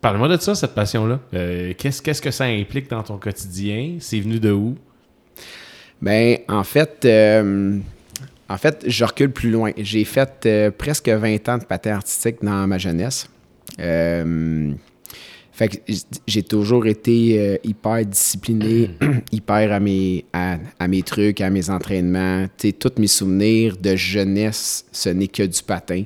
Parle-moi 0.00 0.28
de 0.28 0.36
ça, 0.40 0.54
cette 0.54 0.74
passion-là. 0.74 1.18
Euh, 1.34 1.72
Qu'est-ce 1.76 2.22
que 2.22 2.30
ça 2.30 2.44
implique 2.44 2.88
dans 2.88 3.02
ton 3.02 3.18
quotidien? 3.18 3.96
C'est 3.98 4.20
venu 4.20 4.38
de 4.38 4.52
où? 4.52 4.76
Ben, 6.00 6.38
en 6.48 6.62
fait, 6.62 7.04
euh, 7.04 7.78
en 8.48 8.56
fait, 8.58 8.84
je 8.86 9.04
recule 9.04 9.32
plus 9.32 9.50
loin. 9.50 9.72
J'ai 9.76 10.04
fait 10.04 10.46
euh, 10.46 10.70
presque 10.70 11.08
20 11.08 11.48
ans 11.48 11.58
de 11.58 11.64
patin 11.64 11.96
artistique 11.96 12.36
dans 12.42 12.66
ma 12.68 12.78
jeunesse. 12.78 13.28
Fait 13.76 15.68
que 15.68 15.92
j'ai 16.28 16.44
toujours 16.44 16.86
été 16.86 17.58
hyper 17.64 18.06
discipliné, 18.06 18.90
hyper 19.32 19.72
à 19.72 19.80
mes, 19.80 20.24
à, 20.32 20.86
mes 20.86 21.02
trucs, 21.02 21.40
à 21.40 21.50
mes 21.50 21.68
entraînements. 21.68 22.46
Tous 22.78 22.92
mes 22.98 23.08
souvenirs 23.08 23.76
de 23.76 23.96
jeunesse, 23.96 24.86
ce 24.92 25.08
n'est 25.08 25.26
que 25.26 25.42
du 25.42 25.60
patin. 25.64 26.04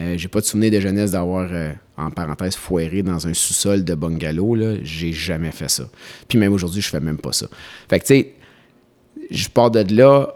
Euh, 0.00 0.14
j'ai 0.16 0.28
pas 0.28 0.40
de 0.40 0.44
souvenir 0.44 0.70
de 0.72 0.80
jeunesse 0.80 1.12
d'avoir, 1.12 1.48
euh, 1.52 1.72
en 1.96 2.10
parenthèse, 2.10 2.56
foiré 2.56 3.02
dans 3.02 3.26
un 3.26 3.34
sous-sol 3.34 3.84
de 3.84 3.94
bungalow. 3.94 4.54
Là. 4.54 4.74
J'ai 4.82 5.12
jamais 5.12 5.52
fait 5.52 5.70
ça. 5.70 5.84
Puis 6.28 6.38
même 6.38 6.52
aujourd'hui, 6.52 6.82
je 6.82 6.88
fais 6.88 7.00
même 7.00 7.18
pas 7.18 7.32
ça. 7.32 7.46
Fait 7.88 8.00
que, 8.00 8.06
tu 8.06 8.14
sais, 8.14 8.32
je 9.30 9.48
pars 9.48 9.70
de 9.70 9.84
là. 9.94 10.34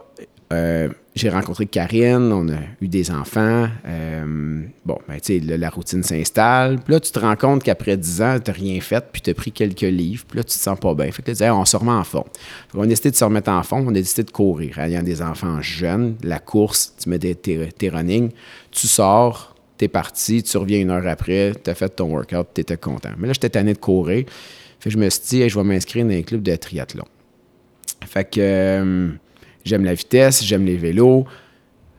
euh, 0.53 0.89
j'ai 1.15 1.31
rencontré 1.31 1.67
Karine, 1.67 2.33
on 2.33 2.49
a 2.49 2.59
eu 2.81 2.87
des 2.87 3.11
enfants. 3.11 3.69
euh, 3.87 4.63
bon, 4.85 4.99
ben, 5.09 5.17
tu 5.21 5.41
sais, 5.41 5.45
là, 5.45 5.57
la 5.57 5.69
routine 5.69 6.05
s'installe. 6.05 6.79
Puis 6.79 6.95
là, 6.95 7.01
tu 7.01 7.11
te 7.11 7.19
rends 7.19 7.35
compte 7.35 7.65
qu'après 7.65 7.97
10 7.97 8.23
ans, 8.23 8.39
tu 8.39 8.49
n'as 8.51 8.57
rien 8.57 8.81
fait, 8.81 9.05
puis 9.11 9.21
tu 9.21 9.31
as 9.31 9.35
pris 9.35 9.51
quelques 9.51 9.81
livres. 9.81 10.25
Puis 10.29 10.37
là, 10.37 10.45
tu 10.45 10.57
te 10.57 10.63
sens 10.63 10.79
pas 10.79 10.95
bien. 10.95 11.11
Fait 11.11 11.23
que 11.23 11.33
là, 11.43 11.57
on 11.57 11.65
se 11.65 11.77
remet 11.77 11.91
en. 11.91 12.05
Fait 12.05 12.19
on 12.73 12.83
a 12.83 12.87
décidé 12.87 13.11
de 13.11 13.17
se 13.17 13.25
remettre 13.25 13.51
en 13.51 13.63
forme. 13.65 13.89
On 13.89 13.91
a 13.91 13.95
décidé 13.95 14.23
de 14.23 14.31
courir. 14.31 14.79
Ayant 14.79 15.03
des 15.03 15.21
enfants 15.21 15.61
jeunes, 15.61 16.15
la 16.23 16.39
course, 16.39 16.95
tu 17.03 17.09
mets 17.09 17.19
tes 17.19 17.89
running, 17.89 18.31
tu 18.71 18.87
sors, 18.87 19.48
tu 19.79 19.85
es 19.85 19.89
parti, 19.89 20.43
tu 20.43 20.57
reviens 20.57 20.81
une 20.81 20.91
heure 20.91 21.07
après, 21.07 21.53
tu 21.63 21.71
as 21.71 21.75
fait 21.75 21.89
ton 21.89 22.11
workout, 22.11 22.49
tu 22.55 22.61
étais 22.61 22.77
content. 22.77 23.11
Mais 23.19 23.27
là, 23.29 23.33
j'étais 23.33 23.51
tanné 23.51 23.73
de 23.75 23.79
courir. 23.79 24.25
Fait 24.81 24.91
que 24.91 24.95
je 24.95 24.99
me 24.99 25.09
suis 25.11 25.23
dit, 25.29 25.49
je 25.49 25.59
vais 25.59 25.65
m'inscrire 25.65 26.05
dans 26.05 26.13
un 26.15 26.23
club 26.23 26.43
de 26.43 26.55
triathlon. 26.57 27.05
Fait 28.07 28.25
que 28.25 28.41
euh, 28.41 29.09
j'aime 29.65 29.85
la 29.85 29.95
vitesse, 29.95 30.45
j'aime 30.45 30.65
les 30.65 30.77
vélos. 30.77 31.25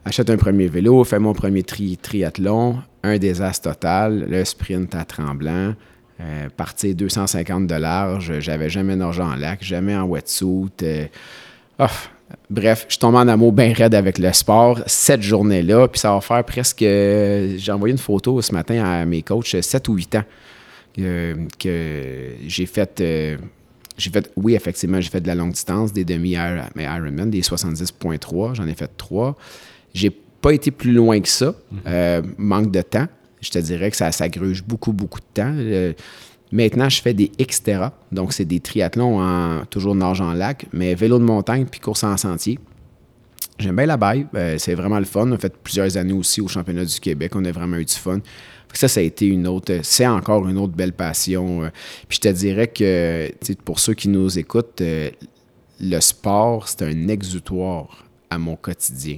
Achète 0.05 0.29
un 0.29 0.37
premier 0.37 0.67
vélo, 0.67 1.03
fais 1.03 1.19
mon 1.19 1.33
premier 1.33 1.63
tri- 1.63 1.97
triathlon, 1.97 2.79
un 3.03 3.17
désastre 3.17 3.69
total, 3.69 4.25
le 4.29 4.45
sprint 4.45 4.95
à 4.95 5.03
Tremblant, 5.03 5.75
euh, 6.21 6.49
partir 6.55 6.95
250 6.95 7.67
de 7.67 7.75
j'avais 8.39 8.69
jamais 8.69 8.95
nagé 8.95 9.21
en 9.21 9.35
lac, 9.35 9.63
jamais 9.63 9.95
en 9.95 10.05
wetsuit. 10.05 10.69
euh, 10.83 11.05
bref, 12.49 12.85
je 12.89 12.97
tombe 12.97 13.15
en 13.15 13.27
amour 13.27 13.51
bien 13.51 13.73
raide 13.73 13.95
avec 13.95 14.17
le 14.17 14.31
sport 14.33 14.79
cette 14.85 15.21
journée-là, 15.21 15.87
puis 15.87 15.99
ça 15.99 16.13
va 16.13 16.21
faire 16.21 16.43
presque... 16.43 16.81
euh, 16.81 17.55
J'ai 17.57 17.71
envoyé 17.71 17.91
une 17.91 17.97
photo 17.99 18.41
ce 18.41 18.53
matin 18.53 18.83
à 18.83 19.05
mes 19.05 19.21
coachs, 19.21 19.55
7 19.61 19.87
ou 19.89 19.95
8 19.95 20.15
ans, 20.15 20.23
que, 20.95 21.35
que 21.57 22.29
j'ai 22.47 22.65
fait... 22.65 23.01
euh, 23.01 23.37
j'ai 23.97 24.11
fait, 24.11 24.31
oui, 24.37 24.55
effectivement, 24.55 25.01
j'ai 25.01 25.09
fait 25.09 25.19
de 25.19 25.27
la 25.27 25.35
longue 25.35 25.51
distance, 25.51 25.91
des 25.91 26.05
demi-Ironman, 26.05 27.29
des 27.29 27.41
70.3, 27.41 28.55
j'en 28.55 28.65
ai 28.65 28.73
fait 28.73 28.89
trois. 28.95 29.35
J'ai 29.93 30.09
pas 30.09 30.51
été 30.53 30.71
plus 30.71 30.93
loin 30.93 31.19
que 31.19 31.27
ça, 31.27 31.53
euh, 31.85 32.21
manque 32.37 32.71
de 32.71 32.81
temps. 32.81 33.07
Je 33.41 33.49
te 33.49 33.59
dirais 33.59 33.91
que 33.91 33.97
ça, 33.97 34.11
ça 34.13 34.29
gruge 34.29 34.63
beaucoup, 34.63 34.93
beaucoup 34.93 35.19
de 35.19 35.25
temps. 35.33 35.53
Maintenant, 36.51 36.89
je 36.89 37.01
fais 37.01 37.13
des 37.13 37.31
Xterra, 37.39 37.93
donc 38.11 38.33
c'est 38.33 38.45
des 38.45 38.59
triathlons 38.59 39.21
en 39.21 39.65
toujours 39.65 39.93
nage 39.93 40.19
en 40.19 40.33
lac, 40.33 40.65
mais 40.73 40.95
vélo 40.95 41.19
de 41.19 41.23
montagne 41.23 41.65
puis 41.69 41.79
course 41.79 42.03
en 42.03 42.17
sentier. 42.17 42.57
J'aime 43.59 43.75
bien 43.75 43.85
la 43.85 43.97
baille, 43.97 44.25
euh, 44.35 44.57
c'est 44.57 44.73
vraiment 44.73 44.99
le 44.99 45.05
fun. 45.05 45.27
On 45.27 45.33
a 45.33 45.37
fait 45.37 45.55
plusieurs 45.55 45.97
années 45.97 46.13
aussi 46.13 46.41
au 46.41 46.47
championnat 46.47 46.85
du 46.85 46.99
Québec, 46.99 47.33
on 47.35 47.45
a 47.45 47.51
vraiment 47.51 47.77
eu 47.77 47.85
du 47.85 47.93
fun. 47.93 48.19
Ça, 48.73 48.87
ça 48.87 48.99
a 48.99 49.03
été 49.03 49.25
une 49.25 49.47
autre, 49.47 49.79
c'est 49.83 50.07
encore 50.07 50.47
une 50.47 50.57
autre 50.57 50.73
belle 50.73 50.93
passion. 50.93 51.63
euh. 51.63 51.69
Puis 52.07 52.19
je 52.23 52.29
te 52.29 52.33
dirais 52.33 52.67
que, 52.67 53.31
pour 53.65 53.79
ceux 53.79 53.93
qui 53.93 54.07
nous 54.07 54.37
écoutent, 54.39 54.81
euh, 54.81 55.09
le 55.79 55.99
sport, 55.99 56.67
c'est 56.67 56.83
un 56.83 57.07
exutoire 57.07 58.05
à 58.29 58.37
mon 58.37 58.55
quotidien. 58.55 59.17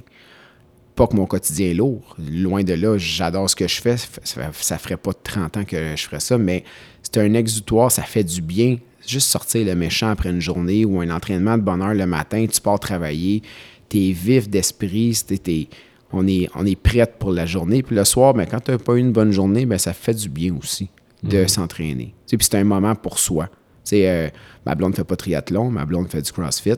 Pas 1.01 1.07
que 1.07 1.15
mon 1.15 1.25
quotidien 1.25 1.69
est 1.69 1.73
lourd. 1.73 2.15
Loin 2.31 2.63
de 2.63 2.73
là, 2.73 2.95
j'adore 2.99 3.49
ce 3.49 3.55
que 3.55 3.67
je 3.67 3.81
fais. 3.81 3.95
Ça, 3.97 4.77
ferait 4.77 4.97
pas 4.97 5.13
30 5.13 5.57
ans 5.57 5.63
que 5.63 5.95
je 5.95 6.03
ferais 6.03 6.19
ça, 6.19 6.37
mais 6.37 6.63
c'est 7.01 7.17
un 7.17 7.33
exutoire, 7.33 7.91
ça 7.91 8.03
fait 8.03 8.23
du 8.23 8.39
bien. 8.39 8.77
Juste 9.07 9.27
sortir 9.29 9.65
le 9.65 9.73
méchant 9.73 10.09
après 10.11 10.29
une 10.29 10.41
journée 10.41 10.85
ou 10.85 11.01
un 11.01 11.09
entraînement 11.09 11.57
de 11.57 11.63
bonne 11.63 11.81
heure 11.81 11.95
le 11.95 12.05
matin, 12.05 12.45
tu 12.45 12.61
pars 12.61 12.79
travailler, 12.79 13.41
tu 13.89 13.97
es 13.97 14.11
vif 14.11 14.47
d'esprit, 14.47 15.19
t'es- 15.25 15.69
on 16.13 16.27
est, 16.27 16.47
on 16.53 16.67
est 16.67 16.75
prête 16.75 17.15
pour 17.17 17.31
la 17.31 17.47
journée. 17.47 17.81
Puis 17.81 17.95
le 17.95 18.05
soir, 18.05 18.35
ben, 18.35 18.45
quand 18.45 18.59
tu 18.59 18.69
n'as 18.69 18.77
pas 18.77 18.93
eu 18.93 18.99
une 18.99 19.11
bonne 19.11 19.31
journée, 19.31 19.65
ben, 19.65 19.79
ça 19.79 19.93
fait 19.93 20.13
du 20.13 20.29
bien 20.29 20.55
aussi 20.55 20.91
de 21.23 21.47
s'entraîner. 21.47 22.13
Tu 22.27 22.31
sais, 22.31 22.37
Puis 22.37 22.47
c'est 22.51 22.59
un 22.59 22.63
moment 22.63 22.93
pour 22.93 23.17
soi. 23.17 23.47
Tu 23.47 23.55
sais, 23.85 24.07
euh, 24.07 24.29
ma 24.67 24.75
blonde 24.75 24.91
ne 24.91 24.97
fait 24.97 25.03
pas 25.03 25.15
triathlon, 25.15 25.71
ma 25.71 25.83
blonde 25.83 26.09
fait 26.09 26.21
du 26.21 26.31
crossfit. 26.31 26.73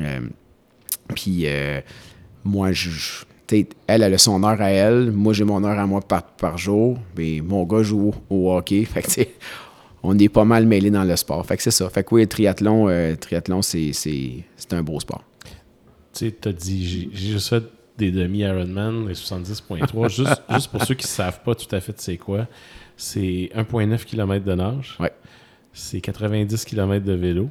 Euh, 0.00 0.20
puis 1.14 1.44
euh, 1.46 1.80
moi, 2.44 2.70
je, 2.72 2.90
elle, 3.50 3.66
elle 3.86 4.14
a 4.14 4.18
son 4.18 4.42
heure 4.42 4.60
à 4.60 4.70
elle. 4.70 5.12
Moi, 5.12 5.32
j'ai 5.32 5.44
mon 5.44 5.62
heure 5.64 5.78
à 5.78 5.86
moi 5.86 6.00
par, 6.00 6.22
par 6.22 6.58
jour. 6.58 6.98
Mais 7.16 7.40
mon 7.42 7.64
gars 7.64 7.82
joue 7.82 8.14
au, 8.30 8.34
au 8.34 8.56
hockey. 8.56 8.84
Fait 8.84 9.02
que, 9.02 9.28
on 10.02 10.18
est 10.18 10.28
pas 10.28 10.44
mal 10.44 10.66
mêlés 10.66 10.90
dans 10.90 11.04
le 11.04 11.16
sport. 11.16 11.44
Fait 11.46 11.56
que 11.56 11.62
c'est 11.62 11.70
ça. 11.70 11.88
Fait 11.88 12.04
que 12.04 12.14
oui, 12.14 12.22
le 12.22 12.28
triathlon, 12.28 12.88
euh, 12.88 13.16
triathlon 13.16 13.62
c'est, 13.62 13.92
un 14.70 14.82
beau 14.82 15.00
sport. 15.00 15.24
Tu 16.12 16.26
sais, 16.26 16.30
t'as 16.32 16.52
dit, 16.52 16.86
j'ai 16.86 17.08
j'ai 17.12 17.32
juste 17.32 17.48
fait 17.48 17.64
des 17.96 18.10
demi-Ironman, 18.10 19.08
les 19.08 19.14
70.3. 19.14 20.08
juste, 20.14 20.42
juste 20.50 20.70
pour 20.70 20.84
ceux 20.84 20.94
qui 20.94 21.06
ne 21.06 21.10
savent 21.10 21.42
pas 21.42 21.54
tout 21.54 21.74
à 21.74 21.80
fait 21.80 21.98
c'est 22.00 22.18
quoi, 22.18 22.46
c'est 22.96 23.50
1,9 23.56 24.04
km 24.04 24.44
de 24.44 24.54
nage. 24.54 24.96
Ouais. 25.00 25.12
C'est 25.72 26.00
90 26.00 26.64
km 26.64 27.04
de 27.04 27.12
vélo. 27.14 27.48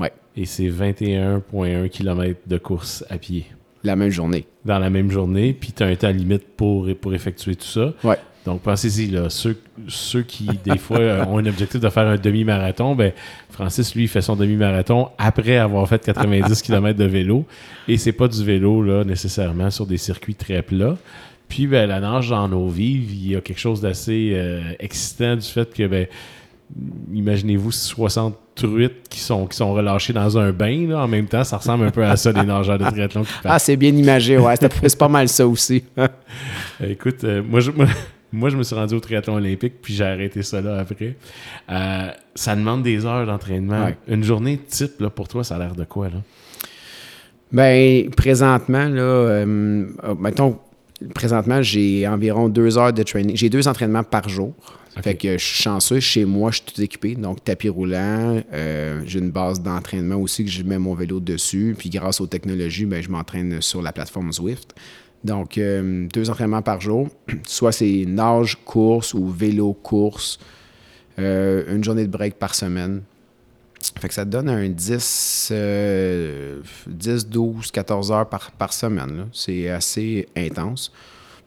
Ouais. 0.00 0.12
Et 0.36 0.46
c'est 0.46 0.68
21,1 0.68 1.88
km 1.88 2.40
de 2.46 2.58
course 2.58 3.04
à 3.10 3.18
pied 3.18 3.46
La 3.84 3.96
même 3.96 4.10
journée. 4.10 4.46
dans 4.64 4.78
la 4.78 4.90
même 4.90 5.10
journée. 5.10 5.52
Puis 5.52 5.72
tu 5.72 5.82
as 5.82 5.86
un 5.86 5.94
temps 5.94 6.10
limite 6.10 6.44
pour, 6.56 6.88
pour 7.00 7.14
effectuer 7.14 7.54
tout 7.54 7.66
ça. 7.66 7.92
Ouais. 8.02 8.16
Donc, 8.44 8.60
pensez-y, 8.60 9.06
là, 9.06 9.30
ceux, 9.30 9.58
ceux 9.88 10.22
qui, 10.22 10.48
des 10.64 10.76
fois, 10.76 10.98
euh, 11.00 11.24
ont 11.24 11.38
un 11.38 11.46
objectif 11.46 11.80
de 11.80 11.88
faire 11.88 12.06
un 12.06 12.16
demi-marathon, 12.16 12.94
ben, 12.94 13.12
Francis, 13.50 13.94
lui, 13.94 14.06
fait 14.06 14.20
son 14.20 14.36
demi-marathon 14.36 15.08
après 15.16 15.56
avoir 15.56 15.88
fait 15.88 16.04
90 16.04 16.60
km 16.62 16.98
de 16.98 17.04
vélo. 17.04 17.46
Et 17.88 17.96
c'est 17.96 18.12
pas 18.12 18.28
du 18.28 18.44
vélo, 18.44 18.82
là, 18.82 19.04
nécessairement, 19.04 19.70
sur 19.70 19.86
des 19.86 19.96
circuits 19.96 20.34
très 20.34 20.62
plats. 20.62 20.96
Puis, 21.48 21.66
ben, 21.66 21.88
la 21.88 22.00
nage 22.00 22.30
dans 22.30 22.48
nos 22.48 22.68
vies, 22.68 23.02
il 23.08 23.30
y 23.30 23.36
a 23.36 23.40
quelque 23.40 23.60
chose 23.60 23.80
d'assez 23.80 24.32
euh, 24.34 24.60
excitant 24.78 25.36
du 25.36 25.46
fait 25.46 25.72
que, 25.72 25.86
ben, 25.86 26.06
imaginez-vous 27.14 27.72
60 27.72 28.36
truites 28.54 29.08
qui 29.08 29.20
sont, 29.20 29.46
qui 29.46 29.56
sont 29.56 29.72
relâchées 29.72 30.12
dans 30.12 30.38
un 30.38 30.52
bain, 30.52 30.88
là, 30.88 31.04
en 31.04 31.08
même 31.08 31.26
temps. 31.26 31.44
Ça 31.44 31.56
ressemble 31.56 31.86
un 31.86 31.90
peu 31.90 32.04
à 32.04 32.16
ça, 32.16 32.32
des 32.32 32.42
nageurs 32.42 32.78
de 32.78 32.84
triathlon 32.84 33.22
qui 33.22 33.30
Ah, 33.44 33.58
c'est 33.58 33.76
bien 33.76 33.94
imagé, 33.94 34.38
ouais. 34.38 34.54
C'est, 34.58 34.98
pas 34.98 35.08
mal 35.08 35.28
ça 35.28 35.46
aussi. 35.46 35.84
Écoute, 36.82 37.24
euh, 37.24 37.42
moi, 37.42 37.60
je, 37.60 37.70
moi, 37.70 37.86
moi, 38.32 38.50
je 38.50 38.56
me 38.56 38.62
suis 38.62 38.74
rendu 38.74 38.94
au 38.94 39.00
triathlon 39.00 39.34
olympique, 39.34 39.74
puis 39.82 39.94
j'ai 39.94 40.04
arrêté 40.04 40.42
ça 40.42 40.60
là 40.60 40.78
après. 40.78 41.16
Euh, 41.70 42.08
ça 42.34 42.54
demande 42.56 42.82
des 42.82 43.04
heures 43.06 43.26
d'entraînement. 43.26 43.86
Ouais. 43.86 43.96
Une 44.08 44.24
journée 44.24 44.58
type, 44.58 45.00
là, 45.00 45.10
pour 45.10 45.28
toi, 45.28 45.44
ça 45.44 45.56
a 45.56 45.58
l'air 45.58 45.74
de 45.74 45.84
quoi? 45.84 46.08
Là? 46.08 46.20
Ben, 47.52 48.10
présentement, 48.10 48.88
là, 48.88 49.02
euh, 49.02 49.86
mettons, 50.18 50.58
présentement, 51.14 51.62
j'ai 51.62 52.06
environ 52.06 52.48
deux 52.48 52.78
heures 52.78 52.92
de 52.92 53.02
training. 53.02 53.36
J'ai 53.36 53.48
deux 53.48 53.68
entraînements 53.68 54.02
par 54.02 54.28
jour. 54.28 54.54
Fait 55.02 55.16
que 55.16 55.36
je 55.36 55.44
suis 55.44 55.62
chanceux. 55.62 56.00
Chez 56.00 56.24
moi, 56.24 56.50
je 56.50 56.56
suis 56.56 56.72
tout 56.72 56.80
équipé. 56.80 57.14
Donc, 57.16 57.42
tapis 57.42 57.68
roulant. 57.68 58.42
euh, 58.52 59.02
j'ai 59.06 59.18
une 59.18 59.30
base 59.30 59.60
d'entraînement 59.60 60.16
aussi 60.16 60.44
que 60.44 60.50
je 60.50 60.62
mets 60.62 60.78
mon 60.78 60.94
vélo 60.94 61.20
dessus. 61.20 61.74
Puis, 61.76 61.90
grâce 61.90 62.20
aux 62.20 62.26
technologies, 62.26 62.86
ben, 62.86 63.02
je 63.02 63.08
m'entraîne 63.08 63.60
sur 63.60 63.82
la 63.82 63.92
plateforme 63.92 64.32
Zwift. 64.32 64.74
Donc, 65.24 65.58
euh, 65.58 66.06
deux 66.12 66.30
entraînements 66.30 66.62
par 66.62 66.80
jour. 66.80 67.08
Soit 67.46 67.72
c'est 67.72 68.04
nage, 68.06 68.58
course 68.64 69.14
ou 69.14 69.28
vélo, 69.28 69.72
course. 69.72 70.38
Euh, 71.18 71.74
une 71.74 71.82
journée 71.82 72.04
de 72.06 72.10
break 72.10 72.34
par 72.34 72.54
semaine. 72.54 73.02
Fait 73.98 74.08
que 74.08 74.14
ça 74.14 74.24
te 74.24 74.30
donne 74.30 74.48
un 74.48 74.68
10, 74.68 75.48
euh, 75.52 76.60
10 76.86 77.28
12, 77.28 77.70
14 77.70 78.12
heures 78.12 78.28
par, 78.28 78.50
par 78.52 78.72
semaine. 78.72 79.28
C'est 79.32 79.68
assez 79.68 80.26
intense. 80.36 80.92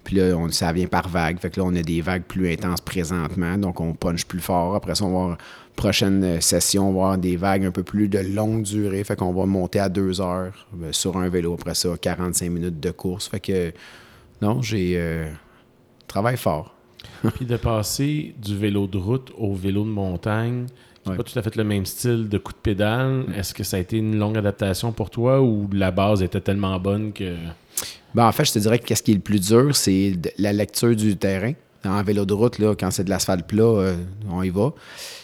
Puis 0.07 0.15
là, 0.15 0.37
on, 0.37 0.47
ça 0.49 0.71
vient 0.71 0.87
par 0.87 1.09
vague. 1.09 1.37
Fait 1.37 1.49
que 1.49 1.59
là, 1.59 1.65
on 1.65 1.75
a 1.75 1.81
des 1.81 1.99
vagues 1.99 2.23
plus 2.23 2.49
intenses 2.49 2.79
présentement. 2.79 3.57
Donc, 3.57 3.81
on 3.81 3.93
punch 3.93 4.23
plus 4.23 4.39
fort. 4.39 4.73
Après 4.73 4.95
ça, 4.95 5.03
on 5.03 5.11
va 5.11 5.19
avoir 5.23 5.37
prochaine 5.75 6.39
session, 6.39 6.87
on 6.87 6.93
va 6.93 6.99
avoir 7.01 7.17
des 7.17 7.35
vagues 7.35 7.65
un 7.65 7.71
peu 7.71 7.83
plus 7.83 8.07
de 8.07 8.19
longue 8.19 8.63
durée. 8.63 9.03
Fait 9.03 9.17
qu'on 9.17 9.33
va 9.33 9.45
monter 9.45 9.79
à 9.81 9.89
2 9.89 10.21
heures 10.21 10.65
euh, 10.81 10.93
sur 10.93 11.17
un 11.17 11.27
vélo. 11.27 11.55
Après 11.55 11.75
ça, 11.75 11.89
45 11.99 12.49
minutes 12.49 12.79
de 12.79 12.91
course. 12.91 13.27
Fait 13.27 13.41
que, 13.41 13.73
non, 14.41 14.61
j'ai... 14.61 14.93
euh, 14.95 15.29
travaille 16.07 16.37
fort. 16.37 16.73
Puis 17.35 17.45
de 17.45 17.57
passer 17.57 18.33
du 18.41 18.55
vélo 18.57 18.87
de 18.87 18.97
route 18.97 19.33
au 19.37 19.53
vélo 19.55 19.83
de 19.83 19.89
montagne, 19.89 20.67
c'est 21.03 21.11
Ouais. 21.11 21.17
pas 21.17 21.23
tout 21.23 21.37
à 21.37 21.41
fait 21.41 21.55
le 21.57 21.63
même 21.65 21.85
style 21.85 22.29
de 22.29 22.37
coup 22.37 22.53
de 22.53 22.57
pédale. 22.57 23.25
Est-ce 23.35 23.53
que 23.53 23.63
ça 23.63 23.75
a 23.77 23.79
été 23.81 23.97
une 23.97 24.17
longue 24.17 24.37
adaptation 24.37 24.93
pour 24.93 25.09
toi 25.09 25.41
ou 25.41 25.69
la 25.73 25.91
base 25.91 26.23
était 26.23 26.39
tellement 26.41 26.79
bonne 26.79 27.11
que. 27.11 27.35
Ben, 28.15 28.25
en 28.25 28.31
fait, 28.31 28.45
je 28.45 28.53
te 28.53 28.59
dirais 28.59 28.79
que 28.79 28.85
qu'est-ce 28.85 29.03
qui 29.03 29.11
est 29.11 29.15
le 29.15 29.21
plus 29.21 29.39
dur, 29.39 29.75
c'est 29.75 30.13
la 30.37 30.53
lecture 30.53 30.95
du 30.95 31.17
terrain. 31.17 31.53
En 31.85 32.03
vélo 32.03 32.25
de 32.25 32.33
route, 32.33 32.59
là, 32.59 32.73
quand 32.77 32.91
c'est 32.91 33.03
de 33.03 33.09
l'asphalte 33.09 33.45
plat, 33.45 33.63
euh, 33.63 33.95
on 34.29 34.43
y 34.43 34.49
va. 34.49 34.73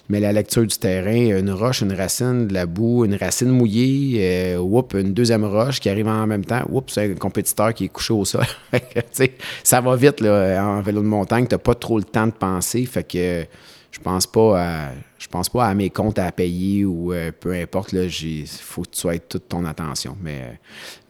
Mais 0.10 0.20
la 0.20 0.32
lecture 0.32 0.66
du 0.66 0.78
terrain, 0.78 1.38
une 1.40 1.52
roche, 1.52 1.82
une 1.82 1.94
racine, 1.94 2.48
de 2.48 2.54
la 2.54 2.66
boue, 2.66 3.06
une 3.06 3.16
racine 3.16 3.50
mouillée, 3.50 4.20
euh, 4.20 4.58
whoop, 4.60 4.94
une 4.94 5.14
deuxième 5.14 5.44
roche 5.44 5.80
qui 5.80 5.90
arrive 5.90 6.08
en 6.08 6.28
même 6.28 6.46
temps, 6.46 6.62
whoop, 6.70 6.90
c'est 6.90 7.12
un 7.12 7.16
compétiteur 7.16 7.74
qui 7.74 7.86
est 7.86 7.90
couché 7.90 8.14
au 8.14 8.24
sol. 8.24 8.46
Ça 9.64 9.82
va 9.82 9.96
vite 9.96 10.22
là, 10.22 10.64
en 10.64 10.82
vélo 10.82 11.02
de 11.02 11.08
montagne, 11.08 11.48
tu 11.48 11.58
pas 11.58 11.76
trop 11.76 11.98
le 11.98 12.04
temps 12.04 12.28
de 12.28 12.34
penser. 12.34 12.86
Fait 12.86 13.04
que 13.04 13.46
je 13.94 14.00
pense 14.00 14.26
pas 14.26 14.60
à, 14.60 14.92
je 15.20 15.28
pense 15.28 15.50
pas 15.50 15.68
à 15.68 15.74
mes 15.76 15.92
comptes 15.92 16.18
à 16.18 16.32
payer 16.32 16.84
ou 16.84 17.14
euh, 17.14 17.32
peu 17.32 17.54
importe. 17.54 17.94
Il 17.94 18.48
faut 18.48 18.82
que 18.82 18.90
tu 18.90 19.00
sois 19.00 19.20
toute 19.20 19.48
ton 19.48 19.64
attention. 19.66 20.18
Mais, 20.20 20.42
euh, 20.42 20.54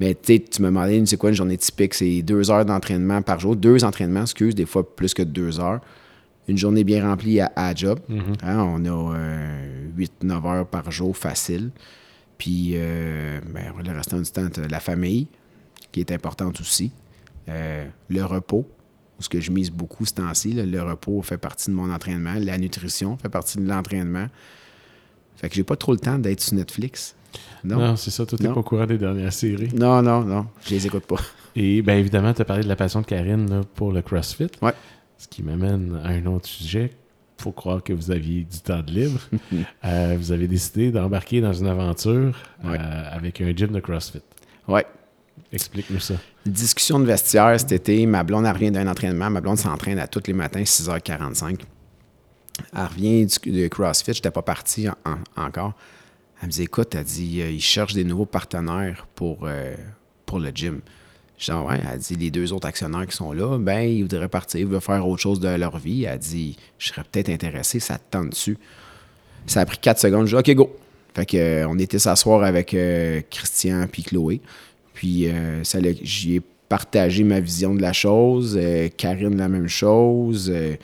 mais 0.01 0.15
tu 0.15 0.43
tu 0.43 0.61
me 0.61 0.67
demandais, 0.67 1.01
c'est 1.05 1.15
quoi 1.15 1.29
une 1.29 1.35
journée 1.35 1.57
typique? 1.57 1.93
C'est 1.93 2.21
deux 2.21 2.51
heures 2.51 2.65
d'entraînement 2.65 3.21
par 3.21 3.39
jour. 3.39 3.55
Deux 3.55 3.85
entraînements, 3.85 4.23
excuse, 4.23 4.53
des 4.53 4.65
fois 4.65 4.95
plus 4.95 5.13
que 5.13 5.23
deux 5.23 5.61
heures. 5.61 5.79
Une 6.49 6.57
journée 6.57 6.83
bien 6.83 7.07
remplie 7.07 7.39
à, 7.39 7.53
à 7.55 7.73
job. 7.73 8.01
Hein, 8.43 8.59
on 8.59 8.83
a 8.83 9.17
8-9 9.97 10.45
heures 10.45 10.67
par 10.67 10.91
jour 10.91 11.15
facile. 11.15 11.71
Puis 12.37 12.71
euh, 12.73 13.39
ben, 13.53 13.71
le 13.81 13.91
restant 13.93 14.19
du 14.19 14.29
temps, 14.29 14.49
la 14.69 14.81
famille, 14.81 15.27
qui 15.93 16.01
est 16.01 16.11
importante 16.11 16.59
aussi. 16.59 16.91
Euh, 17.47 17.87
le 18.09 18.25
repos, 18.25 18.67
ce 19.19 19.29
que 19.29 19.39
je 19.39 19.51
mise 19.51 19.71
beaucoup 19.71 20.05
ce 20.05 20.13
temps-ci. 20.13 20.53
Le 20.53 20.81
repos 20.81 21.21
fait 21.21 21.37
partie 21.37 21.69
de 21.69 21.75
mon 21.75 21.91
entraînement. 21.93 22.33
La 22.39 22.57
nutrition 22.57 23.17
fait 23.17 23.29
partie 23.29 23.57
de 23.57 23.67
l'entraînement. 23.67 24.27
Fait 25.37 25.49
que 25.49 25.55
j'ai 25.55 25.63
pas 25.63 25.75
trop 25.75 25.91
le 25.93 25.99
temps 25.99 26.17
d'être 26.19 26.41
sur 26.41 26.55
Netflix. 26.55 27.15
Non, 27.63 27.77
Non. 27.79 27.95
c'est 27.95 28.11
ça, 28.11 28.25
toi, 28.25 28.37
t'es 28.37 28.47
pas 28.47 28.53
au 28.53 28.63
courant 28.63 28.85
des 28.85 28.97
dernières 28.97 29.33
séries. 29.33 29.69
Non, 29.73 30.01
non, 30.01 30.23
non. 30.23 30.47
Je 30.65 30.71
les 30.71 30.85
écoute 30.85 31.05
pas. 31.05 31.17
Et 31.55 31.81
bien 31.81 31.95
évidemment, 31.97 32.33
tu 32.33 32.41
as 32.41 32.45
parlé 32.45 32.63
de 32.63 32.67
la 32.67 32.75
passion 32.75 33.01
de 33.01 33.05
Karine 33.05 33.49
là, 33.49 33.61
pour 33.75 33.91
le 33.91 34.01
CrossFit. 34.01 34.49
Ouais. 34.61 34.73
Ce 35.17 35.27
qui 35.27 35.41
m'amène 35.43 35.99
à 36.03 36.09
un 36.09 36.25
autre 36.25 36.47
sujet. 36.47 36.91
faut 37.39 37.51
croire 37.51 37.81
que 37.83 37.91
vous 37.93 38.11
aviez 38.11 38.43
du 38.43 38.59
temps 38.59 38.81
de 38.81 38.91
libre. 38.91 39.19
Euh, 39.85 40.15
vous 40.17 40.31
avez 40.31 40.47
décidé 40.47 40.91
d'embarquer 40.91 41.41
dans 41.41 41.51
une 41.53 41.67
aventure 41.67 42.35
Ouais. 42.63 42.77
euh, 42.79 43.03
avec 43.11 43.41
un 43.41 43.51
gym 43.55 43.67
de 43.67 43.79
CrossFit. 43.81 44.21
Ouais. 44.67 44.85
Explique-nous 45.53 45.99
ça. 45.99 46.15
Discussion 46.45 46.99
de 46.99 47.05
vestiaire 47.05 47.57
cet 47.59 47.71
été. 47.71 48.05
Ma 48.05 48.23
blonde, 48.23 48.45
elle 48.45 48.51
revient 48.53 48.71
d'un 48.71 48.87
entraînement. 48.87 49.29
Ma 49.29 49.39
blonde 49.39 49.59
s'entraîne 49.59 49.99
à 49.99 50.07
tous 50.07 50.23
les 50.27 50.33
matins, 50.33 50.63
6h45. 50.63 51.59
Elle 52.75 52.85
revient 52.85 53.25
du, 53.45 53.69
CrossFit. 53.69 54.13
Je 54.13 54.17
n'étais 54.17 54.31
pas 54.31 54.41
parti 54.41 54.89
en- 54.89 54.95
en- 55.05 55.45
encore. 55.45 55.73
Elle 56.41 56.47
me 56.47 56.51
dit 56.51 56.63
Écoute, 56.63 56.93
elle 56.95 57.03
dit 57.03 57.41
euh, 57.41 57.49
ils 57.51 57.61
cherchent 57.61 57.93
des 57.93 58.03
nouveaux 58.03 58.25
partenaires 58.25 59.07
pour, 59.15 59.39
euh, 59.43 59.75
pour 60.25 60.39
le 60.39 60.49
gym. 60.53 60.81
Je 61.37 61.45
dis 61.45 61.51
Ah 61.51 61.61
ouais? 61.61 61.79
Elle 61.91 61.99
dit 61.99 62.15
Les 62.15 62.31
deux 62.31 62.51
autres 62.51 62.67
actionnaires 62.67 63.05
qui 63.07 63.15
sont 63.15 63.31
là, 63.31 63.57
ben, 63.57 63.81
ils 63.81 64.01
voudraient 64.01 64.27
partir, 64.27 64.59
ils 64.59 64.65
veulent 64.67 64.81
faire 64.81 65.07
autre 65.07 65.21
chose 65.21 65.39
de 65.39 65.47
leur 65.49 65.77
vie. 65.77 66.03
Elle 66.05 66.19
dit 66.19 66.57
Je 66.79 66.87
serais 66.89 67.03
peut-être 67.09 67.29
intéressé, 67.29 67.79
ça 67.79 67.97
te 67.97 68.03
tente 68.11 68.29
dessus. 68.31 68.57
Ça 69.45 69.61
a 69.61 69.65
pris 69.65 69.77
4 69.77 69.99
secondes. 69.99 70.25
Je 70.27 70.35
dis 70.35 70.51
OK, 70.51 70.55
go. 70.55 70.75
Fait 71.15 71.25
que, 71.27 71.37
euh, 71.37 71.67
on 71.69 71.77
était 71.77 71.99
s'asseoir 71.99 72.43
avec 72.43 72.75
Christian 73.29 73.85
puis 73.91 74.01
Chloé. 74.03 74.41
Puis 74.93 75.27
euh, 75.27 75.63
ça 75.63 75.79
j'y 76.01 76.35
ai 76.35 76.41
partagé 76.69 77.23
ma 77.23 77.39
vision 77.39 77.75
de 77.75 77.81
la 77.81 77.93
chose. 77.93 78.57
euh, 78.59 78.89
Karine, 78.95 79.37
la 79.37 79.49
même 79.49 79.67
chose. 79.67 80.51
euh, 80.53 80.75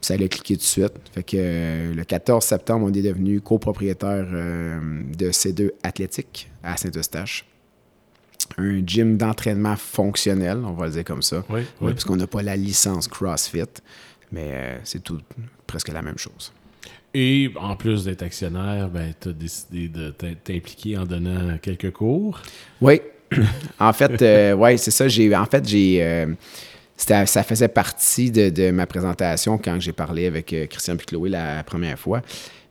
ça 0.00 0.14
allait 0.14 0.28
cliquer 0.28 0.54
tout 0.56 0.60
de 0.62 0.64
suite. 0.64 0.92
Fait 1.14 1.22
que 1.22 1.92
le 1.94 2.04
14 2.04 2.44
septembre, 2.44 2.86
on 2.90 2.92
est 2.92 3.02
devenu 3.02 3.40
copropriétaire 3.40 4.26
de 4.26 5.30
C2 5.30 5.70
Athlétique 5.84 6.50
à 6.64 6.76
Saint-Eustache. 6.76 7.44
Un 8.58 8.84
gym 8.84 9.16
d'entraînement 9.16 9.76
fonctionnel, 9.76 10.58
on 10.64 10.72
va 10.72 10.86
le 10.86 10.92
dire 10.92 11.04
comme 11.04 11.22
ça. 11.22 11.44
Oui, 11.48 11.60
Oui, 11.60 11.64
oui. 11.82 11.92
parce 11.92 12.02
qu'on 12.04 12.16
n'a 12.16 12.26
pas 12.26 12.42
la 12.42 12.56
licence 12.56 13.06
CrossFit, 13.06 13.62
mais 14.32 14.80
c'est 14.82 15.02
tout 15.04 15.20
presque 15.68 15.88
la 15.92 16.02
même 16.02 16.18
chose. 16.18 16.52
Et 17.14 17.50
en 17.56 17.76
plus 17.76 18.04
d'être 18.04 18.22
actionnaire, 18.22 18.88
ben, 18.88 19.14
tu 19.20 19.28
as 19.28 19.32
décidé 19.32 19.88
de 19.88 20.10
t'im- 20.10 20.34
t'impliquer 20.42 20.98
en 20.98 21.04
donnant 21.06 21.56
quelques 21.58 21.92
cours. 21.92 22.40
Oui. 22.80 23.00
En 23.80 23.92
fait, 23.92 24.22
euh, 24.22 24.54
ouais, 24.54 24.76
c'est 24.76 24.90
ça. 24.90 25.08
J'ai, 25.08 25.34
en 25.34 25.44
fait, 25.46 25.66
j'ai, 25.68 26.02
euh, 26.02 26.26
ça 26.96 27.26
faisait 27.42 27.68
partie 27.68 28.30
de, 28.30 28.70
ma 28.70 28.86
présentation 28.86 29.58
quand 29.58 29.78
j'ai 29.80 29.92
parlé 29.92 30.26
avec 30.26 30.52
euh, 30.52 30.66
Christian 30.66 30.96
Chloé 30.96 31.30
la 31.30 31.62
première 31.64 31.98
fois. 31.98 32.22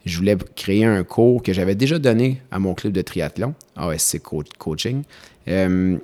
Je 0.05 0.17
voulais 0.17 0.35
créer 0.55 0.85
un 0.85 1.03
cours 1.03 1.43
que 1.43 1.53
j'avais 1.53 1.75
déjà 1.75 1.99
donné 1.99 2.41
à 2.49 2.57
mon 2.59 2.73
club 2.73 2.93
de 2.93 3.01
triathlon, 3.01 3.53
ASC 3.75 4.19
Co- 4.21 4.43
Coaching. 4.57 5.03
Euh, 5.47 5.97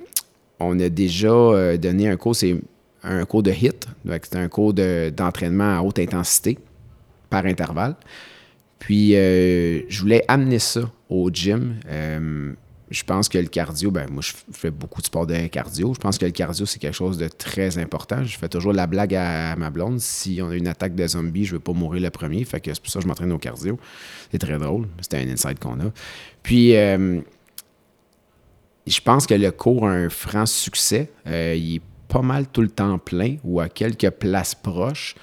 on 0.60 0.78
a 0.78 0.88
déjà 0.88 1.76
donné 1.76 2.08
un 2.08 2.16
cours, 2.16 2.36
c'est 2.36 2.56
un 3.02 3.24
cours 3.24 3.42
de 3.42 3.50
HIT, 3.50 3.86
c'est 4.22 4.36
un 4.36 4.48
cours 4.48 4.72
de- 4.74 5.10
d'entraînement 5.16 5.78
à 5.78 5.82
haute 5.82 5.98
intensité 5.98 6.58
par 7.30 7.44
intervalle. 7.46 7.96
Puis, 8.78 9.12
je 9.12 10.00
voulais 10.00 10.24
amener 10.28 10.58
ça 10.60 10.82
au 11.08 11.30
gym. 11.32 11.74
Je 12.90 13.02
pense 13.04 13.28
que 13.28 13.38
le 13.38 13.48
cardio, 13.48 13.90
ben 13.90 14.08
moi, 14.10 14.22
je 14.22 14.32
fais 14.52 14.70
beaucoup 14.70 15.00
de 15.00 15.06
sport 15.06 15.26
de 15.26 15.46
cardio. 15.46 15.92
Je 15.94 15.98
pense 15.98 16.16
que 16.16 16.24
le 16.24 16.32
cardio, 16.32 16.64
c'est 16.64 16.78
quelque 16.78 16.94
chose 16.94 17.18
de 17.18 17.28
très 17.28 17.78
important. 17.78 18.24
Je 18.24 18.38
fais 18.38 18.48
toujours 18.48 18.72
la 18.72 18.86
blague 18.86 19.14
à, 19.14 19.56
ma 19.56 19.70
blonde. 19.70 20.00
Si 20.00 20.40
on 20.42 20.50
a 20.50 20.54
une 20.54 20.68
attaque 20.68 20.94
de 20.94 21.06
zombie, 21.06 21.44
je 21.44 21.54
veux 21.54 21.60
pas 21.60 21.72
mourir 21.72 22.02
le 22.02 22.10
premier. 22.10 22.44
Fait 22.44 22.60
que 22.60 22.72
c'est 22.72 22.80
pour 22.80 22.90
ça 22.90 22.98
que 22.98 23.02
je 23.02 23.08
m'entraîne 23.08 23.32
au 23.32 23.38
cardio. 23.38 23.78
C'est 24.30 24.38
très 24.38 24.58
drôle. 24.58 24.88
C'était 25.00 25.18
un 25.18 25.28
insight 25.28 25.58
qu'on 25.58 25.80
a. 25.80 25.92
Puis, 26.42 26.76
euh, 26.76 27.20
je 28.86 29.00
pense 29.00 29.26
que 29.26 29.34
le 29.34 29.50
cours 29.50 29.86
a 29.86 29.92
un 29.92 30.08
franc 30.08 30.46
succès. 30.46 31.10
Euh, 31.26 31.54
il 31.56 31.76
est 31.76 31.82
pas 32.08 32.22
mal 32.22 32.46
tout 32.46 32.62
le 32.62 32.70
temps 32.70 32.98
plein 32.98 33.36
ou 33.44 33.60
à 33.60 33.68
quelques 33.68 34.10
places 34.10 34.54
proches. 34.54 35.14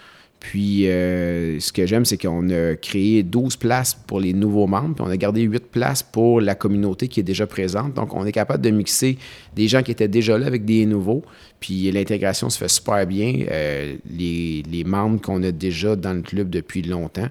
Puis, 0.47 0.87
euh, 0.87 1.59
ce 1.59 1.73
que 1.73 1.87
j'aime, 1.87 2.05
c'est 2.05 2.19
qu'on 2.19 2.51
a 2.51 2.75
créé 2.75 3.23
12 3.23 3.55
places 3.55 3.95
pour 3.95 4.19
les 4.19 4.31
nouveaux 4.31 4.67
membres, 4.67 4.93
puis 4.93 5.03
on 5.03 5.09
a 5.09 5.17
gardé 5.17 5.41
8 5.41 5.71
places 5.71 6.03
pour 6.03 6.39
la 6.39 6.53
communauté 6.53 7.07
qui 7.07 7.19
est 7.19 7.23
déjà 7.23 7.47
présente. 7.47 7.95
Donc, 7.95 8.13
on 8.13 8.27
est 8.27 8.31
capable 8.31 8.63
de 8.63 8.69
mixer 8.69 9.17
des 9.55 9.67
gens 9.67 9.81
qui 9.81 9.89
étaient 9.89 10.07
déjà 10.07 10.37
là 10.37 10.45
avec 10.45 10.63
des 10.63 10.85
nouveaux. 10.85 11.23
Puis, 11.59 11.91
l'intégration 11.91 12.51
se 12.51 12.59
fait 12.59 12.67
super 12.67 13.07
bien. 13.07 13.43
Euh, 13.49 13.95
les, 14.07 14.83
membres 14.85 15.19
qu'on 15.19 15.41
a 15.41 15.51
déjà 15.51 15.95
dans 15.95 16.13
le 16.13 16.21
club 16.21 16.51
depuis 16.51 16.83
longtemps 16.83 17.29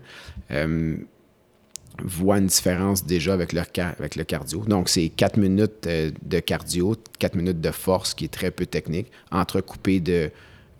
euh, 0.50 0.96
voient 2.02 2.38
une 2.38 2.46
différence 2.46 3.06
déjà 3.06 3.32
avec, 3.32 3.52
leur 3.52 3.66
avec 3.96 4.16
le 4.16 4.24
cardio. 4.24 4.64
Donc, 4.66 4.88
c'est 4.88 5.08
4 5.08 5.36
minutes 5.36 5.88
de 5.88 6.40
cardio, 6.40 6.96
4 7.20 7.36
minutes 7.36 7.60
de 7.60 7.70
force 7.70 8.12
qui 8.12 8.24
est 8.24 8.32
très 8.32 8.50
peu 8.50 8.66
technique, 8.66 9.06
entrecoupé 9.30 10.00
de 10.00 10.32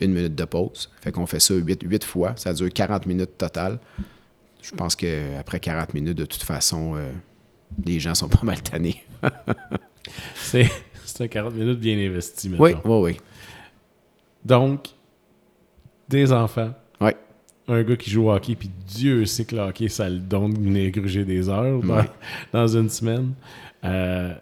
une 0.05 0.15
minute 0.15 0.35
de 0.35 0.45
pause. 0.45 0.91
Fait 1.01 1.13
qu'on 1.13 1.27
fait 1.27 1.41
ça 1.41 1.55
8, 1.55 2.05
fois. 2.05 2.35
Ça 2.37 2.53
dure 2.53 2.73
40 2.73 3.07
minutes 3.07 3.37
total. 3.39 3.79
Je 4.63 4.71
pense 4.73 4.97
qu'après 4.97 5.61
40 5.61 5.95
minutes, 5.95 6.17
de 6.17 6.25
toute 6.25 6.43
façon, 6.43 6.97
euh, 6.97 7.11
les 7.85 8.01
gens 8.01 8.15
sont 8.15 8.29
pas 8.31 8.43
mal 8.43 8.63
tannés. 8.63 9.03
C'est 10.35 10.71
c'est 11.05 11.25
un 11.25 11.29
40 11.29 11.55
minutes 11.55 11.79
bien 11.81 11.97
investi 11.99 12.49
maintenant. 12.49 12.65
Oui, 12.65 12.75
oui, 12.85 13.01
oui. 13.13 13.17
Donc, 14.45 14.89
des 16.09 16.33
enfants, 16.33 16.73
Oui, 17.01 17.13
un 17.69 17.83
gars 17.83 17.97
qui 17.97 18.11
joue 18.11 18.29
au 18.29 18.33
hockey, 18.33 18.55
puis 18.55 18.71
Dieu 18.87 19.25
sait 19.27 19.45
que 19.45 19.55
le 19.55 19.63
hockey, 19.63 19.89
ça 19.89 20.09
le 20.09 20.19
donne 20.19 20.53
de 20.53 20.89
gruger 20.91 21.25
des 21.25 21.49
heures 21.49 21.81
dans 22.53 22.69
une 22.77 22.89
semaine. 22.89 23.35
Euh, 23.85 24.35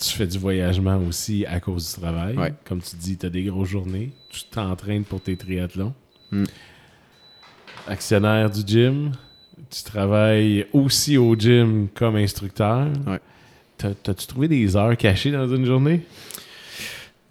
tu 0.00 0.16
fais 0.16 0.26
du 0.26 0.38
voyagement 0.38 0.98
aussi 1.08 1.44
à 1.46 1.60
cause 1.60 1.94
du 1.94 2.00
travail. 2.00 2.36
Ouais. 2.36 2.52
Comme 2.64 2.80
tu 2.80 2.96
dis, 2.96 3.16
tu 3.16 3.26
as 3.26 3.30
des 3.30 3.44
grosses 3.44 3.68
journées. 3.68 4.10
Tu 4.30 4.42
t'entraînes 4.50 5.04
pour 5.04 5.20
tes 5.20 5.36
triathlons. 5.36 5.92
Mm. 6.30 6.44
Actionnaire 7.86 8.50
du 8.50 8.60
gym. 8.66 9.12
Tu 9.70 9.82
travailles 9.84 10.66
aussi 10.72 11.16
au 11.16 11.34
gym 11.36 11.88
comme 11.94 12.16
instructeur. 12.16 12.88
Ouais. 13.06 13.20
T'as- 13.78 13.94
T'as-tu 13.94 14.26
trouvé 14.26 14.48
des 14.48 14.76
heures 14.76 14.96
cachées 14.96 15.30
dans 15.30 15.48
une 15.48 15.64
journée? 15.64 16.02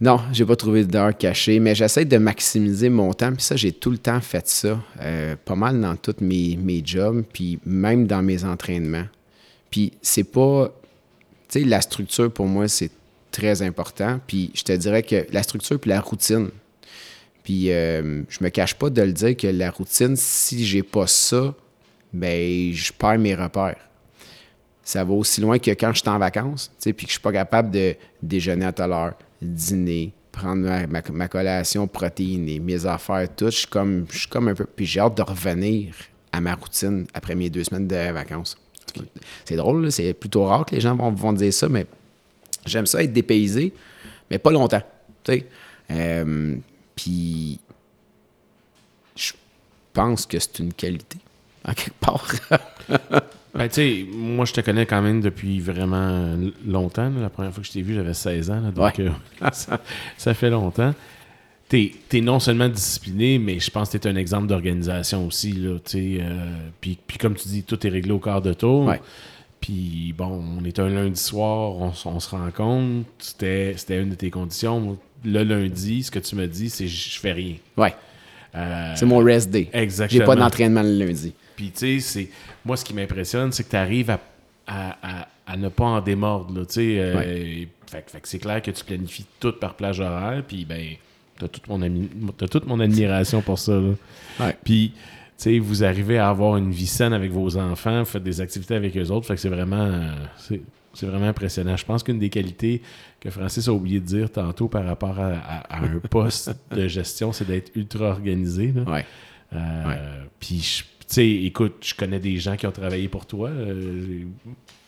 Non, 0.02 0.22
j'ai 0.32 0.46
pas 0.46 0.56
trouvé 0.56 0.86
d'heure 0.86 1.16
cachée, 1.18 1.60
mais 1.60 1.76
j'essaie 1.76 2.06
de 2.06 2.18
maximiser 2.18 2.88
mon 2.90 3.12
temps. 3.14 3.34
Puis 3.34 3.44
ça, 3.44 3.56
j'ai 3.58 3.74
tout 3.74 3.92
le 3.92 3.98
temps 3.98 4.22
fait 4.22 4.48
ça, 4.48 4.80
euh, 5.02 5.36
pas 5.44 5.56
mal 5.56 5.80
dans 5.82 5.96
tous 5.98 6.16
mes, 6.22 6.56
mes 6.56 6.82
jobs, 6.86 7.24
puis 7.34 7.60
même 7.66 8.08
dans 8.08 8.22
mes 8.24 8.46
entraînements. 8.46 9.06
Puis 9.70 9.92
c'est 10.02 10.24
pas. 10.24 10.72
La 11.56 11.82
structure 11.82 12.32
pour 12.32 12.46
moi, 12.46 12.68
c'est 12.68 12.92
très 13.32 13.62
important. 13.62 14.20
Puis 14.28 14.52
je 14.54 14.64
te 14.64 14.72
dirais 14.72 15.04
que 15.04 15.26
la 15.32 15.44
structure 15.44 15.80
puis 15.80 15.90
la 15.90 16.02
routine. 16.02 16.50
Puis 17.44 17.72
euh, 17.72 18.24
je 18.30 18.44
me 18.44 18.50
cache 18.50 18.76
pas 18.76 18.90
de 18.90 19.02
le 19.02 19.14
dire 19.14 19.36
que 19.36 19.48
la 19.48 19.72
routine, 19.72 20.16
si 20.16 20.66
j'ai 20.66 20.84
pas 20.84 21.08
ça, 21.08 21.54
ben 22.14 22.72
je 22.74 22.92
perds 22.94 23.20
mes 23.20 23.36
repères. 23.36 23.90
Ça 24.84 25.04
va 25.04 25.14
aussi 25.14 25.42
loin 25.42 25.60
que 25.60 25.72
quand 25.72 25.94
je 25.94 26.00
suis 26.00 26.10
en 26.10 26.18
vacances, 26.18 26.72
puis 26.82 26.94
que 26.94 27.02
je 27.04 27.12
suis 27.12 27.20
pas 27.20 27.32
capable 27.32 27.72
de 27.72 27.96
déjeuner 28.24 28.66
à 28.66 28.74
telle 28.74 28.92
heure, 28.92 29.14
dîner, 29.42 30.14
prendre 30.32 30.68
ma, 31.12 31.28
collation 31.28 31.88
protéinée, 31.88 32.60
mes 32.60 32.86
affaires, 32.86 33.28
tout. 33.36 33.46
Je 33.46 33.58
suis 33.58 33.68
comme, 33.68 34.06
je 34.12 34.20
suis 34.20 34.28
comme 34.28 34.48
un 34.48 34.56
peu. 34.56 34.66
Puis 34.66 34.86
j'ai 34.86 35.00
hâte 35.00 35.16
de 35.16 35.22
revenir 35.22 35.94
à 36.32 36.42
ma 36.42 36.56
routine 36.56 37.06
après 37.14 37.36
mes 37.36 37.50
deux 37.50 37.64
semaines 37.64 37.88
de 37.88 38.12
vacances. 38.12 38.58
C'est 39.46 39.56
drôle, 39.56 39.92
c'est 39.92 40.14
plutôt 40.14 40.46
rare 40.46 40.66
que 40.66 40.76
les 40.76 40.82
gens 40.82 40.96
vont, 40.96 41.12
vont 41.12 41.34
dire 41.34 41.54
ça, 41.54 41.70
mais 41.70 41.86
j'aime 42.66 42.86
ça 42.86 43.04
être 43.04 43.14
dépaysé, 43.14 43.74
mais 44.30 44.38
pas 44.38 44.52
longtemps. 44.52 44.84
Euh, 45.92 46.56
puis 46.96 47.60
je 49.16 49.34
pense 49.94 50.26
que 50.26 50.40
c'est 50.40 50.60
une 50.60 50.74
qualité, 50.74 51.18
en 51.66 51.74
quelque 51.74 52.00
part. 52.00 52.28
ben, 53.54 53.68
tu 53.68 53.74
sais, 53.74 54.06
moi, 54.12 54.46
je 54.46 54.54
te 54.54 54.62
connais 54.62 54.86
quand 54.86 55.02
même 55.02 55.22
depuis 55.22 55.60
vraiment 55.60 56.38
longtemps. 56.66 57.12
La 57.20 57.30
première 57.30 57.54
fois 57.54 57.62
que 57.62 57.68
je 57.68 57.74
t'ai 57.74 57.82
vu, 57.82 57.96
j'avais 57.96 58.14
16 58.14 58.52
ans. 58.52 58.62
donc, 58.72 59.00
euh, 59.00 59.10
ça, 60.18 60.34
fait 60.34 60.50
longtemps. 60.50 60.94
Tu 61.70 61.92
es, 62.14 62.22
non 62.22 62.40
seulement 62.40 62.68
discipliné, 62.68 63.38
mais 63.38 63.60
je 63.60 63.70
pense 63.70 63.90
que 63.90 63.98
tu 63.98 64.08
es 64.08 64.12
un 64.12 64.16
exemple 64.16 64.48
d'organisation 64.48 65.28
aussi. 65.28 65.52
Là, 65.52 65.78
euh, 65.96 66.58
puis, 66.82 66.98
puis, 67.06 67.18
comme 67.20 67.36
tu 67.36 67.48
dis, 67.48 67.64
tout 67.64 67.86
est 67.86 67.90
réglé 67.90 68.12
au 68.12 68.20
quart 68.20 68.42
de 68.42 68.54
tour. 68.54 68.92
Puis 69.62 70.14
bon, 70.18 70.42
on 70.60 70.64
est 70.64 70.80
un 70.80 70.90
lundi 70.90 71.20
soir, 71.20 71.76
on, 71.76 71.92
se 71.94 72.30
rencontre. 72.30 73.08
C'était 73.20 73.76
une 74.02 74.10
de 74.10 74.16
tes 74.16 74.32
conditions. 74.32 74.98
Le 75.24 75.44
lundi, 75.44 76.04
ce 76.04 76.12
que 76.12 76.20
tu 76.20 76.36
me 76.36 76.48
dis, 76.48 76.70
c'est 76.70 76.88
je 76.88 77.20
fais 77.20 77.34
rien. 77.34 77.56
Ouais. 77.78 77.94
Euh, 78.56 78.94
c'est 78.96 79.06
mon 79.06 79.20
rest 79.20 79.50
day. 79.50 79.70
Exactement. 79.74 80.20
J'ai 80.20 80.26
pas 80.26 80.36
d'entraînement 80.36 80.82
le 80.82 80.98
lundi. 80.98 81.34
Puis 81.56 81.72
tu 81.72 82.00
sais, 82.00 82.30
moi, 82.66 82.78
ce 82.78 82.86
qui 82.86 82.94
m'impressionne, 82.94 83.52
c'est 83.52 83.64
que 83.64 83.70
tu 83.70 83.76
arrives 83.76 84.18
à, 84.66 85.58
ne 85.58 85.68
pas 85.68 85.86
en 85.86 86.02
démordre. 86.02 86.54
Là, 86.58 86.66
euh, 86.78 87.66
fait, 87.86 88.02
que 88.04 88.28
c'est 88.28 88.40
clair 88.40 88.62
que 88.62 88.72
tu 88.72 88.84
planifies 88.84 89.26
tout 89.40 89.52
par 89.52 89.76
plage 89.76 90.00
horaire. 90.00 90.42
Puis 90.48 90.66
ben, 90.66 90.96
t'as 91.40 91.48
toute, 91.48 91.68
mon 91.68 91.82
as 91.82 92.48
toute 92.48 92.68
mon 92.68 92.80
admiration 92.80 93.42
pour 93.42 93.58
ça. 93.58 93.80
Ouais. 94.40 94.58
Puis 94.64 94.94
vous 95.60 95.84
arrivez 95.84 96.18
à 96.18 96.30
avoir 96.30 96.58
une 96.58 96.72
vie 96.72 96.88
saine 96.88 97.14
avec 97.14 97.32
vos 97.32 97.58
enfants, 97.58 98.00
vous 98.00 98.06
faites 98.06 98.24
des 98.24 98.42
activités 98.42 98.76
avec 98.76 98.96
eux 98.98 99.10
autres. 99.10 99.26
Fait 99.26 99.36
que 99.36 99.42
c'est 99.42 99.50
vraiment, 99.50 100.02
c'est 100.38 101.06
vraiment 101.06 101.28
impressionnant. 101.28 101.78
Je 101.78 101.86
pense 101.86 102.04
qu'une 102.04 102.20
des 102.20 102.30
qualités 102.30 102.82
que 103.20 103.30
Francis 103.30 103.68
a 103.68 103.74
oublié 103.74 104.00
de 104.00 104.06
dire 104.06 104.32
tantôt 104.32 104.68
par 104.68 104.86
rapport 104.86 105.18
à, 105.20 105.78
un 105.78 106.00
poste 106.10 106.52
de 106.72 106.88
gestion, 106.88 107.32
c'est 107.32 107.46
d'être 107.46 107.72
ultra 107.76 108.10
organisé. 108.10 108.74
Euh, 109.54 110.24
puis, 110.40 110.84
tu 111.00 111.06
sais, 111.08 111.28
écoute, 111.28 111.78
je 111.82 111.96
connais 111.96 112.20
des 112.20 112.38
gens 112.38 112.56
qui 112.56 112.68
ont 112.68 112.72
travaillé 112.72 113.08
pour 113.08 113.26
toi. 113.26 113.50
Euh, 113.50 114.24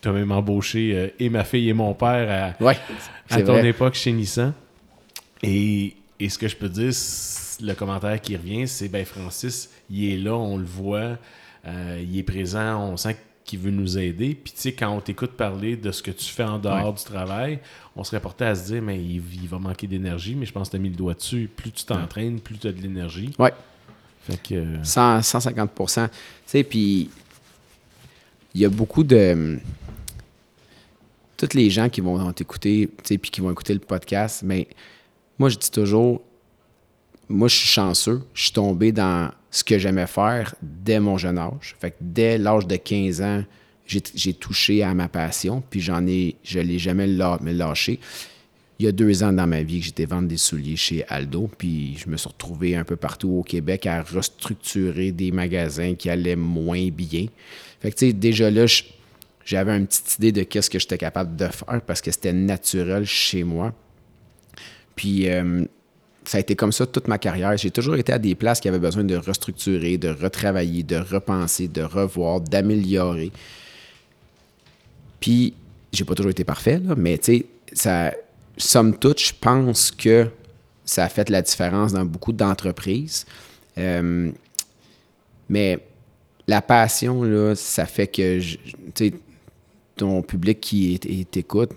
tu 0.02 0.08
as 0.08 0.12
même 0.12 0.32
embauché 0.32 0.96
euh, 0.96 1.08
et 1.20 1.30
ma 1.30 1.44
fille 1.44 1.70
et 1.70 1.74
mon 1.74 1.94
père 1.94 2.56
à, 2.60 3.36
à 3.36 3.42
ton 3.42 3.58
époque 3.58 3.96
chez 3.96 4.12
Nissan. 4.12 4.54
Et, 5.44 5.96
et 6.22 6.30
ce 6.30 6.38
que 6.38 6.48
je 6.48 6.56
peux 6.56 6.70
dire, 6.70 6.94
le 7.62 7.74
commentaire 7.74 8.22
qui 8.22 8.38
revient, 8.38 8.68
c'est 8.68 8.88
ben 8.90 9.04
Francis, 9.06 9.72
il 9.90 10.06
est 10.06 10.18
là, 10.18 10.36
on 10.36 10.58
le 10.58 10.66
voit, 10.66 11.18
euh, 11.66 12.04
il 12.08 12.16
est 12.18 12.24
présent, 12.24 12.80
on 12.80 12.96
sent 12.96 13.18
qu'il 13.44 13.58
veut 13.58 13.72
nous 13.72 13.98
aider. 13.98 14.36
Puis 14.36 14.54
tu 14.54 14.62
sais, 14.62 14.74
quand 14.74 14.92
on 14.92 15.02
t'écoute 15.02 15.32
parler 15.32 15.76
de 15.76 15.92
ce 15.92 16.04
que 16.04 16.12
tu 16.12 16.26
fais 16.26 16.44
en 16.44 16.60
dehors 16.60 16.94
du 16.94 17.04
travail, 17.04 17.60
on 17.96 18.04
serait 18.04 18.20
porté 18.20 18.46
à 18.46 18.54
se 18.54 18.68
dire, 18.68 18.84
mais 18.84 19.04
il, 19.04 19.48
va 19.48 19.58
manquer 19.58 19.88
d'énergie, 19.88 20.36
mais 20.36 20.46
je 20.46 20.52
pense 20.52 20.68
que 20.68 20.72
tu 20.72 20.78
as 20.78 20.80
mis 20.80 20.90
le 20.90 20.96
doigt 20.96 21.16
dessus. 21.16 21.50
Plus 21.54 21.72
tu 21.72 21.86
t'entraînes, 21.86 22.40
plus 22.40 22.60
tu 22.60 22.68
as 22.68 22.72
de 22.72 22.82
l'énergie. 22.82 23.34
Oui. 23.40 23.50
Fait 24.22 24.38
que... 24.38 24.78
150% 24.84 26.08
Tu 26.08 26.12
sais, 26.46 26.64
puis 26.64 27.10
il 28.54 28.62
y 28.62 28.66
a 28.66 28.70
beaucoup 28.70 29.04
de 29.04 29.58
toutes 31.36 31.56
les 31.56 31.72
gens 31.72 31.90
qui 31.90 32.02
vont 32.02 32.32
t'écouter, 32.32 32.92
tu 32.98 33.04
sais, 33.04 33.18
puis 33.18 33.32
qui 33.32 33.42
vont 33.42 33.50
écouter 33.50 33.74
le 33.74 33.80
podcast, 33.80 34.44
mais 34.46 34.68
moi, 35.42 35.50
je 35.50 35.58
dis 35.58 35.72
toujours, 35.72 36.22
moi, 37.28 37.48
je 37.48 37.56
suis 37.56 37.68
chanceux. 37.68 38.22
Je 38.36 38.44
suis 38.44 38.52
tombé 38.52 38.92
dans 38.92 39.32
ce 39.50 39.64
que 39.64 39.80
j'aimais 39.80 40.06
faire 40.06 40.54
dès 40.62 41.00
mon 41.00 41.18
jeune 41.18 41.40
âge. 41.40 41.76
Fait 41.80 41.90
que 41.90 41.96
dès 42.00 42.38
l'âge 42.38 42.68
de 42.68 42.76
15 42.76 43.22
ans, 43.24 43.44
j'ai 43.88 44.34
touché 44.36 44.84
à 44.84 44.94
ma 44.94 45.08
passion, 45.08 45.64
puis 45.68 45.82
j'en 45.82 46.06
ai, 46.06 46.36
je 46.44 46.60
l'ai 46.60 46.78
jamais 46.78 47.08
lâché. 47.08 48.00
Il 48.78 48.86
y 48.86 48.88
a 48.88 48.92
deux 48.92 49.24
ans 49.24 49.34
dans 49.34 49.48
ma 49.48 49.64
vie 49.64 49.80
que 49.80 49.88
j'étais 49.88 50.06
vendre 50.06 50.28
des 50.28 50.38
souliers 50.38 50.76
chez 50.76 51.04
Aldo, 51.08 51.50
puis 51.58 51.98
je 51.98 52.08
me 52.08 52.18
suis 52.18 52.30
retrouvé 52.30 52.76
un 52.76 52.84
peu 52.84 52.96
partout 52.96 53.30
au 53.30 53.42
Québec 53.42 53.88
à 53.88 54.04
restructurer 54.04 55.12
des 55.12 55.32
magasins 55.32 55.96
qui 55.96 56.08
allaient 56.12 56.36
moins 56.36 56.90
bien. 56.90 57.26
Fait 57.80 57.90
que, 57.90 57.96
tu 57.98 58.08
sais, 58.08 58.14
déjà 58.14 58.52
là, 58.52 58.68
j'avais 59.44 59.76
une 59.76 59.88
petite 59.88 60.20
idée 60.20 60.32
de 60.32 60.44
qu'est-ce 60.44 60.70
que 60.70 60.78
j'étais 60.78 61.00
capable 61.00 61.36
de 61.36 61.48
faire 61.48 61.82
parce 61.82 62.00
que 62.00 62.12
c'était 62.12 62.32
naturel 62.32 63.06
chez 63.06 63.44
moi. 63.44 63.74
Puis, 64.96 65.30
euh, 65.30 65.64
ça 66.24 66.38
a 66.38 66.42
été 66.42 66.56
comme 66.56 66.72
ça 66.72 66.86
toute 66.86 67.08
ma 67.08 67.18
carrière. 67.18 67.56
J'ai 67.58 67.72
toujours 67.72 67.96
été 67.96 68.14
à 68.14 68.20
des 68.20 68.36
places 68.36 68.60
qui 68.60 68.68
avaient 68.68 68.80
besoin 68.80 69.04
de 69.04 69.16
restructurer, 69.16 69.98
de 69.98 70.10
retravailler, 70.10 70.84
de 70.84 70.98
repenser, 70.98 71.68
de 71.68 71.82
revoir, 71.82 72.42
d'améliorer. 72.42 73.32
Puis, 75.20 75.54
j'ai 75.92 76.04
pas 76.06 76.16
toujours 76.16 76.32
été 76.32 76.44
parfait, 76.44 76.80
là, 76.80 76.96
mais 76.96 77.18
tu 77.18 77.38
sais, 77.38 77.46
ça, 77.74 78.14
somme 78.58 78.98
toute, 78.98 79.20
je 79.20 79.34
pense 79.40 79.92
que 79.92 80.28
ça 80.86 81.06
a 81.06 81.10
fait 81.10 81.30
la 81.30 81.42
différence 81.42 81.94
dans 81.94 82.06
beaucoup 82.06 82.34
d'entreprises. 82.34 83.26
Euh, 83.78 84.32
mais 85.50 85.80
la 86.48 86.62
passion, 86.62 87.24
là, 87.24 87.56
ça 87.56 87.86
fait 87.86 88.08
que, 88.08 88.40
tu 88.94 89.14
ton 89.96 90.22
public 90.22 90.60
qui 90.60 91.00
t'écoute, 91.30 91.72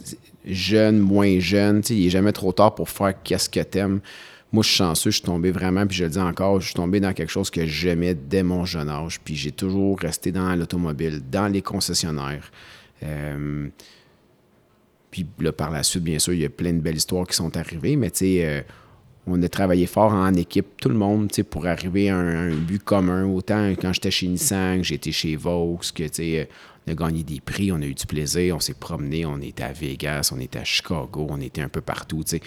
jeune, 0.46 0.98
moins 0.98 1.38
jeune, 1.38 1.82
il 1.90 2.04
n'est 2.04 2.10
jamais 2.10 2.32
trop 2.32 2.52
tard 2.52 2.74
pour 2.74 2.88
faire 2.88 3.14
qu'est-ce 3.22 3.48
que 3.48 3.60
t'aimes. 3.60 4.00
Moi, 4.52 4.62
je 4.62 4.68
suis 4.68 4.76
chanceux, 4.76 5.10
je 5.10 5.16
suis 5.16 5.24
tombé 5.24 5.50
vraiment, 5.50 5.86
puis 5.86 5.96
je 5.96 6.04
le 6.04 6.10
dis 6.10 6.18
encore, 6.18 6.60
je 6.60 6.66
suis 6.66 6.74
tombé 6.74 7.00
dans 7.00 7.12
quelque 7.12 7.30
chose 7.30 7.50
que 7.50 7.66
j'aimais 7.66 8.14
dès 8.14 8.42
mon 8.44 8.64
jeune 8.64 8.88
âge. 8.88 9.20
Puis 9.24 9.34
j'ai 9.34 9.50
toujours 9.50 9.98
resté 9.98 10.30
dans 10.30 10.54
l'automobile, 10.54 11.22
dans 11.28 11.48
les 11.48 11.60
concessionnaires. 11.60 12.52
Euh, 13.02 13.68
puis 15.10 15.26
là, 15.40 15.52
par 15.52 15.70
la 15.70 15.82
suite, 15.82 16.04
bien 16.04 16.18
sûr, 16.18 16.34
il 16.34 16.40
y 16.40 16.44
a 16.44 16.50
plein 16.50 16.72
de 16.72 16.80
belles 16.80 16.96
histoires 16.96 17.26
qui 17.26 17.34
sont 17.34 17.56
arrivées, 17.56 17.96
mais 17.96 18.10
tu 18.10 18.40
euh, 18.40 18.60
on 19.26 19.42
a 19.42 19.48
travaillé 19.48 19.86
fort 19.86 20.12
en 20.12 20.34
équipe, 20.34 20.76
tout 20.80 20.88
le 20.88 20.96
monde, 20.96 21.30
pour 21.48 21.66
arriver 21.66 22.10
à 22.10 22.16
un, 22.16 22.54
but 22.54 22.82
commun. 22.82 23.24
Autant 23.24 23.70
quand 23.70 23.92
j'étais 23.92 24.10
chez 24.10 24.28
Nissan, 24.28 24.84
j'étais 24.84 25.12
chez 25.12 25.36
Vaux, 25.36 25.80
que, 25.94 26.08
tu 26.08 26.46
on 26.86 26.92
a 26.92 26.94
gagné 26.94 27.22
des 27.24 27.40
prix, 27.40 27.72
on 27.72 27.80
a 27.80 27.86
eu 27.86 27.94
du 27.94 28.06
plaisir, 28.06 28.56
on 28.56 28.60
s'est 28.60 28.74
promené, 28.74 29.24
on 29.24 29.40
était 29.40 29.62
à 29.62 29.72
Vegas, 29.72 30.30
on 30.34 30.40
était 30.40 30.58
à 30.58 30.64
Chicago, 30.64 31.26
on 31.30 31.40
était 31.40 31.62
un 31.62 31.68
peu 31.68 31.80
partout, 31.80 32.22
tu 32.24 32.30
sais. 32.30 32.40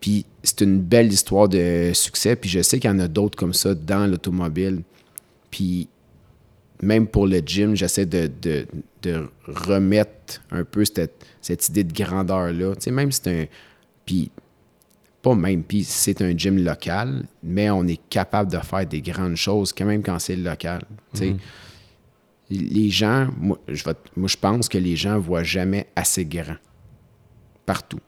Puis 0.00 0.26
c'est 0.42 0.62
une 0.62 0.80
belle 0.80 1.12
histoire 1.12 1.48
de 1.48 1.92
succès. 1.94 2.34
Puis 2.34 2.50
je 2.50 2.60
sais 2.60 2.80
qu'il 2.80 2.90
y 2.90 2.92
en 2.92 2.98
a 2.98 3.06
d'autres 3.06 3.38
comme 3.38 3.54
ça 3.54 3.72
dans 3.72 4.10
l'automobile. 4.10 4.82
Puis 5.48 5.88
même 6.82 7.06
pour 7.06 7.28
le 7.28 7.38
gym, 7.38 7.76
j'essaie 7.76 8.04
de, 8.04 8.66
remettre 9.46 10.42
un 10.50 10.64
peu 10.64 10.84
cette, 10.84 11.68
idée 11.68 11.84
de 11.84 11.92
grandeur-là. 11.92 12.74
Tu 12.74 12.82
sais, 12.82 12.90
même 12.90 13.12
si 13.12 13.20
c'est 13.22 13.42
un. 13.42 13.46
Puis, 14.04 14.32
pas 15.22 15.36
même, 15.36 15.62
puis 15.62 15.84
c'est 15.84 16.20
un 16.20 16.36
gym 16.36 16.58
local, 16.58 17.24
mais 17.44 17.70
on 17.70 17.86
est 17.86 18.00
capable 18.10 18.50
de 18.50 18.58
faire 18.58 18.84
des 18.84 19.00
grandes 19.00 19.36
choses, 19.36 19.72
quand 19.72 19.84
même 19.84 20.02
quand 20.02 20.18
c'est 20.18 20.34
local. 20.34 20.82
Sais. 21.14 21.36
Les 22.52 22.90
gens, 22.90 23.28
moi 23.38 23.58
je, 23.68 23.84
moi, 24.16 24.28
je 24.28 24.36
pense 24.36 24.68
que 24.68 24.78
les 24.78 24.96
gens 24.96 25.18
voient 25.18 25.42
jamais 25.42 25.88
assez 25.96 26.24
grand. 26.24 26.56
Partout. 27.64 28.00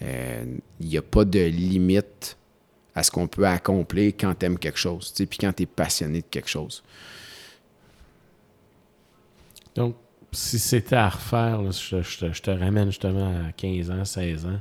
Il 0.00 0.06
euh, 0.08 0.44
n'y 0.80 0.96
a 0.96 1.02
pas 1.02 1.24
de 1.24 1.38
limite 1.38 2.36
à 2.94 3.02
ce 3.02 3.10
qu'on 3.10 3.28
peut 3.28 3.46
accomplir 3.46 4.12
quand 4.18 4.34
tu 4.34 4.46
aimes 4.46 4.58
quelque 4.58 4.78
chose, 4.78 5.12
puis 5.12 5.38
quand 5.38 5.52
tu 5.52 5.62
es 5.62 5.66
passionné 5.66 6.22
de 6.22 6.26
quelque 6.26 6.48
chose. 6.48 6.82
Donc, 9.74 9.96
si 10.32 10.58
c'était 10.58 10.96
à 10.96 11.08
refaire, 11.08 11.60
je, 11.70 12.40
te 12.40 12.50
ramène 12.50 12.86
justement 12.86 13.46
à 13.48 13.52
15 13.52 13.90
ans, 13.90 14.04
16 14.04 14.46
ans, 14.46 14.60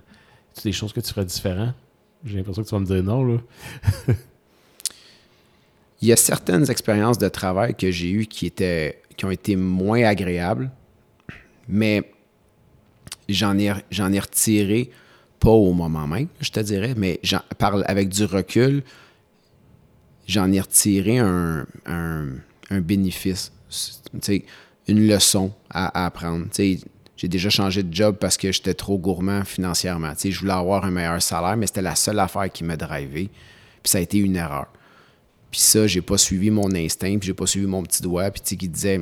tu 0.56 0.64
des 0.64 0.72
choses 0.72 0.94
que 0.94 1.00
tu 1.00 1.12
ferais 1.12 1.26
différent? 1.26 1.74
J'ai 2.24 2.38
l'impression 2.38 2.64
que 2.64 2.68
tu 2.68 2.76
vas 2.76 2.80
me 2.80 2.86
dire 2.86 3.04
non, 3.04 3.24
là. 3.24 3.38
Il 6.02 6.08
y 6.08 6.12
a 6.12 6.16
certaines 6.16 6.70
expériences 6.70 7.20
de 7.20 7.30
travail 7.30 7.76
que 7.76 7.92
j'ai 7.92 8.10
eues 8.10 8.26
qui, 8.26 8.52
ont 9.24 9.32
été 9.32 9.56
moins 9.56 10.04
agréables, 10.04 10.72
mais 11.68 12.12
j'en 13.30 13.58
ai, 13.58 13.68
ai 13.68 14.20
retiré 14.20 14.90
pas 15.40 15.52
au 15.52 15.74
moment 15.74 16.08
même, 16.08 16.28
je 16.40 16.52
te 16.52 16.60
dirais, 16.60 16.94
mais 16.96 17.20
parle 17.58 17.84
avec 17.88 18.10
du 18.10 18.26
recul, 18.26 18.84
j'en 20.28 20.52
ai 20.52 20.60
retiré 20.60 21.18
un, 21.20 21.66
un, 21.86 22.82
bénéfice. 22.82 23.52
une 24.88 25.08
leçon 25.08 25.52
à, 25.70 26.06
apprendre. 26.06 26.46
j'ai 26.56 27.28
déjà 27.28 27.50
changé 27.50 27.84
de 27.84 27.94
job 27.94 28.18
parce 28.20 28.38
que 28.38 28.52
j'étais 28.52 28.74
trop 28.74 28.98
gourmand 28.98 29.44
financièrement. 29.44 30.14
je 30.24 30.40
voulais 30.40 30.54
avoir 30.54 30.86
un 30.86 30.92
meilleur 30.92 31.22
salaire, 31.22 31.58
mais 31.58 31.68
c'était 31.68 31.82
la 31.82 31.96
seule 31.96 32.20
affaire 32.20 32.52
qui 32.52 32.64
me 32.64 32.76
drivait. 32.76 33.30
Puis 33.84 33.90
ça 33.90 33.98
a 33.98 34.02
été 34.02 34.20
une 34.20 34.36
erreur. 34.36 34.68
Puis 35.52 35.60
ça, 35.60 35.86
j'ai 35.86 36.02
pas 36.02 36.18
suivi 36.18 36.50
mon 36.50 36.74
instinct, 36.74 37.18
puis 37.20 37.28
j'ai 37.28 37.34
pas 37.34 37.46
suivi 37.46 37.68
mon 37.68 37.84
petit 37.84 38.02
doigt, 38.02 38.32
puis 38.32 38.58
qui 38.58 38.70
disait 38.70 39.02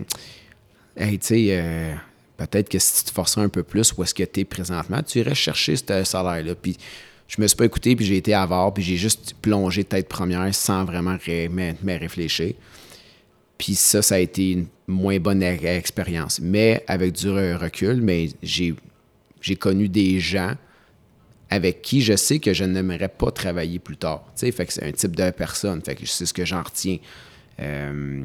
Hey, 0.97 1.19
tu 1.19 1.27
sais, 1.27 1.47
euh, 1.51 1.93
peut-être 2.37 2.67
que 2.67 2.79
si 2.79 2.97
tu 2.97 3.09
te 3.09 3.13
forçais 3.13 3.39
un 3.39 3.49
peu 3.49 3.63
plus, 3.63 3.93
où 3.93 4.03
est-ce 4.03 4.13
que 4.13 4.23
tu 4.23 4.41
es 4.41 4.45
présentement, 4.45 5.01
tu 5.03 5.19
irais 5.19 5.35
chercher 5.35 5.75
ce 5.75 6.03
salaire-là. 6.03 6.55
Puis 6.55 6.75
je 7.27 7.39
me 7.39 7.47
suis 7.47 7.55
pas 7.55 7.65
écouté, 7.65 7.95
puis 7.95 8.05
j'ai 8.05 8.17
été 8.17 8.33
avare, 8.33 8.73
puis 8.73 8.83
j'ai 8.83 8.97
juste 8.97 9.35
plongé 9.41 9.83
tête 9.83 10.09
première 10.09 10.53
sans 10.53 10.83
vraiment 10.83 11.17
me 11.27 11.99
réfléchir. 11.99 12.55
Puis 13.57 13.75
ça, 13.75 14.01
ça 14.01 14.15
a 14.15 14.19
été 14.19 14.53
une 14.53 14.67
moins 14.87 15.19
bonne 15.19 15.43
expérience. 15.43 16.39
Mais 16.41 16.83
avec 16.87 17.13
du 17.13 17.29
recul, 17.29 18.01
mais 18.01 18.29
j'ai 18.41 19.55
connu 19.57 19.87
des 19.87 20.19
gens 20.19 20.55
avec 21.49 21.81
qui 21.81 22.01
je 22.01 22.15
sais 22.15 22.39
que 22.39 22.53
je 22.53 22.63
n'aimerais 22.63 23.09
pas 23.09 23.31
travailler 23.31 23.79
plus 23.79 23.97
tard. 23.97 24.25
fait 24.35 24.51
que 24.51 24.73
c'est 24.73 24.85
un 24.85 24.91
type 24.91 25.15
de 25.15 25.29
personne. 25.31 25.81
C'est 26.05 26.25
ce 26.25 26.33
que 26.33 26.45
j'en 26.45 26.61
retiens. 26.61 26.97
Euh, 27.59 28.23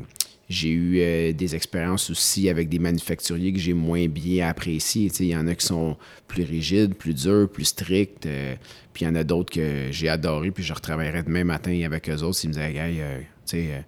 j'ai 0.48 0.68
eu 0.68 0.98
euh, 1.00 1.32
des 1.32 1.54
expériences 1.54 2.10
aussi 2.10 2.50
avec 2.50 2.68
des 2.68 2.78
manufacturiers 2.78 3.52
que 3.52 3.58
j'ai 3.58 3.72
moins 3.72 4.06
bien 4.08 4.48
appréciés. 4.48 5.10
Il 5.20 5.26
y 5.26 5.36
en 5.36 5.46
a 5.46 5.54
qui 5.54 5.64
sont 5.64 5.96
plus 6.28 6.44
rigides, 6.44 6.94
plus 6.94 7.14
durs, 7.14 7.48
plus 7.50 7.64
stricts. 7.64 8.26
Euh, 8.26 8.54
puis 8.92 9.04
il 9.04 9.08
y 9.08 9.10
en 9.10 9.14
a 9.14 9.24
d'autres 9.24 9.52
que 9.52 9.88
j'ai 9.90 10.08
adoré, 10.08 10.50
puis 10.50 10.62
je 10.62 10.74
retravaillerai 10.74 11.22
demain 11.22 11.44
matin 11.44 11.80
avec 11.84 12.08
eux 12.10 12.22
autres 12.22 12.36
s'ils 12.36 12.50
me 12.50 12.54
disaient, 12.54 12.74
hey, 12.74 13.00
sais, 13.44 13.84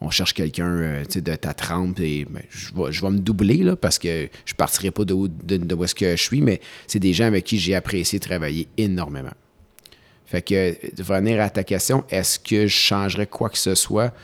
on 0.00 0.10
cherche 0.10 0.34
quelqu'un 0.34 0.68
euh, 0.68 1.04
de 1.04 1.34
ta 1.34 1.54
trempe 1.54 2.00
et 2.00 2.24
ben, 2.24 2.42
je, 2.50 2.72
vais, 2.74 3.10
me 3.10 3.18
doubler 3.18 3.58
là, 3.58 3.76
parce 3.76 3.98
que 3.98 4.28
je 4.44 4.54
partirai 4.54 4.90
pas 4.90 5.04
de, 5.04 5.14
où, 5.14 5.28
de, 5.28 5.74
où 5.74 5.84
est-ce 5.84 5.94
que 5.94 6.16
je 6.16 6.22
suis, 6.22 6.40
mais 6.40 6.60
c'est 6.86 7.00
des 7.00 7.12
gens 7.12 7.24
avec 7.24 7.44
qui 7.44 7.58
j'ai 7.58 7.74
apprécié 7.74 8.20
travailler 8.20 8.68
énormément. 8.76 9.34
Fait 10.26 10.42
que, 10.42 10.94
de 10.94 11.02
revenir 11.02 11.40
à 11.40 11.50
ta 11.50 11.64
question, 11.64 12.04
est-ce 12.10 12.38
que 12.38 12.66
je 12.66 12.76
changerais 12.76 13.26
quoi 13.26 13.48
que 13.48 13.58
ce 13.58 13.74
soit? 13.74 14.14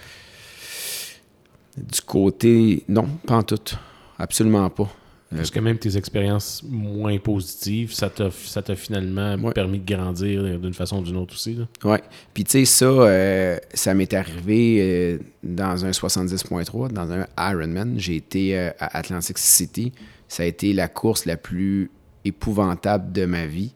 Du 1.76 2.00
côté, 2.02 2.84
non, 2.88 3.08
pas 3.26 3.36
en 3.36 3.42
tout. 3.42 3.76
Absolument 4.18 4.68
pas. 4.70 4.90
Est-ce 5.32 5.50
que 5.50 5.60
même 5.60 5.78
tes 5.78 5.96
expériences 5.96 6.62
moins 6.68 7.18
positives, 7.18 7.92
ça 7.92 8.08
t'a, 8.08 8.30
ça 8.30 8.62
t'a 8.62 8.76
finalement 8.76 9.36
permis 9.52 9.80
de 9.80 9.94
grandir 9.94 10.58
d'une 10.58 10.74
façon 10.74 10.98
ou 10.98 11.02
d'une 11.02 11.16
autre 11.16 11.34
aussi? 11.34 11.58
Oui. 11.82 11.98
Puis 12.32 12.44
tu 12.44 12.50
sais, 12.52 12.64
ça, 12.64 12.84
euh, 12.86 13.58
ça 13.72 13.94
m'est 13.94 14.12
arrivé 14.14 14.78
euh, 14.80 15.18
dans 15.42 15.84
un 15.84 15.90
70.3, 15.90 16.92
dans 16.92 17.10
un 17.10 17.26
Ironman. 17.38 17.94
J'ai 17.98 18.16
été 18.16 18.56
euh, 18.58 18.70
à 18.78 18.98
Atlantic 18.98 19.38
City. 19.38 19.92
Ça 20.28 20.44
a 20.44 20.46
été 20.46 20.72
la 20.72 20.88
course 20.88 21.26
la 21.26 21.36
plus 21.36 21.90
épouvantable 22.24 23.12
de 23.12 23.26
ma 23.26 23.46
vie. 23.46 23.72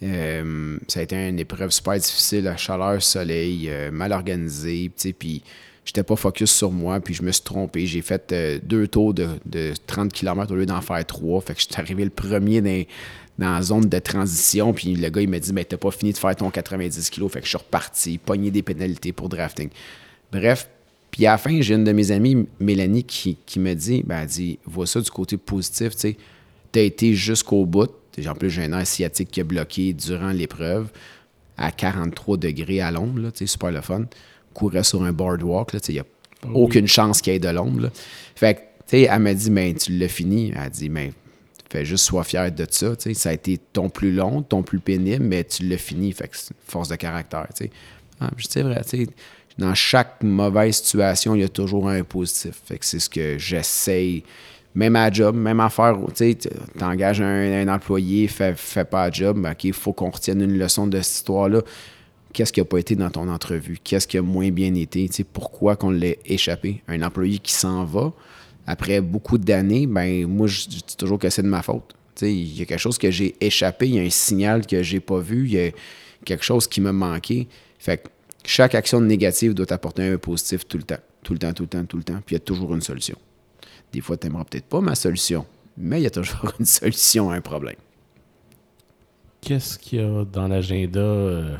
ça 0.00 1.00
a 1.00 1.02
été 1.02 1.16
une 1.28 1.40
épreuve 1.40 1.70
super 1.70 1.94
difficile, 1.94 2.44
la 2.44 2.56
chaleur, 2.56 3.02
soleil, 3.02 3.68
mal 3.90 4.12
organisée, 4.12 4.92
puis 5.18 5.42
j'étais 5.88 6.02
pas 6.02 6.16
focus 6.16 6.52
sur 6.52 6.70
moi, 6.70 7.00
puis 7.00 7.14
je 7.14 7.22
me 7.22 7.32
suis 7.32 7.42
trompé. 7.42 7.86
J'ai 7.86 8.02
fait 8.02 8.30
euh, 8.32 8.58
deux 8.62 8.86
tours 8.86 9.14
de, 9.14 9.26
30 9.86 10.12
km 10.12 10.52
au 10.52 10.56
lieu 10.56 10.66
d'en 10.66 10.82
faire 10.82 11.02
trois. 11.06 11.40
Fait 11.40 11.54
que 11.54 11.60
je 11.60 11.64
suis 11.64 11.80
arrivé 11.80 12.04
le 12.04 12.10
premier 12.10 12.60
dans, 12.60 12.84
la 13.38 13.62
zone 13.62 13.88
de 13.88 13.98
transition, 13.98 14.74
puis 14.74 14.94
le 14.94 15.08
gars, 15.08 15.22
il 15.22 15.30
m'a 15.30 15.38
dit, 15.38 15.50
mais 15.54 15.64
t'as 15.64 15.78
pas 15.78 15.90
fini 15.90 16.12
de 16.12 16.18
faire 16.18 16.36
ton 16.36 16.50
90 16.50 17.08
kg. 17.08 17.28
Fait 17.28 17.38
que 17.38 17.46
je 17.46 17.48
suis 17.48 17.56
reparti, 17.56 18.18
pogné 18.18 18.50
des 18.50 18.60
pénalités 18.60 19.12
pour 19.12 19.30
drafting. 19.30 19.70
Bref, 20.30 20.68
puis 21.10 21.24
à 21.24 21.32
la 21.32 21.38
fin, 21.38 21.58
j'ai 21.62 21.74
une 21.74 21.84
de 21.84 21.92
mes 21.92 22.10
amies, 22.10 22.46
Mélanie, 22.60 23.04
qui, 23.04 23.38
me 23.56 23.72
dit, 23.72 24.02
ben, 24.04 24.20
elle 24.20 24.28
dit, 24.28 24.58
vois 24.66 24.86
ça 24.86 25.00
du 25.00 25.10
côté 25.10 25.38
positif, 25.38 25.94
tu 25.94 26.00
sais, 26.00 26.16
t'as 26.70 26.82
été 26.82 27.14
jusqu'au 27.14 27.64
bout. 27.64 27.90
En 28.26 28.34
plus, 28.34 28.50
j'ai 28.50 28.64
un 28.64 28.78
air 28.78 28.86
sciatique 28.86 29.30
qui 29.30 29.40
a 29.40 29.44
bloqué 29.44 29.94
durant 29.94 30.32
l'épreuve 30.32 30.90
à 31.56 31.72
43 31.72 32.36
degrés 32.36 32.82
à 32.82 32.90
l'ombre, 32.90 33.30
super 33.46 33.70
le 33.70 33.80
fun 33.80 34.04
courait 34.58 34.84
sur 34.84 35.02
un 35.04 35.12
boardwalk. 35.12 35.70
Il 35.88 35.94
n'y 35.94 36.00
a 36.00 36.04
aucune 36.52 36.88
chance 36.88 37.20
qu'il 37.20 37.32
y 37.32 37.36
ait 37.36 37.38
de 37.38 37.48
l'ombre. 37.48 37.90
Fait 38.34 38.54
que, 38.54 38.58
tu 38.60 38.64
sais, 38.86 39.02
elle 39.02 39.20
m'a 39.20 39.34
dit, 39.34 39.50
ben, 39.50 39.74
tu 39.74 39.92
l'as 39.92 40.08
fini. 40.08 40.50
Elle 40.54 40.62
a 40.62 40.68
dit, 40.68 40.88
ben, 40.88 41.12
fais 41.70 41.84
juste 41.84 42.04
sois 42.04 42.24
fier 42.24 42.50
de 42.50 42.66
ça. 42.68 42.94
Ça 43.12 43.30
a 43.30 43.32
été 43.32 43.58
ton 43.72 43.88
plus 43.88 44.12
long, 44.12 44.42
ton 44.42 44.62
plus 44.62 44.80
pénible, 44.80 45.24
mais 45.24 45.44
tu 45.44 45.64
l'as 45.66 45.78
fini. 45.78 46.12
Fait 46.12 46.28
que 46.28 46.36
c'est 46.36 46.54
force 46.66 46.88
de 46.88 46.96
caractère. 46.96 47.46
Ah, 48.20 48.30
c'est 48.38 48.62
vrai, 48.62 48.82
dans 49.58 49.74
chaque 49.74 50.22
mauvaise 50.22 50.76
situation, 50.76 51.34
il 51.34 51.40
y 51.40 51.44
a 51.44 51.48
toujours 51.48 51.88
un 51.88 52.02
positif. 52.04 52.60
Fait 52.64 52.78
que 52.78 52.84
c'est 52.84 53.00
ce 53.00 53.10
que 53.10 53.38
j'essaye. 53.38 54.24
Même 54.74 54.94
à 54.94 55.10
job, 55.10 55.34
même 55.34 55.58
à 55.58 55.70
faire, 55.70 55.96
tu 56.14 56.36
engages 56.80 57.20
un, 57.20 57.66
employé, 57.66 58.28
fais, 58.28 58.54
fais 58.54 58.84
pas 58.84 59.10
job, 59.10 59.40
ben, 59.40 59.52
OK, 59.52 59.64
il 59.64 59.72
faut 59.72 59.92
qu'on 59.92 60.10
retienne 60.10 60.40
une 60.42 60.56
leçon 60.56 60.86
de 60.86 61.00
cette 61.00 61.14
histoire-là 61.14 61.62
qu'est-ce 62.32 62.52
qui 62.52 62.60
n'a 62.60 62.64
pas 62.64 62.78
été 62.78 62.94
dans 62.96 63.10
ton 63.10 63.28
entrevue, 63.28 63.78
qu'est-ce 63.82 64.06
qui 64.06 64.18
a 64.18 64.22
moins 64.22 64.50
bien 64.50 64.74
été, 64.74 65.08
pourquoi 65.32 65.76
qu'on 65.76 65.90
l'ait 65.90 66.18
échappé? 66.24 66.82
Un 66.88 67.02
employé 67.02 67.38
qui 67.38 67.52
s'en 67.52 67.84
va, 67.84 68.12
après 68.66 69.00
beaucoup 69.00 69.38
d'années, 69.38 69.86
ben 69.86 70.26
moi, 70.26 70.46
je 70.46 70.68
dis 70.68 70.84
toujours 70.96 71.18
que 71.18 71.30
c'est 71.30 71.42
de 71.42 71.48
ma 71.48 71.62
faute. 71.62 71.94
Il 72.20 72.58
y 72.58 72.62
a 72.62 72.64
quelque 72.66 72.78
chose 72.78 72.98
que 72.98 73.10
j'ai 73.10 73.34
échappé, 73.40 73.88
il 73.88 73.94
y 73.94 73.98
a 73.98 74.02
un 74.02 74.10
signal 74.10 74.66
que 74.66 74.82
j'ai 74.82 75.00
pas 75.00 75.20
vu, 75.20 75.46
il 75.46 75.52
y 75.52 75.60
a 75.60 75.70
quelque 76.24 76.44
chose 76.44 76.66
qui 76.66 76.80
m'a 76.80 76.92
manqué. 76.92 77.48
Fait 77.78 77.96
que 77.98 78.08
chaque 78.44 78.74
action 78.74 79.00
négative 79.00 79.54
doit 79.54 79.72
apporter 79.72 80.02
un 80.08 80.18
positif 80.18 80.66
tout 80.66 80.76
le 80.76 80.82
temps. 80.82 80.98
Tout 81.22 81.32
le 81.32 81.38
temps, 81.38 81.52
tout 81.52 81.62
le 81.62 81.68
temps, 81.68 81.84
tout 81.84 81.96
le 81.96 82.02
temps. 82.02 82.20
Puis 82.26 82.34
il 82.34 82.38
y 82.38 82.42
a 82.42 82.44
toujours 82.44 82.74
une 82.74 82.80
solution. 82.80 83.16
Des 83.92 84.00
fois, 84.00 84.16
tu 84.16 84.26
n'aimeras 84.26 84.44
peut-être 84.44 84.66
pas 84.66 84.80
ma 84.80 84.94
solution, 84.94 85.46
mais 85.76 86.00
il 86.00 86.04
y 86.04 86.06
a 86.06 86.10
toujours 86.10 86.52
une 86.58 86.66
solution 86.66 87.30
à 87.30 87.36
un 87.36 87.40
problème. 87.40 87.76
Qu'est-ce 89.40 89.78
qu'il 89.78 90.00
y 90.00 90.02
a 90.02 90.24
dans 90.24 90.48
l'agenda 90.48 91.00
euh, 91.00 91.56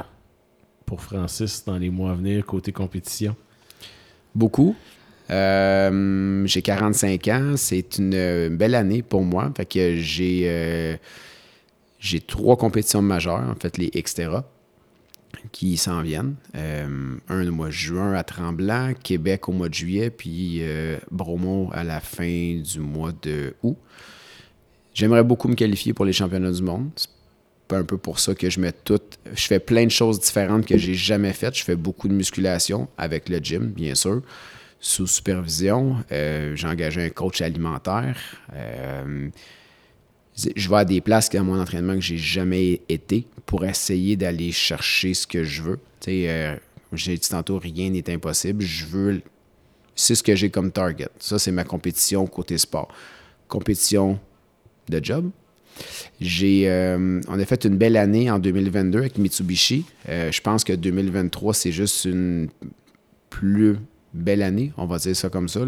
pour 0.89 1.03
Francis 1.03 1.63
dans 1.67 1.77
les 1.77 1.91
mois 1.91 2.13
à 2.13 2.15
venir 2.15 2.47
côté 2.47 2.73
compétition? 2.73 3.37
Beaucoup. 4.35 4.75
Euh, 5.31 6.47
j'ai 6.47 6.63
45 6.63 7.29
ans. 7.29 7.53
C'est 7.57 7.99
une 7.99 8.57
belle 8.57 8.75
année 8.75 9.03
pour 9.03 9.23
moi. 9.23 9.53
Fait 9.55 9.97
j'ai, 9.99 10.45
euh, 10.47 10.97
j'ai 12.01 12.21
trois 12.21 12.57
compétitions 12.57 13.03
majeures, 13.03 13.47
en 13.51 13.55
fait, 13.55 13.77
les 13.77 13.91
Xterra, 13.91 14.51
qui 15.53 15.77
s'en 15.77 16.01
viennent. 16.01 16.37
Euh, 16.57 17.17
un 17.29 17.47
au 17.47 17.53
mois 17.53 17.67
de 17.67 17.73
juin 17.73 18.15
à 18.15 18.25
Tremblant, 18.25 18.95
Québec 18.95 19.51
au 19.51 19.53
mois 19.53 19.69
de 19.69 19.75
juillet, 19.75 20.09
puis 20.09 20.63
Bromont 21.11 21.71
à 21.73 21.85
la 21.85 22.01
fin 22.01 22.63
du 22.63 22.81
mois 22.81 23.13
de 23.21 23.55
août. 23.63 23.77
J'aimerais 24.95 25.23
beaucoup 25.23 25.49
me 25.49 25.55
qualifier 25.55 25.93
pour 25.93 26.07
les 26.07 26.15
championnats 26.15 26.51
du 26.51 26.63
monde 26.63 26.89
un 27.77 27.85
peu 27.85 27.99
pour 27.99 28.19
ça 28.19 28.35
que 28.35 28.49
je 28.49 28.61
mets 28.61 28.73
tout. 28.73 29.01
Je 29.35 29.47
fais 29.47 29.61
plein 29.61 29.85
de 29.85 29.91
choses 29.91 30.21
différentes 30.21 30.67
que 30.67 30.77
j'ai 30.77 30.95
jamais 30.95 31.33
faites. 31.33 31.57
Je 31.57 31.65
fais 31.65 31.77
beaucoup 31.77 32.09
de 32.09 32.15
musculation 32.15 32.89
avec 32.97 33.29
le 33.29 33.39
gym, 33.39 33.67
bien 33.67 33.95
sûr, 33.95 34.23
sous 34.81 35.07
supervision. 35.07 35.97
Euh, 36.13 36.55
j'ai 36.57 36.67
engagé 36.67 37.05
un 37.05 37.11
coach 37.11 37.41
alimentaire. 37.41 38.17
Euh, 38.55 39.29
je 40.55 40.69
vais 40.69 40.77
à 40.77 40.85
des 40.85 41.01
places 41.01 41.31
dans 41.31 41.45
mon 41.45 41.61
entraînement 41.61 41.95
que 41.95 42.01
j'ai 42.01 42.17
jamais 42.17 42.81
été 42.89 43.27
pour 43.45 43.65
essayer 43.65 44.17
d'aller 44.17 44.53
chercher 44.53 45.15
ce 45.15 45.27
que 45.27 45.43
je 45.43 45.63
veux. 45.63 45.81
Tu 46.01 46.11
sais, 46.11 46.29
euh, 46.29 46.57
j'ai 46.93 47.17
dit 47.17 47.29
tantôt, 47.29 47.59
rien 47.59 47.91
n'est 47.91 48.09
impossible. 48.11 48.63
Je 48.63 48.87
veux. 48.87 49.23
C'est 49.97 50.15
ce 50.15 50.23
que 50.23 50.37
j'ai 50.37 50.49
comme 50.49 50.71
target. 50.71 51.09
Ça, 51.19 51.41
c'est 51.41 51.51
ma 51.51 51.65
compétition 51.65 52.27
côté 52.27 52.57
sport. 52.57 52.89
Compétition 53.49 54.21
de 54.89 55.05
job, 55.05 55.31
j'ai, 56.21 56.69
euh, 56.69 57.21
on 57.29 57.39
a 57.39 57.45
fait 57.45 57.65
une 57.65 57.77
belle 57.77 57.97
année 57.97 58.31
en 58.31 58.39
2022 58.39 58.99
avec 58.99 59.19
Mitsubishi. 59.19 59.85
Euh, 60.09 60.33
je 60.33 60.41
pense 60.41 60.65
que 60.65 60.73
2023, 60.73 61.55
c'est 61.55 61.73
juste 61.73 62.05
une 62.05 62.49
plus 63.31 63.77
belle 64.15 64.43
année, 64.43 64.73
on 64.79 64.87
va 64.87 64.99
dire 64.99 65.15
ça 65.15 65.29
comme 65.29 65.49
ça, 65.49 65.61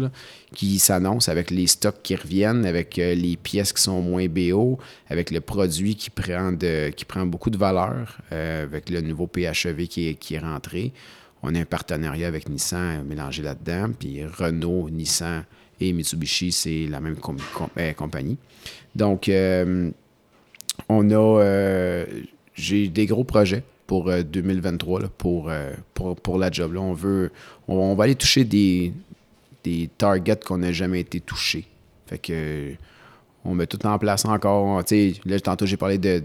qui 0.55 0.79
s'annonce 0.79 1.29
avec 1.29 1.51
les 1.51 1.67
stocks 1.67 2.01
qui 2.01 2.15
reviennent, 2.15 2.65
avec 2.65 2.97
euh, 2.99 3.13
les 3.13 3.37
pièces 3.37 3.71
qui 3.71 3.81
sont 3.81 4.01
moins 4.01 4.27
BO, 4.27 4.79
avec 5.09 5.31
le 5.31 5.41
produit 5.41 5.95
qui 5.95 6.09
prend, 6.09 6.51
de, 6.51 6.89
qui 6.89 7.05
prend 7.05 7.25
beaucoup 7.25 7.49
de 7.49 7.57
valeur, 7.57 8.17
avec 8.31 8.89
le 8.89 9.01
nouveau 9.01 9.27
PHEV 9.27 9.87
qui 9.87 10.09
est, 10.09 10.15
qui 10.15 10.35
est 10.35 10.39
rentré. 10.39 10.91
On 11.43 11.55
a 11.55 11.59
un 11.59 11.65
partenariat 11.65 12.27
avec 12.27 12.49
Nissan 12.49 13.03
mélangé 13.03 13.41
là-dedans, 13.41 13.91
puis 13.97 14.25
Renault, 14.25 14.89
Nissan 14.89 15.43
et 15.79 15.93
Mitsubishi, 15.93 16.51
c'est 16.51 16.87
la 16.89 16.99
même 16.99 17.15
compagnie. 17.95 18.37
Donc, 18.95 19.29
on 20.89 21.09
a. 21.09 21.41
Euh, 21.41 22.05
j'ai 22.53 22.87
des 22.87 23.05
gros 23.05 23.23
projets 23.23 23.63
pour 23.87 24.11
2023 24.11 25.01
euh, 25.01 25.07
euh, 25.25 25.73
pour, 25.93 26.15
pour, 26.15 26.37
la 26.37 26.51
job. 26.51 26.73
Là, 26.73 26.81
on 26.81 26.93
veut. 26.93 27.31
On, 27.67 27.95
va 27.95 28.05
aller 28.05 28.15
toucher 28.15 28.43
des, 28.43 28.93
des 29.63 29.89
targets 29.97 30.39
qu'on 30.45 30.59
n'a 30.59 30.71
jamais 30.71 31.01
été 31.01 31.19
touchés. 31.19 31.65
Fait 32.07 32.17
que. 32.17 32.73
On 33.43 33.55
met 33.55 33.65
tout 33.65 33.83
en 33.87 33.97
place 33.97 34.23
encore. 34.25 34.83
Là, 35.25 35.39
tantôt, 35.39 35.65
j'ai 35.65 35.77
parlé 35.77 35.97
de, 35.97 36.19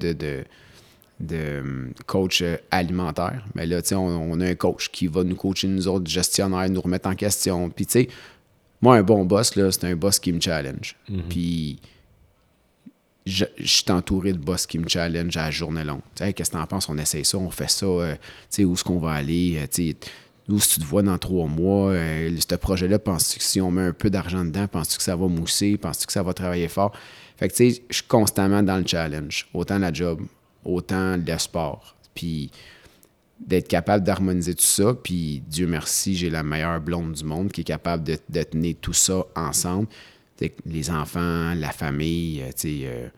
de, 1.18 1.64
coach 2.04 2.44
alimentaire. 2.70 3.42
Mais 3.54 3.64
là, 3.64 3.80
on, 3.92 3.96
on 3.96 4.40
a 4.42 4.46
un 4.46 4.54
coach 4.54 4.90
qui 4.90 5.06
va 5.06 5.24
nous 5.24 5.34
coacher, 5.34 5.66
nous 5.66 5.88
autres 5.88 6.10
gestionnaires, 6.10 6.68
nous 6.68 6.82
remettre 6.82 7.08
en 7.08 7.14
question. 7.14 7.70
Puis, 7.70 7.86
tu 7.86 7.92
sais, 7.92 8.08
moi, 8.82 8.96
un 8.96 9.02
bon 9.02 9.24
boss, 9.24 9.56
là, 9.56 9.72
c'est 9.72 9.84
un 9.84 9.96
boss 9.96 10.18
qui 10.18 10.30
me 10.34 10.40
challenge. 10.40 10.94
Puis, 11.30 11.78
je, 13.26 13.44
je 13.58 13.66
suis 13.66 13.90
entouré 13.90 14.32
de 14.32 14.38
boss 14.38 14.66
qui 14.66 14.78
me 14.78 14.88
challenge 14.88 15.36
à 15.36 15.46
la 15.46 15.50
journée 15.50 15.84
longue. 15.84 16.00
Qu'est-ce 16.14 16.50
que 16.50 16.56
t'en 16.56 16.66
penses? 16.66 16.88
On 16.88 16.96
essaie 16.96 17.24
ça, 17.24 17.38
on 17.38 17.50
fait 17.50 17.68
ça. 17.68 17.86
euh, 17.86 18.14
tu 18.14 18.20
sais, 18.50 18.64
où 18.64 18.74
est-ce 18.74 18.84
qu'on 18.84 18.98
va 18.98 19.12
aller? 19.12 19.58
Euh, 19.58 19.92
où 20.48 20.58
que 20.58 20.62
tu 20.64 20.80
te 20.80 20.84
vois 20.84 21.02
dans 21.02 21.18
trois 21.18 21.48
mois? 21.48 21.90
Euh, 21.90 22.34
ce 22.38 22.54
projet-là, 22.54 22.98
penses-tu 23.00 23.38
que 23.38 23.44
si 23.44 23.60
on 23.60 23.70
met 23.70 23.82
un 23.82 23.92
peu 23.92 24.10
d'argent 24.10 24.44
dedans, 24.44 24.68
penses-tu 24.68 24.96
que 24.96 25.02
ça 25.02 25.16
va 25.16 25.26
mousser? 25.26 25.76
Penses-tu 25.76 26.06
que 26.06 26.12
ça 26.12 26.22
va 26.22 26.32
travailler 26.32 26.68
fort? 26.68 26.92
Fait 27.36 27.48
que, 27.48 27.54
tu 27.54 27.70
sais, 27.70 27.82
je 27.90 27.96
suis 27.96 28.06
constamment 28.06 28.62
dans 28.62 28.78
le 28.78 28.86
challenge. 28.86 29.48
Autant 29.52 29.78
la 29.78 29.92
job, 29.92 30.20
autant 30.64 31.16
le 31.16 31.38
sport. 31.38 31.96
Puis, 32.14 32.50
d'être 33.38 33.68
capable 33.68 34.04
d'harmoniser 34.04 34.54
tout 34.54 34.64
ça. 34.64 34.94
Puis 34.94 35.42
Dieu 35.46 35.66
merci, 35.66 36.16
j'ai 36.16 36.30
la 36.30 36.42
meilleure 36.42 36.80
blonde 36.80 37.12
du 37.12 37.24
monde 37.24 37.52
qui 37.52 37.62
est 37.62 37.64
capable 37.64 38.02
de 38.04 38.42
tenir 38.42 38.76
tout 38.80 38.94
ça 38.94 39.24
ensemble. 39.34 39.88
Les 40.66 40.90
enfants, 40.90 41.54
la 41.54 41.70
famille, 41.72 42.42
euh, 42.42 42.50
euh, 42.66 43.08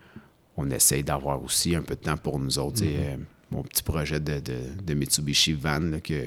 on 0.57 0.69
essaye 0.71 1.03
d'avoir 1.03 1.43
aussi 1.43 1.75
un 1.75 1.81
peu 1.81 1.95
de 1.95 2.01
temps 2.01 2.17
pour 2.17 2.39
nous 2.39 2.57
autres. 2.59 2.75
t'sais, 2.75 2.85
euh, 2.97 3.15
mon 3.51 3.63
petit 3.63 3.83
projet 3.83 4.19
de, 4.19 4.39
de, 4.39 4.55
de 4.85 4.93
Mitsubishi 4.93 5.53
Van, 5.53 5.79
là, 5.79 5.99
que, 5.99 6.25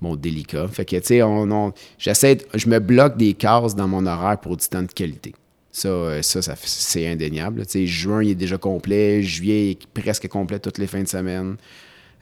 mon 0.00 0.16
délicat. 0.16 0.68
Fait 0.68 0.84
que, 0.84 0.96
tu 0.96 1.06
sais, 1.06 1.22
on, 1.22 1.50
on- 1.50 1.72
j'essaie, 1.98 2.38
je 2.54 2.68
me 2.68 2.78
bloque 2.78 3.16
des 3.16 3.34
cases 3.34 3.74
dans 3.74 3.88
mon 3.88 4.04
horaire 4.06 4.38
pour 4.40 4.56
du 4.56 4.66
temps 4.66 4.82
de 4.82 4.92
qualité. 4.92 5.34
Ça, 5.70 6.22
ça, 6.22 6.42
ça 6.42 6.56
fait- 6.56 6.68
c'est 6.68 7.06
indéniable. 7.08 7.60
là. 7.60 7.64
Tu 7.66 7.72
sais, 7.72 7.86
juin, 7.86 8.22
il 8.22 8.30
est 8.30 8.34
déjà 8.34 8.58
complet. 8.58 9.22
Juillet, 9.22 9.66
il 9.66 9.70
est 9.72 9.86
presque 10.02 10.28
complet 10.28 10.58
toutes 10.58 10.78
les 10.78 10.86
fins 10.86 11.02
de 11.02 11.08
semaine. 11.08 11.56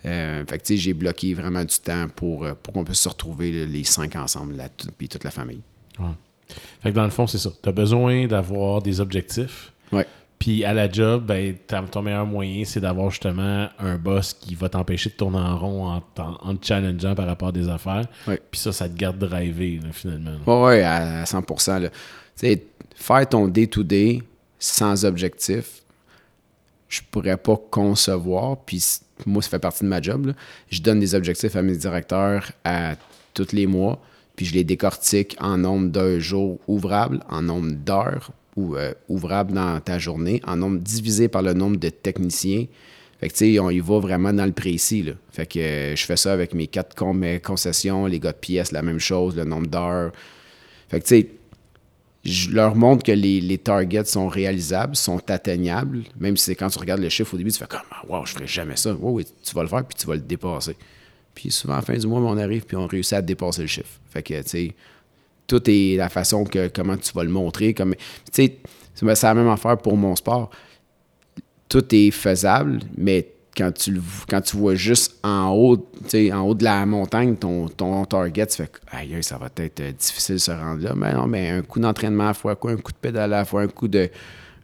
Euh, 0.04 0.44
fait 0.46 0.58
que, 0.58 0.64
tu 0.64 0.74
sais, 0.74 0.76
j'ai 0.78 0.94
bloqué 0.94 1.34
vraiment 1.34 1.64
du 1.64 1.76
temps 1.78 2.06
pour, 2.14 2.46
pour 2.62 2.72
qu'on 2.72 2.84
puisse 2.84 3.00
se 3.00 3.08
retrouver 3.08 3.66
les 3.66 3.84
cinq 3.84 4.16
ensemble, 4.16 4.56
là, 4.56 4.68
tout- 4.68 4.88
puis 4.96 5.08
toute 5.08 5.24
la 5.24 5.30
famille. 5.30 5.60
Ouais. 5.98 6.06
Fait 6.82 6.90
que 6.90 6.96
dans 6.96 7.04
le 7.04 7.10
fond, 7.10 7.26
c'est 7.26 7.38
ça. 7.38 7.50
Tu 7.62 7.68
as 7.68 7.72
besoin 7.72 8.26
d'avoir 8.26 8.82
des 8.82 9.00
objectifs. 9.00 9.72
Ouais. 9.92 10.06
Puis 10.38 10.64
à 10.64 10.74
la 10.74 10.90
job, 10.90 11.26
ben, 11.26 11.54
ton 11.90 12.02
meilleur 12.02 12.26
moyen, 12.26 12.64
c'est 12.64 12.80
d'avoir 12.80 13.10
justement 13.10 13.68
un 13.78 13.96
boss 13.96 14.34
qui 14.34 14.56
va 14.56 14.68
t'empêcher 14.68 15.10
de 15.10 15.14
tourner 15.14 15.38
en 15.38 15.56
rond 15.56 15.86
en, 15.86 16.56
te 16.56 16.66
challengeant 16.66 17.14
par 17.14 17.26
rapport 17.26 17.48
à 17.48 17.52
des 17.52 17.68
affaires. 17.68 18.06
Ouais. 18.26 18.40
Puis 18.50 18.60
ça, 18.60 18.72
ça 18.72 18.88
te 18.88 18.96
garde 18.96 19.18
drivé, 19.18 19.78
là, 19.82 19.90
finalement. 19.92 20.38
Oui, 20.46 20.66
ouais, 20.66 20.82
à, 20.82 21.20
à 21.20 21.26
100 21.26 21.44
là. 21.78 21.88
Tu 21.90 21.94
sais, 22.34 22.66
faire 22.96 23.28
ton 23.28 23.46
day-to-day 23.46 24.22
sans 24.58 25.04
objectif, 25.04 25.82
je 26.88 27.00
pourrais 27.10 27.36
pas 27.36 27.56
concevoir. 27.70 28.58
Puis 28.64 28.82
moi, 29.26 29.42
ça 29.42 29.50
fait 29.50 29.58
partie 29.58 29.84
de 29.84 29.88
ma 29.88 30.02
job. 30.02 30.26
là. 30.26 30.32
Je 30.70 30.80
donne 30.82 30.98
des 31.00 31.14
objectifs 31.14 31.54
à 31.54 31.62
mes 31.62 31.76
directeurs 31.76 32.50
à 32.64 32.94
tous 33.32 33.52
les 33.52 33.66
mois. 33.66 34.00
Puis 34.42 34.48
je 34.48 34.54
les 34.54 34.64
décortique 34.64 35.36
en 35.38 35.56
nombre 35.56 35.88
d'heures 35.90 36.18
jours 36.18 36.58
ouvrables, 36.66 37.20
en 37.30 37.42
nombre 37.42 37.70
d'heures 37.70 38.32
ou, 38.56 38.74
euh, 38.74 38.92
ouvrables 39.08 39.52
dans 39.52 39.78
ta 39.78 40.00
journée, 40.00 40.42
en 40.44 40.56
nombre 40.56 40.80
divisé 40.80 41.28
par 41.28 41.42
le 41.42 41.52
nombre 41.54 41.76
de 41.76 41.90
techniciens. 41.90 42.66
Fait 43.20 43.28
que, 43.28 43.34
tu 43.34 43.54
sais, 43.54 43.60
on 43.60 43.70
y 43.70 43.78
va 43.78 44.00
vraiment 44.00 44.32
dans 44.32 44.44
le 44.44 44.50
précis. 44.50 45.06
Fait 45.30 45.46
que 45.46 45.60
euh, 45.60 45.94
je 45.94 46.04
fais 46.04 46.16
ça 46.16 46.32
avec 46.32 46.54
mes 46.54 46.66
quatre 46.66 46.96
concessions, 47.40 48.06
les 48.06 48.18
gars 48.18 48.32
de 48.32 48.36
pièces, 48.36 48.72
la 48.72 48.82
même 48.82 48.98
chose, 48.98 49.36
le 49.36 49.44
nombre 49.44 49.68
d'heures. 49.68 50.10
Fait 50.88 50.98
que, 50.98 51.06
tu 51.06 51.20
sais, 51.20 51.28
je 52.24 52.50
leur 52.50 52.74
montre 52.74 53.04
que 53.04 53.12
les, 53.12 53.40
les 53.40 53.58
targets 53.58 54.06
sont 54.06 54.26
réalisables, 54.26 54.96
sont 54.96 55.22
atteignables, 55.30 56.02
même 56.18 56.36
si 56.36 56.46
c'est 56.46 56.56
quand 56.56 56.68
tu 56.68 56.80
regardes 56.80 57.00
le 57.00 57.10
chiffre 57.10 57.32
au 57.34 57.36
début, 57.36 57.52
tu 57.52 57.58
fais 57.58 57.66
comme 57.66 57.78
Ah, 57.92 58.02
Wow, 58.08 58.26
je 58.26 58.32
ferais 58.32 58.48
jamais 58.48 58.74
ça. 58.74 58.92
Oui, 58.98 59.24
tu 59.44 59.54
vas 59.54 59.62
le 59.62 59.68
faire, 59.68 59.84
puis 59.84 59.96
tu 59.96 60.08
vas 60.08 60.16
le 60.16 60.20
dépasser. 60.20 60.74
Puis 61.34 61.50
souvent, 61.50 61.74
à 61.74 61.76
la 61.76 61.82
fin 61.82 61.96
du 61.96 62.06
mois, 62.06 62.20
on 62.20 62.36
arrive, 62.36 62.64
puis 62.64 62.76
on 62.76 62.86
réussit 62.86 63.14
à 63.14 63.22
dépasser 63.22 63.62
le 63.62 63.68
chiffre. 63.68 64.00
Fait 64.10 64.22
que, 64.22 64.40
tu 64.42 64.48
sais, 64.48 64.74
tout 65.46 65.62
est 65.68 65.96
la 65.96 66.08
façon 66.08 66.44
que 66.44 66.68
comment 66.68 66.96
tu 66.96 67.12
vas 67.12 67.24
le 67.24 67.30
montrer. 67.30 67.74
Comme, 67.74 67.94
tu 67.94 68.00
sais, 68.32 68.58
c'est 68.94 69.22
la 69.22 69.34
même 69.34 69.48
affaire 69.48 69.78
pour 69.78 69.96
mon 69.96 70.16
sport. 70.16 70.50
Tout 71.68 71.84
est 71.94 72.10
faisable, 72.10 72.80
mais 72.96 73.28
quand 73.56 73.72
tu, 73.72 74.00
quand 74.28 74.40
tu 74.40 74.56
vois 74.56 74.74
juste 74.74 75.18
en 75.22 75.50
haut, 75.50 75.90
en 76.14 76.40
haut 76.40 76.54
de 76.54 76.64
la 76.64 76.86
montagne, 76.86 77.36
ton, 77.36 77.68
ton 77.68 78.04
target, 78.04 78.46
tu 78.46 78.56
fais 78.56 78.70
aïe, 78.90 79.22
ça 79.22 79.36
va 79.38 79.48
être 79.56 79.80
euh, 79.80 79.92
difficile 79.92 80.36
de 80.36 80.40
se 80.40 80.50
rendre 80.50 80.82
là. 80.82 80.94
Mais 80.94 81.12
non, 81.12 81.26
mais 81.26 81.50
un 81.50 81.62
coup 81.62 81.80
d'entraînement 81.80 82.28
à 82.28 82.34
fois, 82.34 82.56
quoi, 82.56 82.72
un 82.72 82.76
coup 82.76 82.92
de 82.92 82.96
pédale 82.96 83.32
à 83.34 83.38
la 83.38 83.44
fois, 83.44 83.62
un 83.62 83.68
coup 83.68 83.88
de, 83.88 84.08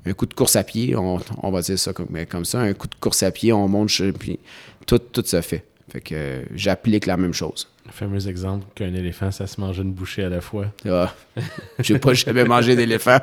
un 0.07 0.13
coup 0.15 0.27
de 0.27 0.35
course 0.35 0.57
à 0.57 0.65
pied, 0.65 0.97
on, 0.97 1.19
on 1.43 1.51
va 1.51 1.61
dire 1.61 1.79
ça 1.79 1.93
comme, 1.93 2.09
comme 2.29 2.45
ça, 2.45 2.61
un 2.61 2.73
coup 2.73 2.87
de 2.87 2.95
course 2.95 3.23
à 3.23 3.31
pied, 3.31 3.53
on 3.53 3.69
monte, 3.69 3.91
puis 4.19 4.39
tout, 4.87 4.99
tout 4.99 5.25
se 5.25 5.41
fait. 5.43 5.68
Fait 5.91 6.01
que 6.01 6.15
euh, 6.15 6.43
j'applique 6.55 7.07
la 7.07 7.17
même 7.17 7.33
chose. 7.35 7.69
Le 7.87 7.93
fameux 7.93 8.29
exemple 8.29 8.67
qu'un 8.75 8.93
éléphant, 8.95 9.31
ça 9.31 9.47
se 9.47 9.61
mange 9.61 9.79
une 9.79 9.93
bouchée 9.93 10.25
à 10.25 10.29
la 10.29 10.41
fois. 10.41 10.67
Ah, 10.89 11.15
j'ai 11.81 11.99
pas 11.99 12.13
jamais 12.15 12.45
mangé 12.45 12.77
d'éléphant. 12.77 13.19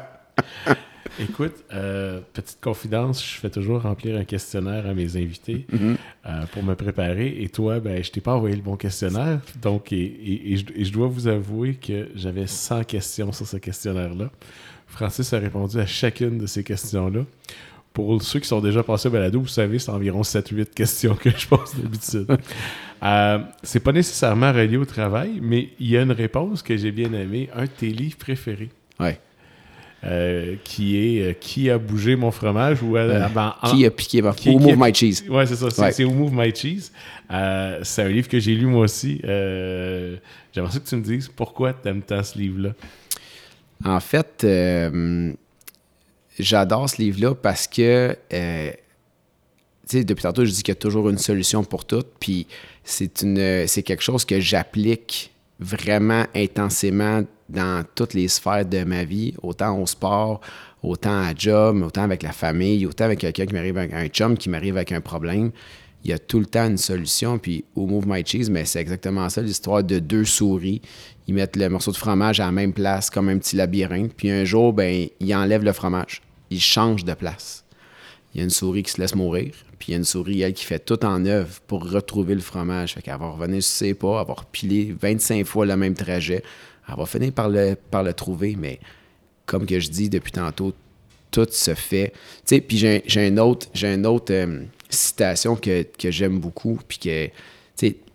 Écoute, 1.20 1.54
euh, 1.72 2.20
petite 2.34 2.60
confidence, 2.60 3.24
je 3.26 3.40
fais 3.40 3.50
toujours 3.50 3.84
remplir 3.84 4.18
un 4.18 4.26
questionnaire 4.26 4.86
à 4.88 4.94
mes 4.94 5.16
invités 5.16 5.66
euh, 6.26 6.46
pour 6.52 6.64
me 6.64 6.74
préparer. 6.76 7.38
Et 7.40 7.48
toi, 7.48 7.80
ben, 7.80 8.04
je 8.04 8.12
t'ai 8.12 8.20
pas 8.20 8.34
envoyé 8.34 8.56
le 8.56 8.62
bon 8.62 8.76
questionnaire. 8.76 9.40
Donc, 9.62 9.94
et, 9.94 9.98
et- 10.02 10.54
et 10.54 10.58
je, 10.58 10.66
et 10.76 10.84
je 10.84 10.92
dois 10.92 11.08
vous 11.08 11.28
avouer 11.28 11.76
que 11.76 12.10
j'avais 12.16 12.48
100 12.48 12.84
questions 12.84 13.32
sur 13.32 13.48
ce 13.48 13.58
questionnaire-là. 13.58 14.30
Francis 14.88 15.32
a 15.32 15.40
répondu 15.40 15.80
à 15.80 15.86
chacune 15.86 16.38
de 16.38 16.48
ces 16.48 16.64
questions-là. 16.64 17.22
Pour 17.96 18.22
ceux 18.22 18.40
qui 18.42 18.48
sont 18.48 18.60
déjà 18.60 18.84
passés 18.84 19.08
au 19.08 19.12
balado, 19.12 19.40
vous 19.40 19.48
savez, 19.48 19.80
c'est 19.80 19.90
environ 19.90 20.22
7-8 20.22 20.66
questions 20.76 21.16
que 21.16 21.30
je 21.30 21.48
pose 21.48 21.74
d'habitude. 21.76 22.28
euh, 23.04 23.40
c'est 23.64 23.80
pas 23.80 23.94
nécessairement 23.94 24.52
relié 24.52 24.76
au 24.76 24.84
travail, 24.86 25.40
mais 25.42 25.70
il 25.80 25.90
y 25.90 25.98
a 25.98 26.02
une 26.02 26.12
réponse 26.12 26.62
que 26.62 26.76
j'ai 26.76 26.92
bien 26.92 27.12
aimée. 27.14 27.50
Un 27.56 27.64
de 27.64 27.70
tes 27.70 27.88
livres 27.90 28.18
préférés. 28.18 28.70
Ouais. 29.00 29.18
Euh, 30.04 30.56
qui 30.66 30.98
est 30.98 31.22
euh, 31.30 31.34
Qui 31.34 31.70
a 31.72 31.78
bougé 31.80 32.16
mon 32.18 32.30
fromage 32.32 32.84
ou 32.84 32.96
euh, 32.98 33.28
ben, 33.34 33.56
en- 33.62 33.72
Qui 33.72 33.86
a 33.86 33.92
piqué 33.92 34.22
ma 34.22 34.34
qui- 34.34 34.50
Who 34.50 34.60
qui 34.60 34.66
Move 34.74 34.84
a- 34.84 34.88
My 34.88 34.94
Cheese? 34.94 35.24
Ouais, 35.30 35.46
c'est 35.48 35.56
ça. 35.56 35.70
C'est 35.72 35.82
Ouais. 35.82 35.92
c'est 35.94 36.04
Who 36.04 36.12
Move 36.14 36.34
My 36.34 36.54
Cheese. 36.54 36.92
Euh, 37.32 37.80
c'est 37.84 38.04
un 38.04 38.10
livre 38.10 38.28
que 38.28 38.40
j'ai 38.40 38.54
lu 38.56 38.66
moi 38.68 38.84
aussi. 38.84 39.20
J'aimerais 39.24 40.72
ça 40.72 40.80
que 40.80 40.88
tu 40.88 40.96
me 40.98 41.02
dises 41.02 41.30
pourquoi 41.34 41.72
tu 41.74 41.88
aimes 41.88 42.02
tant 42.04 42.22
ce 42.22 42.38
livre-là. 42.38 42.72
En 43.86 44.00
fait, 44.02 44.46
j'adore 46.40 46.90
ce 46.90 47.02
livre-là 47.02 47.36
parce 47.36 47.68
que, 47.68 48.18
euh, 48.34 48.72
tu 49.88 49.98
sais, 49.98 50.04
depuis 50.04 50.24
tantôt, 50.24 50.46
je 50.46 50.52
dis 50.52 50.64
qu'il 50.64 50.74
y 50.74 50.78
a 50.78 50.80
toujours 50.80 51.10
une 51.10 51.18
solution 51.18 51.64
pour 51.64 51.86
tout. 51.86 52.04
Puis 52.20 52.48
c'est 52.84 53.12
c'est 53.68 53.84
quelque 53.84 54.04
chose 54.04 54.26
que 54.26 54.40
j'applique 54.40 55.32
vraiment 55.60 56.26
intensément 56.36 57.24
dans 57.48 57.86
toutes 57.96 58.14
les 58.14 58.28
sphères 58.28 58.66
de 58.66 58.84
ma 58.84 59.04
vie, 59.04 59.34
autant 59.42 59.80
au 59.80 59.86
sport, 59.86 60.42
autant 60.82 61.22
à 61.22 61.34
job, 61.36 61.82
autant 61.84 62.04
avec 62.04 62.24
la 62.24 62.32
famille, 62.32 62.86
autant 62.86 63.06
avec 63.06 63.20
quelqu'un 63.20 63.46
qui 63.46 63.54
m'arrive 63.54 63.78
avec 63.78 63.94
un 63.94 64.08
chum 64.08 64.38
qui 64.38 64.50
m'arrive 64.50 64.76
avec 64.78 64.92
un 64.92 65.02
problème. 65.02 65.52
Il 66.04 66.12
y 66.12 66.14
a 66.14 66.20
tout 66.20 66.40
le 66.40 66.46
temps 66.46 66.68
une 66.68 66.78
solution. 66.78 67.40
Puis 67.40 67.66
au 67.76 67.88
Move 67.88 68.08
My 68.08 68.24
Cheese, 68.26 68.50
mais 68.52 68.66
c'est 68.66 68.80
exactement 68.80 69.28
ça, 69.30 69.42
l'histoire 69.42 69.84
de 69.84 70.00
deux 70.00 70.26
souris. 70.26 70.82
Ils 71.28 71.34
mettent 71.34 71.56
le 71.56 71.68
morceau 71.70 71.92
de 71.92 71.98
fromage 71.98 72.40
à 72.40 72.46
la 72.46 72.52
même 72.52 72.74
place, 72.74 73.10
comme 73.10 73.30
un 73.30 73.38
petit 73.38 73.56
labyrinthe. 73.56 74.14
Puis 74.16 74.30
un 74.30 74.46
jour, 74.46 74.74
ben, 74.74 75.08
ils 75.20 75.36
enlèvent 75.36 75.64
le 75.64 75.74
fromage. 75.74 76.22
Ils 76.56 76.62
changent 76.62 77.06
de 77.06 77.14
place. 77.14 77.64
Il 78.34 78.40
y 78.40 78.42
a 78.42 78.44
une 78.44 78.50
souris 78.50 78.84
qui 78.84 78.92
se 78.92 79.00
laisse 79.00 79.16
mourir, 79.16 79.54
puis 79.80 79.90
il 79.90 79.92
y 79.92 79.94
a 79.94 79.98
une 79.98 80.04
souris, 80.06 80.42
elle, 80.42 80.54
qui 80.54 80.66
fait 80.66 80.80
tout 80.80 81.04
en 81.06 81.26
œuvre 81.26 81.60
pour 81.68 81.90
retrouver 81.90 82.36
le 82.36 82.42
fromage. 82.42 82.94
Fait 82.94 83.02
qu'elle 83.02 83.18
va 83.18 83.30
revenir 83.30 83.64
sur 83.64 83.96
pas, 83.98 84.24
va 84.24 84.34
repiler 84.34 84.96
25 85.00 85.46
fois 85.46 85.66
le 85.66 85.78
même 85.78 85.94
trajet. 85.94 86.44
Elle 86.88 86.96
va 86.96 87.06
finir 87.06 87.32
par 87.32 87.50
le, 87.50 87.76
par 87.76 88.04
le 88.04 88.14
trouver, 88.14 88.56
mais 88.58 88.80
comme 89.46 89.66
que 89.66 89.80
je 89.80 89.90
dis 89.90 90.10
depuis 90.10 90.32
tantôt, 90.32 90.74
tout 91.32 91.48
se 91.50 91.74
fait. 91.76 92.12
Tu 92.46 92.56
sais, 92.56 92.62
puis 92.62 92.78
j'ai 92.78 93.04
un 93.18 93.38
autre, 93.38 93.68
j'ai 93.74 93.94
une 93.94 94.06
autre 94.06 94.34
euh, 94.34 94.64
citation 94.90 95.56
que, 95.56 95.84
que 95.84 96.12
j'aime 96.12 96.40
beaucoup, 96.40 96.80
puis 96.88 96.98
que, 96.98 97.30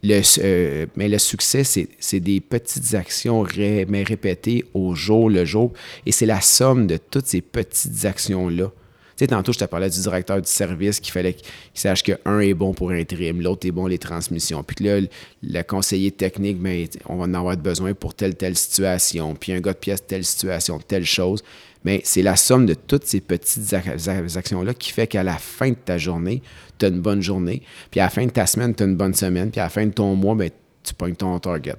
le, 0.02 0.20
euh, 0.38 0.86
mais 0.96 1.08
le 1.08 1.18
succès, 1.18 1.62
c'est 1.64 2.20
des 2.20 2.40
petites 2.40 2.94
actions 2.94 3.42
ré- 3.42 3.86
mais 3.88 4.02
répétées 4.02 4.64
au 4.74 4.94
jour 4.94 5.28
le 5.30 5.44
jour, 5.44 5.72
et 6.06 6.12
c'est 6.12 6.26
la 6.26 6.40
somme 6.40 6.86
de 6.86 6.96
toutes 6.96 7.26
ces 7.26 7.40
petites 7.40 8.04
actions-là. 8.04 8.70
Tu 9.16 9.24
sais, 9.24 9.26
tantôt, 9.26 9.52
je 9.52 9.58
te 9.58 9.64
parlais 9.66 9.90
du 9.90 10.00
directeur 10.00 10.40
du 10.40 10.48
service 10.48 10.98
qu'il 10.98 11.12
fallait 11.12 11.34
qu'il 11.34 11.44
sache 11.74 12.02
qu'un 12.02 12.40
est 12.40 12.54
bon 12.54 12.72
pour 12.72 12.90
intérim, 12.90 13.42
l'autre 13.42 13.66
est 13.66 13.70
bon 13.70 13.86
les 13.86 13.98
transmissions. 13.98 14.62
Puis 14.62 14.82
là, 14.86 14.98
le 15.42 15.62
conseiller 15.62 16.10
technique, 16.10 16.58
ben, 16.58 16.86
on 17.06 17.16
va 17.16 17.24
en 17.24 17.34
avoir 17.34 17.54
besoin 17.58 17.92
pour 17.92 18.14
telle, 18.14 18.34
telle 18.34 18.56
situation. 18.56 19.34
Puis 19.34 19.52
un 19.52 19.60
gars 19.60 19.74
de 19.74 19.78
pièce, 19.78 20.06
telle 20.06 20.24
situation, 20.24 20.78
telle 20.78 21.04
chose. 21.04 21.42
Mais 21.84 22.00
c'est 22.04 22.22
la 22.22 22.36
somme 22.36 22.66
de 22.66 22.74
toutes 22.74 23.04
ces 23.06 23.20
petites 23.20 23.72
ac- 23.72 23.96
ac- 23.96 24.36
actions-là 24.36 24.74
qui 24.74 24.92
fait 24.92 25.06
qu'à 25.06 25.22
la 25.22 25.38
fin 25.38 25.70
de 25.70 25.76
ta 25.76 25.96
journée, 25.96 26.42
tu 26.78 26.86
as 26.86 26.88
une 26.88 27.00
bonne 27.00 27.22
journée. 27.22 27.62
Puis 27.90 28.00
à 28.00 28.04
la 28.04 28.10
fin 28.10 28.26
de 28.26 28.30
ta 28.30 28.46
semaine, 28.46 28.74
tu 28.74 28.82
as 28.82 28.86
une 28.86 28.96
bonne 28.96 29.14
semaine. 29.14 29.50
Puis 29.50 29.60
à 29.60 29.64
la 29.64 29.70
fin 29.70 29.86
de 29.86 29.92
ton 29.92 30.14
mois, 30.14 30.34
ben, 30.34 30.50
tu 30.82 30.92
pognes 30.94 31.14
ton 31.14 31.38
target. 31.38 31.76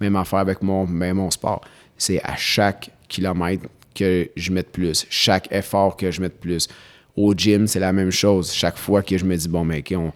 Même 0.00 0.16
affaire 0.16 0.38
avec 0.40 0.62
mon, 0.62 0.84
ben, 0.84 1.14
mon 1.14 1.30
sport. 1.30 1.60
C'est 1.98 2.22
à 2.22 2.34
chaque 2.36 2.90
kilomètre 3.08 3.66
que 3.94 4.30
je 4.36 4.52
mette 4.52 4.70
plus, 4.72 5.06
chaque 5.10 5.52
effort 5.52 5.96
que 5.98 6.10
je 6.10 6.22
mette 6.22 6.40
plus. 6.40 6.66
Au 7.14 7.34
gym, 7.34 7.66
c'est 7.66 7.78
la 7.80 7.92
même 7.92 8.10
chose. 8.10 8.50
Chaque 8.52 8.78
fois 8.78 9.02
que 9.02 9.18
je 9.18 9.24
me 9.26 9.36
dis, 9.36 9.48
bon, 9.48 9.64
mais 9.66 9.80
OK, 9.80 9.92
on, 9.98 10.12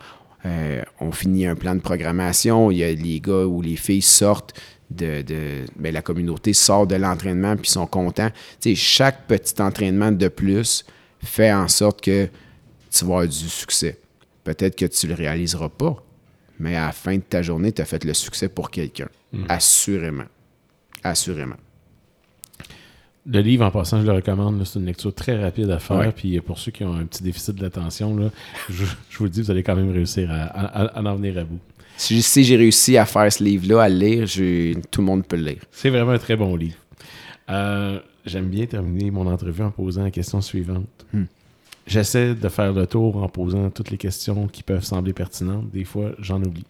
euh, 0.47 0.83
on 0.99 1.13
finit 1.13 1.45
un 1.47 1.55
plan 1.55 1.75
de 1.75 1.81
programmation, 1.81 2.71
il 2.71 2.79
y 2.79 2.85
a 2.85 2.91
les 2.93 3.21
gars 3.21 3.45
ou 3.45 3.61
les 3.61 3.77
filles 3.77 4.01
sortent 4.01 4.59
de, 4.91 5.23
de 5.23 5.65
ben, 5.77 5.93
la 5.93 6.03
communauté 6.03 6.53
sort 6.53 6.87
de 6.87 6.95
l'entraînement 6.97 7.57
puis 7.57 7.71
sont 7.71 7.87
contents. 7.87 8.31
Tu 8.61 8.71
sais, 8.71 8.75
chaque 8.75 9.27
petit 9.27 9.61
entraînement 9.61 10.13
de 10.13 10.29
plus 10.29 10.85
fait 11.23 11.53
en 11.53 11.69
sorte 11.69 12.01
que 12.01 12.29
tu 12.91 13.05
vas 13.05 13.15
avoir 13.15 13.27
du 13.29 13.35
succès. 13.49 13.99
Peut-être 14.45 14.77
que 14.77 14.87
tu 14.87 15.09
le 15.09 15.15
réaliseras 15.15 15.69
pas, 15.69 15.97
mais 16.61 16.77
à 16.77 16.87
la 16.87 16.93
fin 16.93 17.17
de 17.17 17.23
ta 17.23 17.43
journée, 17.43 17.73
tu 17.73 17.83
as 17.83 17.85
fait 17.85 18.05
le 18.05 18.15
succès 18.15 18.49
pour 18.49 18.71
quelqu'un. 18.71 19.09
Assurément. 19.49 20.25
Assurément. 21.03 21.57
Le 23.29 23.41
livre, 23.41 23.65
en 23.65 23.73
passant, 23.73 24.01
je 24.01 24.07
le 24.07 24.13
recommande. 24.13 24.65
C'est 24.65 24.79
une 24.79 24.87
lecture 24.87 25.13
très 25.13 25.37
rapide 25.43 25.69
à 25.71 25.81
faire. 25.81 25.97
Ouais. 25.99 26.13
Puis 26.13 26.41
pour 26.41 26.59
ceux 26.59 26.71
qui 26.71 26.85
ont 26.85 26.95
un 26.95 27.05
petit 27.07 27.25
déficit 27.25 27.57
d'attention, 27.57 28.17
là, 28.17 28.31
je, 28.71 28.85
je 29.11 29.19
vous 29.19 29.25
le 29.25 29.31
dis, 29.31 29.43
vous 29.43 29.51
allez 29.51 29.65
quand 29.65 29.75
même 29.75 29.91
réussir 29.91 30.31
à, 30.31 30.45
à- 30.45 30.85
à 30.99 31.03
en 31.03 31.17
venir 31.17 31.37
à 31.39 31.45
bout. 31.45 31.59
Si, 31.97 32.21
si 32.23 32.45
j'ai 32.45 32.57
réussi 32.57 32.97
à 32.97 33.07
faire 33.07 33.33
ce 33.33 33.43
livre-là, 33.43 33.83
à 33.85 33.89
le 33.89 33.97
lire, 33.97 34.25
tout 34.91 35.01
le 35.01 35.07
monde 35.07 35.27
peut 35.27 35.37
le 35.37 35.45
lire. 35.45 35.63
C'est 35.71 35.91
vraiment 35.91 36.13
un 36.13 36.19
très 36.19 36.37
bon 36.37 36.55
livre. 36.57 36.77
Euh, 37.51 38.01
J'aime 38.27 38.49
bien 38.49 38.67
terminer 38.67 39.11
mon 39.13 39.27
entrevue 39.29 39.63
en 39.63 39.71
posant 39.71 40.03
la 40.03 40.11
question 40.11 40.41
suivante. 40.41 40.89
Hmm. 41.13 41.25
J'essaie 41.87 42.35
de 42.35 42.49
faire 42.49 42.73
le 42.73 42.85
tour 42.89 43.23
en 43.23 43.29
posant 43.29 43.71
toutes 43.71 43.91
les 43.91 43.97
questions 43.97 44.49
qui 44.49 44.65
peuvent 44.65 44.83
sembler 44.83 45.13
pertinentes. 45.13 45.71
Des 45.71 45.85
fois, 45.85 46.11
j'en 46.19 46.43
oublie. 46.43 46.67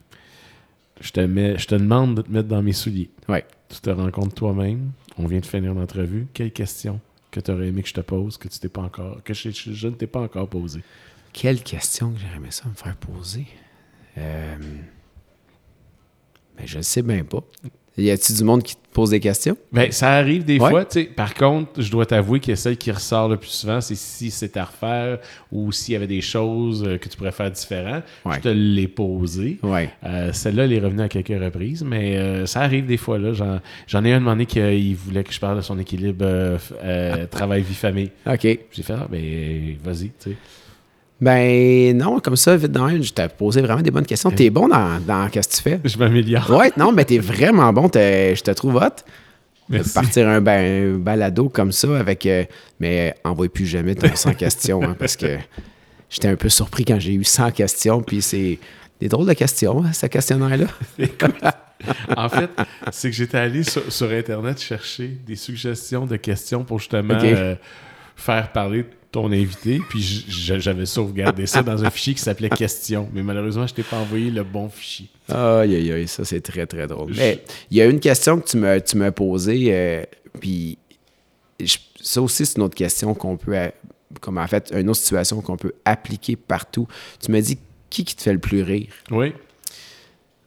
Je 1.00 1.10
te, 1.12 1.20
mets, 1.20 1.56
je 1.58 1.66
te 1.66 1.74
demande 1.74 2.16
de 2.16 2.22
te 2.22 2.30
mettre 2.30 2.48
dans 2.48 2.62
mes 2.62 2.74
souliers. 2.74 3.08
Ouais. 3.26 3.46
Tu 3.70 3.80
te 3.80 3.88
rends 3.88 4.10
compte 4.10 4.34
toi-même. 4.34 4.90
On 5.16 5.26
vient 5.26 5.40
de 5.40 5.46
finir 5.46 5.72
l'entrevue. 5.72 6.26
Quelle 6.34 6.52
question 6.52 7.00
que 7.30 7.40
tu 7.40 7.50
aurais 7.50 7.68
aimé 7.68 7.82
que 7.82 7.88
je 7.88 7.94
te 7.94 8.00
pose, 8.02 8.36
que 8.36 8.48
tu 8.48 8.58
t'es 8.58 8.68
pas 8.68 8.82
encore, 8.82 9.22
que 9.24 9.32
je, 9.32 9.48
je- 9.50 9.72
je 9.72 9.88
ne 9.88 9.94
t'ai 9.94 10.06
pas 10.06 10.20
encore 10.20 10.46
posée? 10.48 10.82
Quelle 11.32 11.62
question 11.62 12.12
que 12.12 12.18
j'aurais 12.20 12.36
aimé 12.36 12.48
ça 12.50 12.68
me 12.68 12.74
faire 12.74 12.96
poser? 12.96 13.46
Euh... 14.18 14.56
Ben, 16.56 16.66
je 16.66 16.78
ne 16.78 16.82
sais 16.82 17.02
bien 17.02 17.24
pas. 17.24 17.40
Y 17.98 18.10
a-t-il 18.10 18.36
du 18.36 18.44
monde 18.44 18.62
qui 18.62 18.74
te 18.76 18.80
pose 18.92 19.08
des 19.08 19.20
questions? 19.20 19.56
Ben, 19.72 19.90
ça 19.90 20.10
arrive 20.12 20.44
des 20.44 20.58
Ouais. 20.58 20.68
fois, 20.68 20.84
tu 20.84 21.00
sais. 21.00 21.04
Par 21.06 21.32
contre, 21.32 21.80
je 21.80 21.90
dois 21.90 22.04
t'avouer 22.04 22.40
que 22.40 22.54
celle 22.54 22.76
qui 22.76 22.90
ressort 22.92 23.26
le 23.26 23.38
plus 23.38 23.48
souvent, 23.48 23.80
c'est 23.80 23.94
si 23.94 24.30
c'est 24.30 24.54
à 24.58 24.64
refaire 24.66 25.18
ou 25.50 25.72
s'il 25.72 25.94
y 25.94 25.96
avait 25.96 26.06
des 26.06 26.20
choses 26.20 26.84
euh, 26.86 26.98
que 26.98 27.08
tu 27.08 27.16
pourrais 27.16 27.32
faire 27.32 27.50
différent. 27.50 28.02
Ouais. 28.26 28.34
Je 28.36 28.40
te 28.40 28.48
l'ai 28.48 28.86
posée. 28.86 29.58
Ouais. 29.62 29.88
Euh, 30.04 30.30
Celle-là, 30.34 30.64
elle 30.66 30.74
est 30.74 30.78
revenue 30.80 31.00
à 31.02 31.08
quelques 31.08 31.42
reprises, 31.42 31.82
mais 31.84 32.18
euh, 32.18 32.44
ça 32.44 32.60
arrive 32.60 32.84
des 32.84 32.98
fois. 32.98 33.18
là. 33.18 33.32
J'en 33.86 34.04
ai 34.04 34.12
un 34.12 34.18
demandé 34.20 34.44
qu'il 34.44 34.94
voulait 34.96 35.24
que 35.24 35.32
je 35.32 35.40
parle 35.40 35.56
de 35.56 35.62
son 35.62 35.78
équilibre 35.78 36.22
euh, 36.26 36.58
euh, 36.84 37.26
travail-vie-famille. 37.26 38.10
OK. 38.26 38.42
J'ai 38.42 38.82
fait, 38.82 38.92
ah, 38.92 39.06
ben, 39.10 39.74
vas-y, 39.82 40.08
tu 40.10 40.30
sais. 40.32 40.36
Ben 41.20 41.96
non, 41.96 42.20
comme 42.20 42.36
ça, 42.36 42.56
vite 42.56 42.72
dans 42.72 42.84
un, 42.84 43.00
je 43.00 43.12
t'ai 43.12 43.26
posé 43.28 43.62
vraiment 43.62 43.80
des 43.80 43.90
bonnes 43.90 44.04
questions. 44.04 44.30
T'es 44.30 44.50
bon 44.50 44.68
dans, 44.68 45.00
dans 45.00 45.28
qu'est-ce 45.30 45.48
que 45.48 45.56
tu 45.56 45.62
fais? 45.62 45.80
Je 45.84 45.96
m'améliore. 45.96 46.50
Ouais, 46.50 46.70
non, 46.76 46.92
mais 46.92 47.04
t'es 47.06 47.18
vraiment 47.18 47.72
bon. 47.72 47.88
Je 47.94 48.40
te 48.42 48.50
trouve 48.50 48.76
hot. 48.76 49.02
Merci. 49.68 49.94
Partir 49.94 50.28
un, 50.28 50.40
ben- 50.40 50.94
un 50.94 50.98
balado 50.98 51.48
comme 51.48 51.72
ça 51.72 51.98
avec. 51.98 52.24
euh, 52.26 52.44
mais 52.78 53.14
envoie 53.24 53.48
plus 53.48 53.66
jamais 53.66 53.94
ton 53.94 54.14
100 54.14 54.34
questions, 54.38 54.82
hein, 54.82 54.94
parce 54.98 55.16
que 55.16 55.38
j'étais 56.08 56.28
un 56.28 56.36
peu 56.36 56.48
surpris 56.48 56.84
quand 56.84 57.00
j'ai 57.00 57.14
eu 57.14 57.24
100 57.24 57.50
questions. 57.52 58.00
Puis 58.02 58.22
c'est 58.22 58.58
des 59.00 59.08
drôles 59.08 59.26
de 59.26 59.32
questions, 59.32 59.82
hein, 59.84 59.92
ce 59.92 60.06
questionnaire-là. 60.06 60.66
En 62.16 62.28
fait, 62.30 62.48
c'est 62.90 63.10
que 63.10 63.16
j'étais 63.16 63.36
allé 63.36 63.62
sur, 63.62 63.92
sur 63.92 64.10
Internet 64.10 64.58
chercher 64.60 65.08
des 65.26 65.36
suggestions 65.36 66.06
de 66.06 66.16
questions 66.16 66.64
pour 66.64 66.78
justement 66.78 67.14
euh, 67.22 67.54
faire 68.16 68.50
parler 68.50 68.86
ton 69.16 69.32
invité. 69.32 69.80
Puis 69.88 70.24
j'avais 70.28 70.84
sauvegardé 70.86 71.46
ça 71.46 71.62
dans 71.62 71.82
un 71.84 71.90
fichier 71.90 72.14
qui 72.14 72.20
s'appelait 72.20 72.50
Questions. 72.50 73.08
Mais 73.14 73.22
malheureusement, 73.22 73.66
je 73.66 73.72
t'ai 73.74 73.82
pas 73.82 73.96
envoyé 73.98 74.30
le 74.30 74.44
bon 74.44 74.68
fichier. 74.68 75.08
Aïe, 75.28 75.74
aïe, 75.74 75.92
aïe, 75.92 76.08
ça 76.08 76.24
c'est 76.24 76.40
très, 76.42 76.66
très 76.66 76.86
drôle. 76.86 77.12
Mais 77.16 77.42
il 77.70 77.76
y 77.78 77.80
a 77.80 77.86
une 77.86 77.98
question 78.00 78.38
que 78.38 78.46
tu 78.46 78.56
m'as, 78.58 78.78
tu 78.80 78.96
m'as 78.96 79.10
posée, 79.10 79.68
euh, 79.74 80.04
puis 80.40 80.76
je- 81.58 81.78
ça 82.02 82.20
aussi, 82.20 82.44
c'est 82.44 82.56
une 82.58 82.62
autre 82.64 82.74
question 82.76 83.14
qu'on 83.14 83.36
peut, 83.36 83.56
comme 84.20 84.36
en 84.38 84.46
fait, 84.46 84.70
une 84.76 84.88
autre 84.90 85.00
situation 85.00 85.40
qu'on 85.40 85.56
peut 85.56 85.72
appliquer 85.84 86.36
partout. 86.36 86.86
Tu 87.24 87.32
m'as 87.32 87.40
dit, 87.40 87.58
qui 87.90 88.04
qui 88.04 88.14
te 88.14 88.22
fait 88.22 88.32
le 88.34 88.38
plus 88.38 88.62
rire? 88.62 88.92
Oui. 89.10 89.32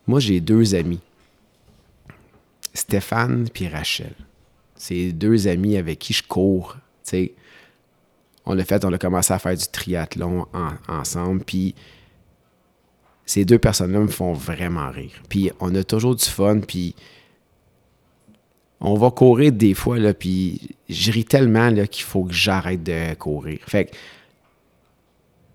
Moi, 0.07 0.19
j'ai 0.19 0.39
deux 0.39 0.75
amis, 0.75 0.99
Stéphane 2.73 3.49
puis 3.53 3.67
Rachel. 3.67 4.13
C'est 4.75 5.11
deux 5.11 5.47
amis 5.47 5.75
avec 5.77 5.99
qui 5.99 6.13
je 6.13 6.23
cours, 6.23 6.75
tu 7.03 7.09
sais. 7.09 7.33
On 8.49 8.55
l'a 8.55 8.65
fait, 8.65 8.83
on 8.83 8.91
a 8.91 8.97
commencé 8.97 9.31
à 9.31 9.37
faire 9.37 9.55
du 9.55 9.67
triathlon 9.67 10.47
en- 10.53 10.93
ensemble, 10.93 11.43
puis 11.43 11.75
ces 13.25 13.45
deux 13.45 13.59
personnes-là 13.59 13.99
me 13.99 14.07
font 14.07 14.33
vraiment 14.33 14.89
rire. 14.89 15.11
Puis 15.29 15.51
on 15.59 15.73
a 15.75 15.83
toujours 15.83 16.15
du 16.15 16.25
fun, 16.25 16.59
puis 16.59 16.95
on 18.81 18.95
va 18.95 19.11
courir 19.11 19.51
des 19.51 19.75
fois, 19.75 19.99
là, 19.99 20.15
puis 20.15 20.61
je 20.89 21.11
ris 21.11 21.25
tellement 21.25 21.71
qu'il 21.85 22.05
faut 22.05 22.23
que 22.23 22.33
j'arrête 22.33 22.81
de 22.81 23.13
courir. 23.13 23.59
Fait 23.67 23.85
que 23.85 23.91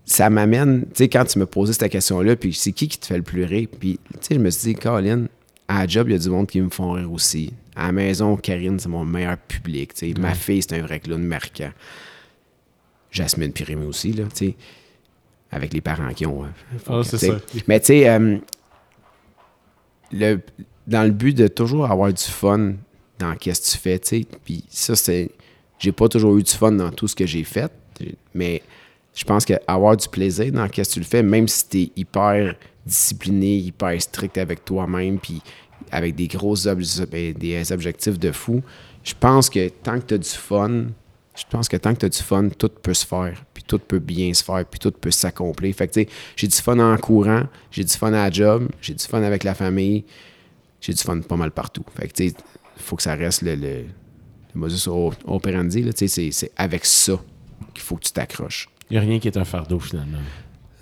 ça 0.05 0.29
m'amène, 0.29 0.83
tu 0.85 0.89
sais, 0.95 1.09
quand 1.09 1.25
tu 1.25 1.37
me 1.39 1.45
posais 1.45 1.73
cette 1.73 1.91
question-là, 1.91 2.37
puis 2.37 2.53
c'est 2.53 2.71
qui 2.71 2.87
qui 2.87 2.97
te 2.97 3.07
fait 3.07 3.17
le 3.17 3.23
plus 3.23 3.43
rire? 3.43 3.67
Puis, 3.77 3.99
tu 4.13 4.17
sais, 4.21 4.35
je 4.35 4.39
me 4.39 4.49
suis 4.51 4.73
dit, 4.73 4.79
Colin, 4.79 5.25
à 5.67 5.79
la 5.81 5.87
job, 5.87 6.07
il 6.07 6.13
y 6.13 6.15
a 6.15 6.19
du 6.19 6.29
monde 6.29 6.47
qui 6.47 6.61
me 6.61 6.69
font 6.69 6.93
rire 6.93 7.11
aussi. 7.11 7.51
À 7.75 7.87
la 7.87 7.91
maison, 7.91 8.37
Karine, 8.37 8.79
c'est 8.79 8.87
mon 8.87 9.03
meilleur 9.03 9.35
public, 9.37 9.95
tu 9.95 10.13
sais. 10.13 10.13
Ma 10.17 10.33
fille, 10.33 10.61
c'est 10.61 10.79
un 10.79 10.81
vrai 10.83 11.01
clown 11.01 11.21
marquant. 11.21 11.71
Jasmine 13.15 13.51
puis 13.51 13.63
Rémi 13.63 13.85
aussi, 13.85 14.11
là, 14.13 14.25
tu 14.25 14.47
sais. 14.47 14.55
Avec 15.51 15.73
les 15.73 15.81
parents 15.81 16.13
qui 16.13 16.25
ont. 16.25 16.43
faut 16.79 16.93
Ah, 16.95 17.03
c'est 17.03 17.17
ça. 17.17 17.39
Mais 17.67 17.79
tu 17.79 17.85
sais, 17.87 18.09
euh, 18.09 18.37
le- 20.11 20.41
dans 20.87 21.03
le 21.03 21.11
but 21.11 21.35
de 21.35 21.47
toujours 21.47 21.89
avoir 21.89 22.11
du 22.13 22.21
fun 22.23 22.73
dans 23.19 23.35
qu'est-ce 23.35 23.71
que 23.71 23.77
tu 23.77 23.81
fais, 23.81 23.99
tu 23.99 24.07
sais. 24.07 24.25
Puis 24.43 24.63
ça, 24.69 24.95
c'est. 24.95 25.31
J'ai 25.79 25.91
pas 25.91 26.07
toujours 26.07 26.37
eu 26.37 26.43
du 26.43 26.51
fun 26.51 26.71
dans 26.71 26.91
tout 26.91 27.07
ce 27.07 27.15
que 27.15 27.25
j'ai 27.25 27.43
fait, 27.43 27.71
mais 28.33 28.61
je 29.13 29.23
pense 29.23 29.45
qu'avoir 29.45 29.95
du 29.97 30.07
plaisir 30.07 30.51
dans 30.51 30.67
qu'est-ce 30.69 30.89
que 30.89 30.93
tu 30.95 30.99
le 30.99 31.05
fais, 31.05 31.23
même 31.23 31.47
si 31.47 31.67
tu 31.67 31.81
es 31.81 31.91
hyper 31.95 32.55
discipliné, 32.85 33.57
hyper 33.57 34.01
strict 34.01 34.37
avec 34.37 34.63
toi-même, 34.63 35.19
puis 35.19 35.41
avec 35.91 36.15
des 36.15 36.27
gros 36.27 36.55
ben, 36.65 37.33
des 37.33 37.71
objectifs 37.71 38.17
de 38.19 38.31
fou, 38.31 38.61
je 39.03 39.13
pense 39.19 39.49
que 39.49 39.67
tant 39.69 39.99
que 39.99 40.05
tu 40.05 40.13
as 40.13 40.17
du 40.17 40.29
fun, 40.29 40.85
je 41.35 41.43
pense 41.49 41.67
que 41.67 41.77
tant 41.77 41.93
que 41.93 41.99
tu 41.99 42.05
as 42.05 42.09
du 42.09 42.17
fun, 42.19 42.49
tout 42.49 42.69
peut 42.69 42.93
se 42.93 43.05
faire, 43.05 43.43
puis 43.53 43.63
tout 43.63 43.79
peut 43.79 43.99
bien 43.99 44.33
se 44.33 44.43
faire, 44.43 44.65
puis 44.65 44.79
tout 44.79 44.91
peut 44.91 45.11
s'accomplir. 45.11 45.73
Fait 45.75 45.87
que, 45.87 45.93
tu 45.93 46.01
sais, 46.03 46.09
j'ai 46.35 46.47
du 46.47 46.55
fun 46.55 46.79
en 46.79 46.97
courant, 46.97 47.43
j'ai 47.71 47.83
du 47.83 47.93
fun 47.93 48.07
à 48.09 48.23
la 48.25 48.31
job, 48.31 48.69
j'ai 48.81 48.93
du 48.93 49.03
fun 49.03 49.21
avec 49.23 49.43
la 49.43 49.53
famille, 49.53 50.05
j'ai 50.81 50.93
du 50.93 51.01
fun 51.03 51.19
pas 51.21 51.35
mal 51.35 51.51
partout. 51.51 51.83
Fait 51.95 52.07
que, 52.07 52.13
tu 52.13 52.29
sais, 52.29 52.35
faut 52.77 52.95
que 52.95 53.03
ça 53.03 53.15
reste 53.15 53.41
le, 53.41 53.55
le, 53.55 53.83
le 54.53 54.59
modus 54.59 54.87
operandi, 55.25 55.81
là, 55.83 55.93
tu 55.93 56.07
sais, 56.07 56.07
c'est- 56.07 56.31
c'est 56.31 56.51
avec 56.55 56.85
ça 56.85 57.19
qu'il 57.73 57.83
faut 57.83 57.95
que 57.95 58.03
tu 58.05 58.11
t'accroches. 58.11 58.69
Il 58.89 58.93
n'y 58.93 58.97
a 58.97 59.01
rien 59.01 59.19
qui 59.19 59.27
est 59.27 59.37
un 59.37 59.45
fardeau, 59.45 59.79
finalement. 59.79 60.19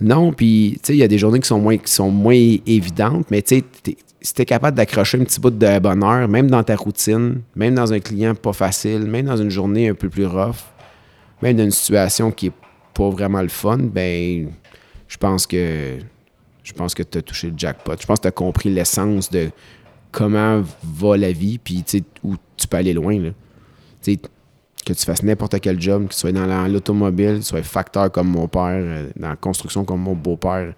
Non, 0.01 0.33
puis, 0.33 0.73
tu 0.83 0.87
sais, 0.87 0.93
il 0.95 0.99
y 0.99 1.03
a 1.03 1.07
des 1.07 1.17
journées 1.17 1.39
qui 1.39 1.47
sont 1.47 1.59
moins, 1.59 1.77
qui 1.77 1.91
sont 1.91 2.11
moins 2.11 2.35
évidentes, 2.65 3.31
mais 3.31 3.41
tu 3.41 3.63
sais, 3.85 3.95
si 4.23 4.33
t'es 4.33 4.45
capable 4.45 4.77
d'accrocher 4.77 5.19
un 5.19 5.25
petit 5.25 5.39
bout 5.39 5.49
de 5.51 5.79
bonheur, 5.79 6.27
même 6.29 6.49
dans 6.49 6.63
ta 6.63 6.75
routine, 6.77 7.41
même 7.55 7.75
dans 7.75 7.91
un 7.91 7.99
client 7.99 8.33
pas 8.33 8.53
facile, 8.53 9.01
même 9.01 9.25
dans 9.25 9.35
une 9.37 9.49
journée 9.49 9.89
un 9.89 9.93
peu 9.93 10.09
plus 10.09 10.25
rough, 10.25 10.63
même 11.41 11.57
dans 11.57 11.65
une 11.65 11.71
situation 11.71 12.31
qui 12.31 12.47
est 12.47 12.53
pas 12.93 13.09
vraiment 13.09 13.41
le 13.41 13.49
fun, 13.49 13.77
ben, 13.79 14.49
je 15.07 15.17
pense 15.17 15.45
que 15.45 15.97
je 16.63 16.71
pense 16.71 16.95
que 16.95 17.03
tu 17.03 17.17
as 17.17 17.21
touché 17.21 17.49
le 17.49 17.53
jackpot. 17.57 17.95
Je 17.99 18.05
pense 18.05 18.19
que 18.19 18.23
tu 18.23 18.27
as 18.29 18.31
compris 18.31 18.69
l'essence 18.69 19.29
de 19.29 19.49
comment 20.11 20.63
va 20.81 21.17
la 21.17 21.33
vie, 21.33 21.57
puis 21.57 21.83
tu 21.83 22.01
où 22.23 22.35
tu 22.55 22.65
peux 22.67 22.77
aller 22.77 22.93
loin, 22.93 23.19
là. 23.19 23.29
Tu 24.01 24.17
que 24.85 24.91
tu 24.93 25.05
fasses 25.05 25.23
n'importe 25.23 25.59
quel 25.61 25.79
job, 25.81 26.07
que 26.07 26.13
tu 26.13 26.19
sois 26.19 26.31
dans 26.33 26.45
la- 26.45 26.67
l'automobile, 26.67 27.33
que 27.35 27.37
tu 27.37 27.43
sois 27.43 27.63
facteur 27.63 28.11
comme 28.11 28.27
mon 28.27 28.47
père, 28.49 28.63
euh, 28.79 29.09
dans 29.17 29.29
la 29.29 29.35
construction 29.37 29.85
comme 29.85 30.01
mon 30.01 30.13
beau-père, 30.13 30.73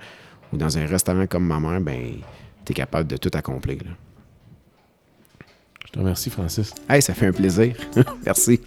ou 0.53 0.57
dans 0.57 0.77
un 0.77 0.85
restaurant 0.85 1.25
comme 1.27 1.45
ma 1.45 1.59
mère, 1.59 1.81
ben, 1.81 2.13
tu 2.65 2.71
es 2.71 2.75
capable 2.75 3.07
de 3.07 3.17
tout 3.17 3.31
accomplir. 3.33 3.77
là. 3.83 3.91
Je 5.85 5.91
te 5.91 5.99
remercie, 5.99 6.29
Francis. 6.29 6.73
Hey, 6.89 7.01
ça 7.01 7.13
fait 7.13 7.27
un 7.27 7.31
plaisir. 7.31 7.75
Merci. 8.25 8.59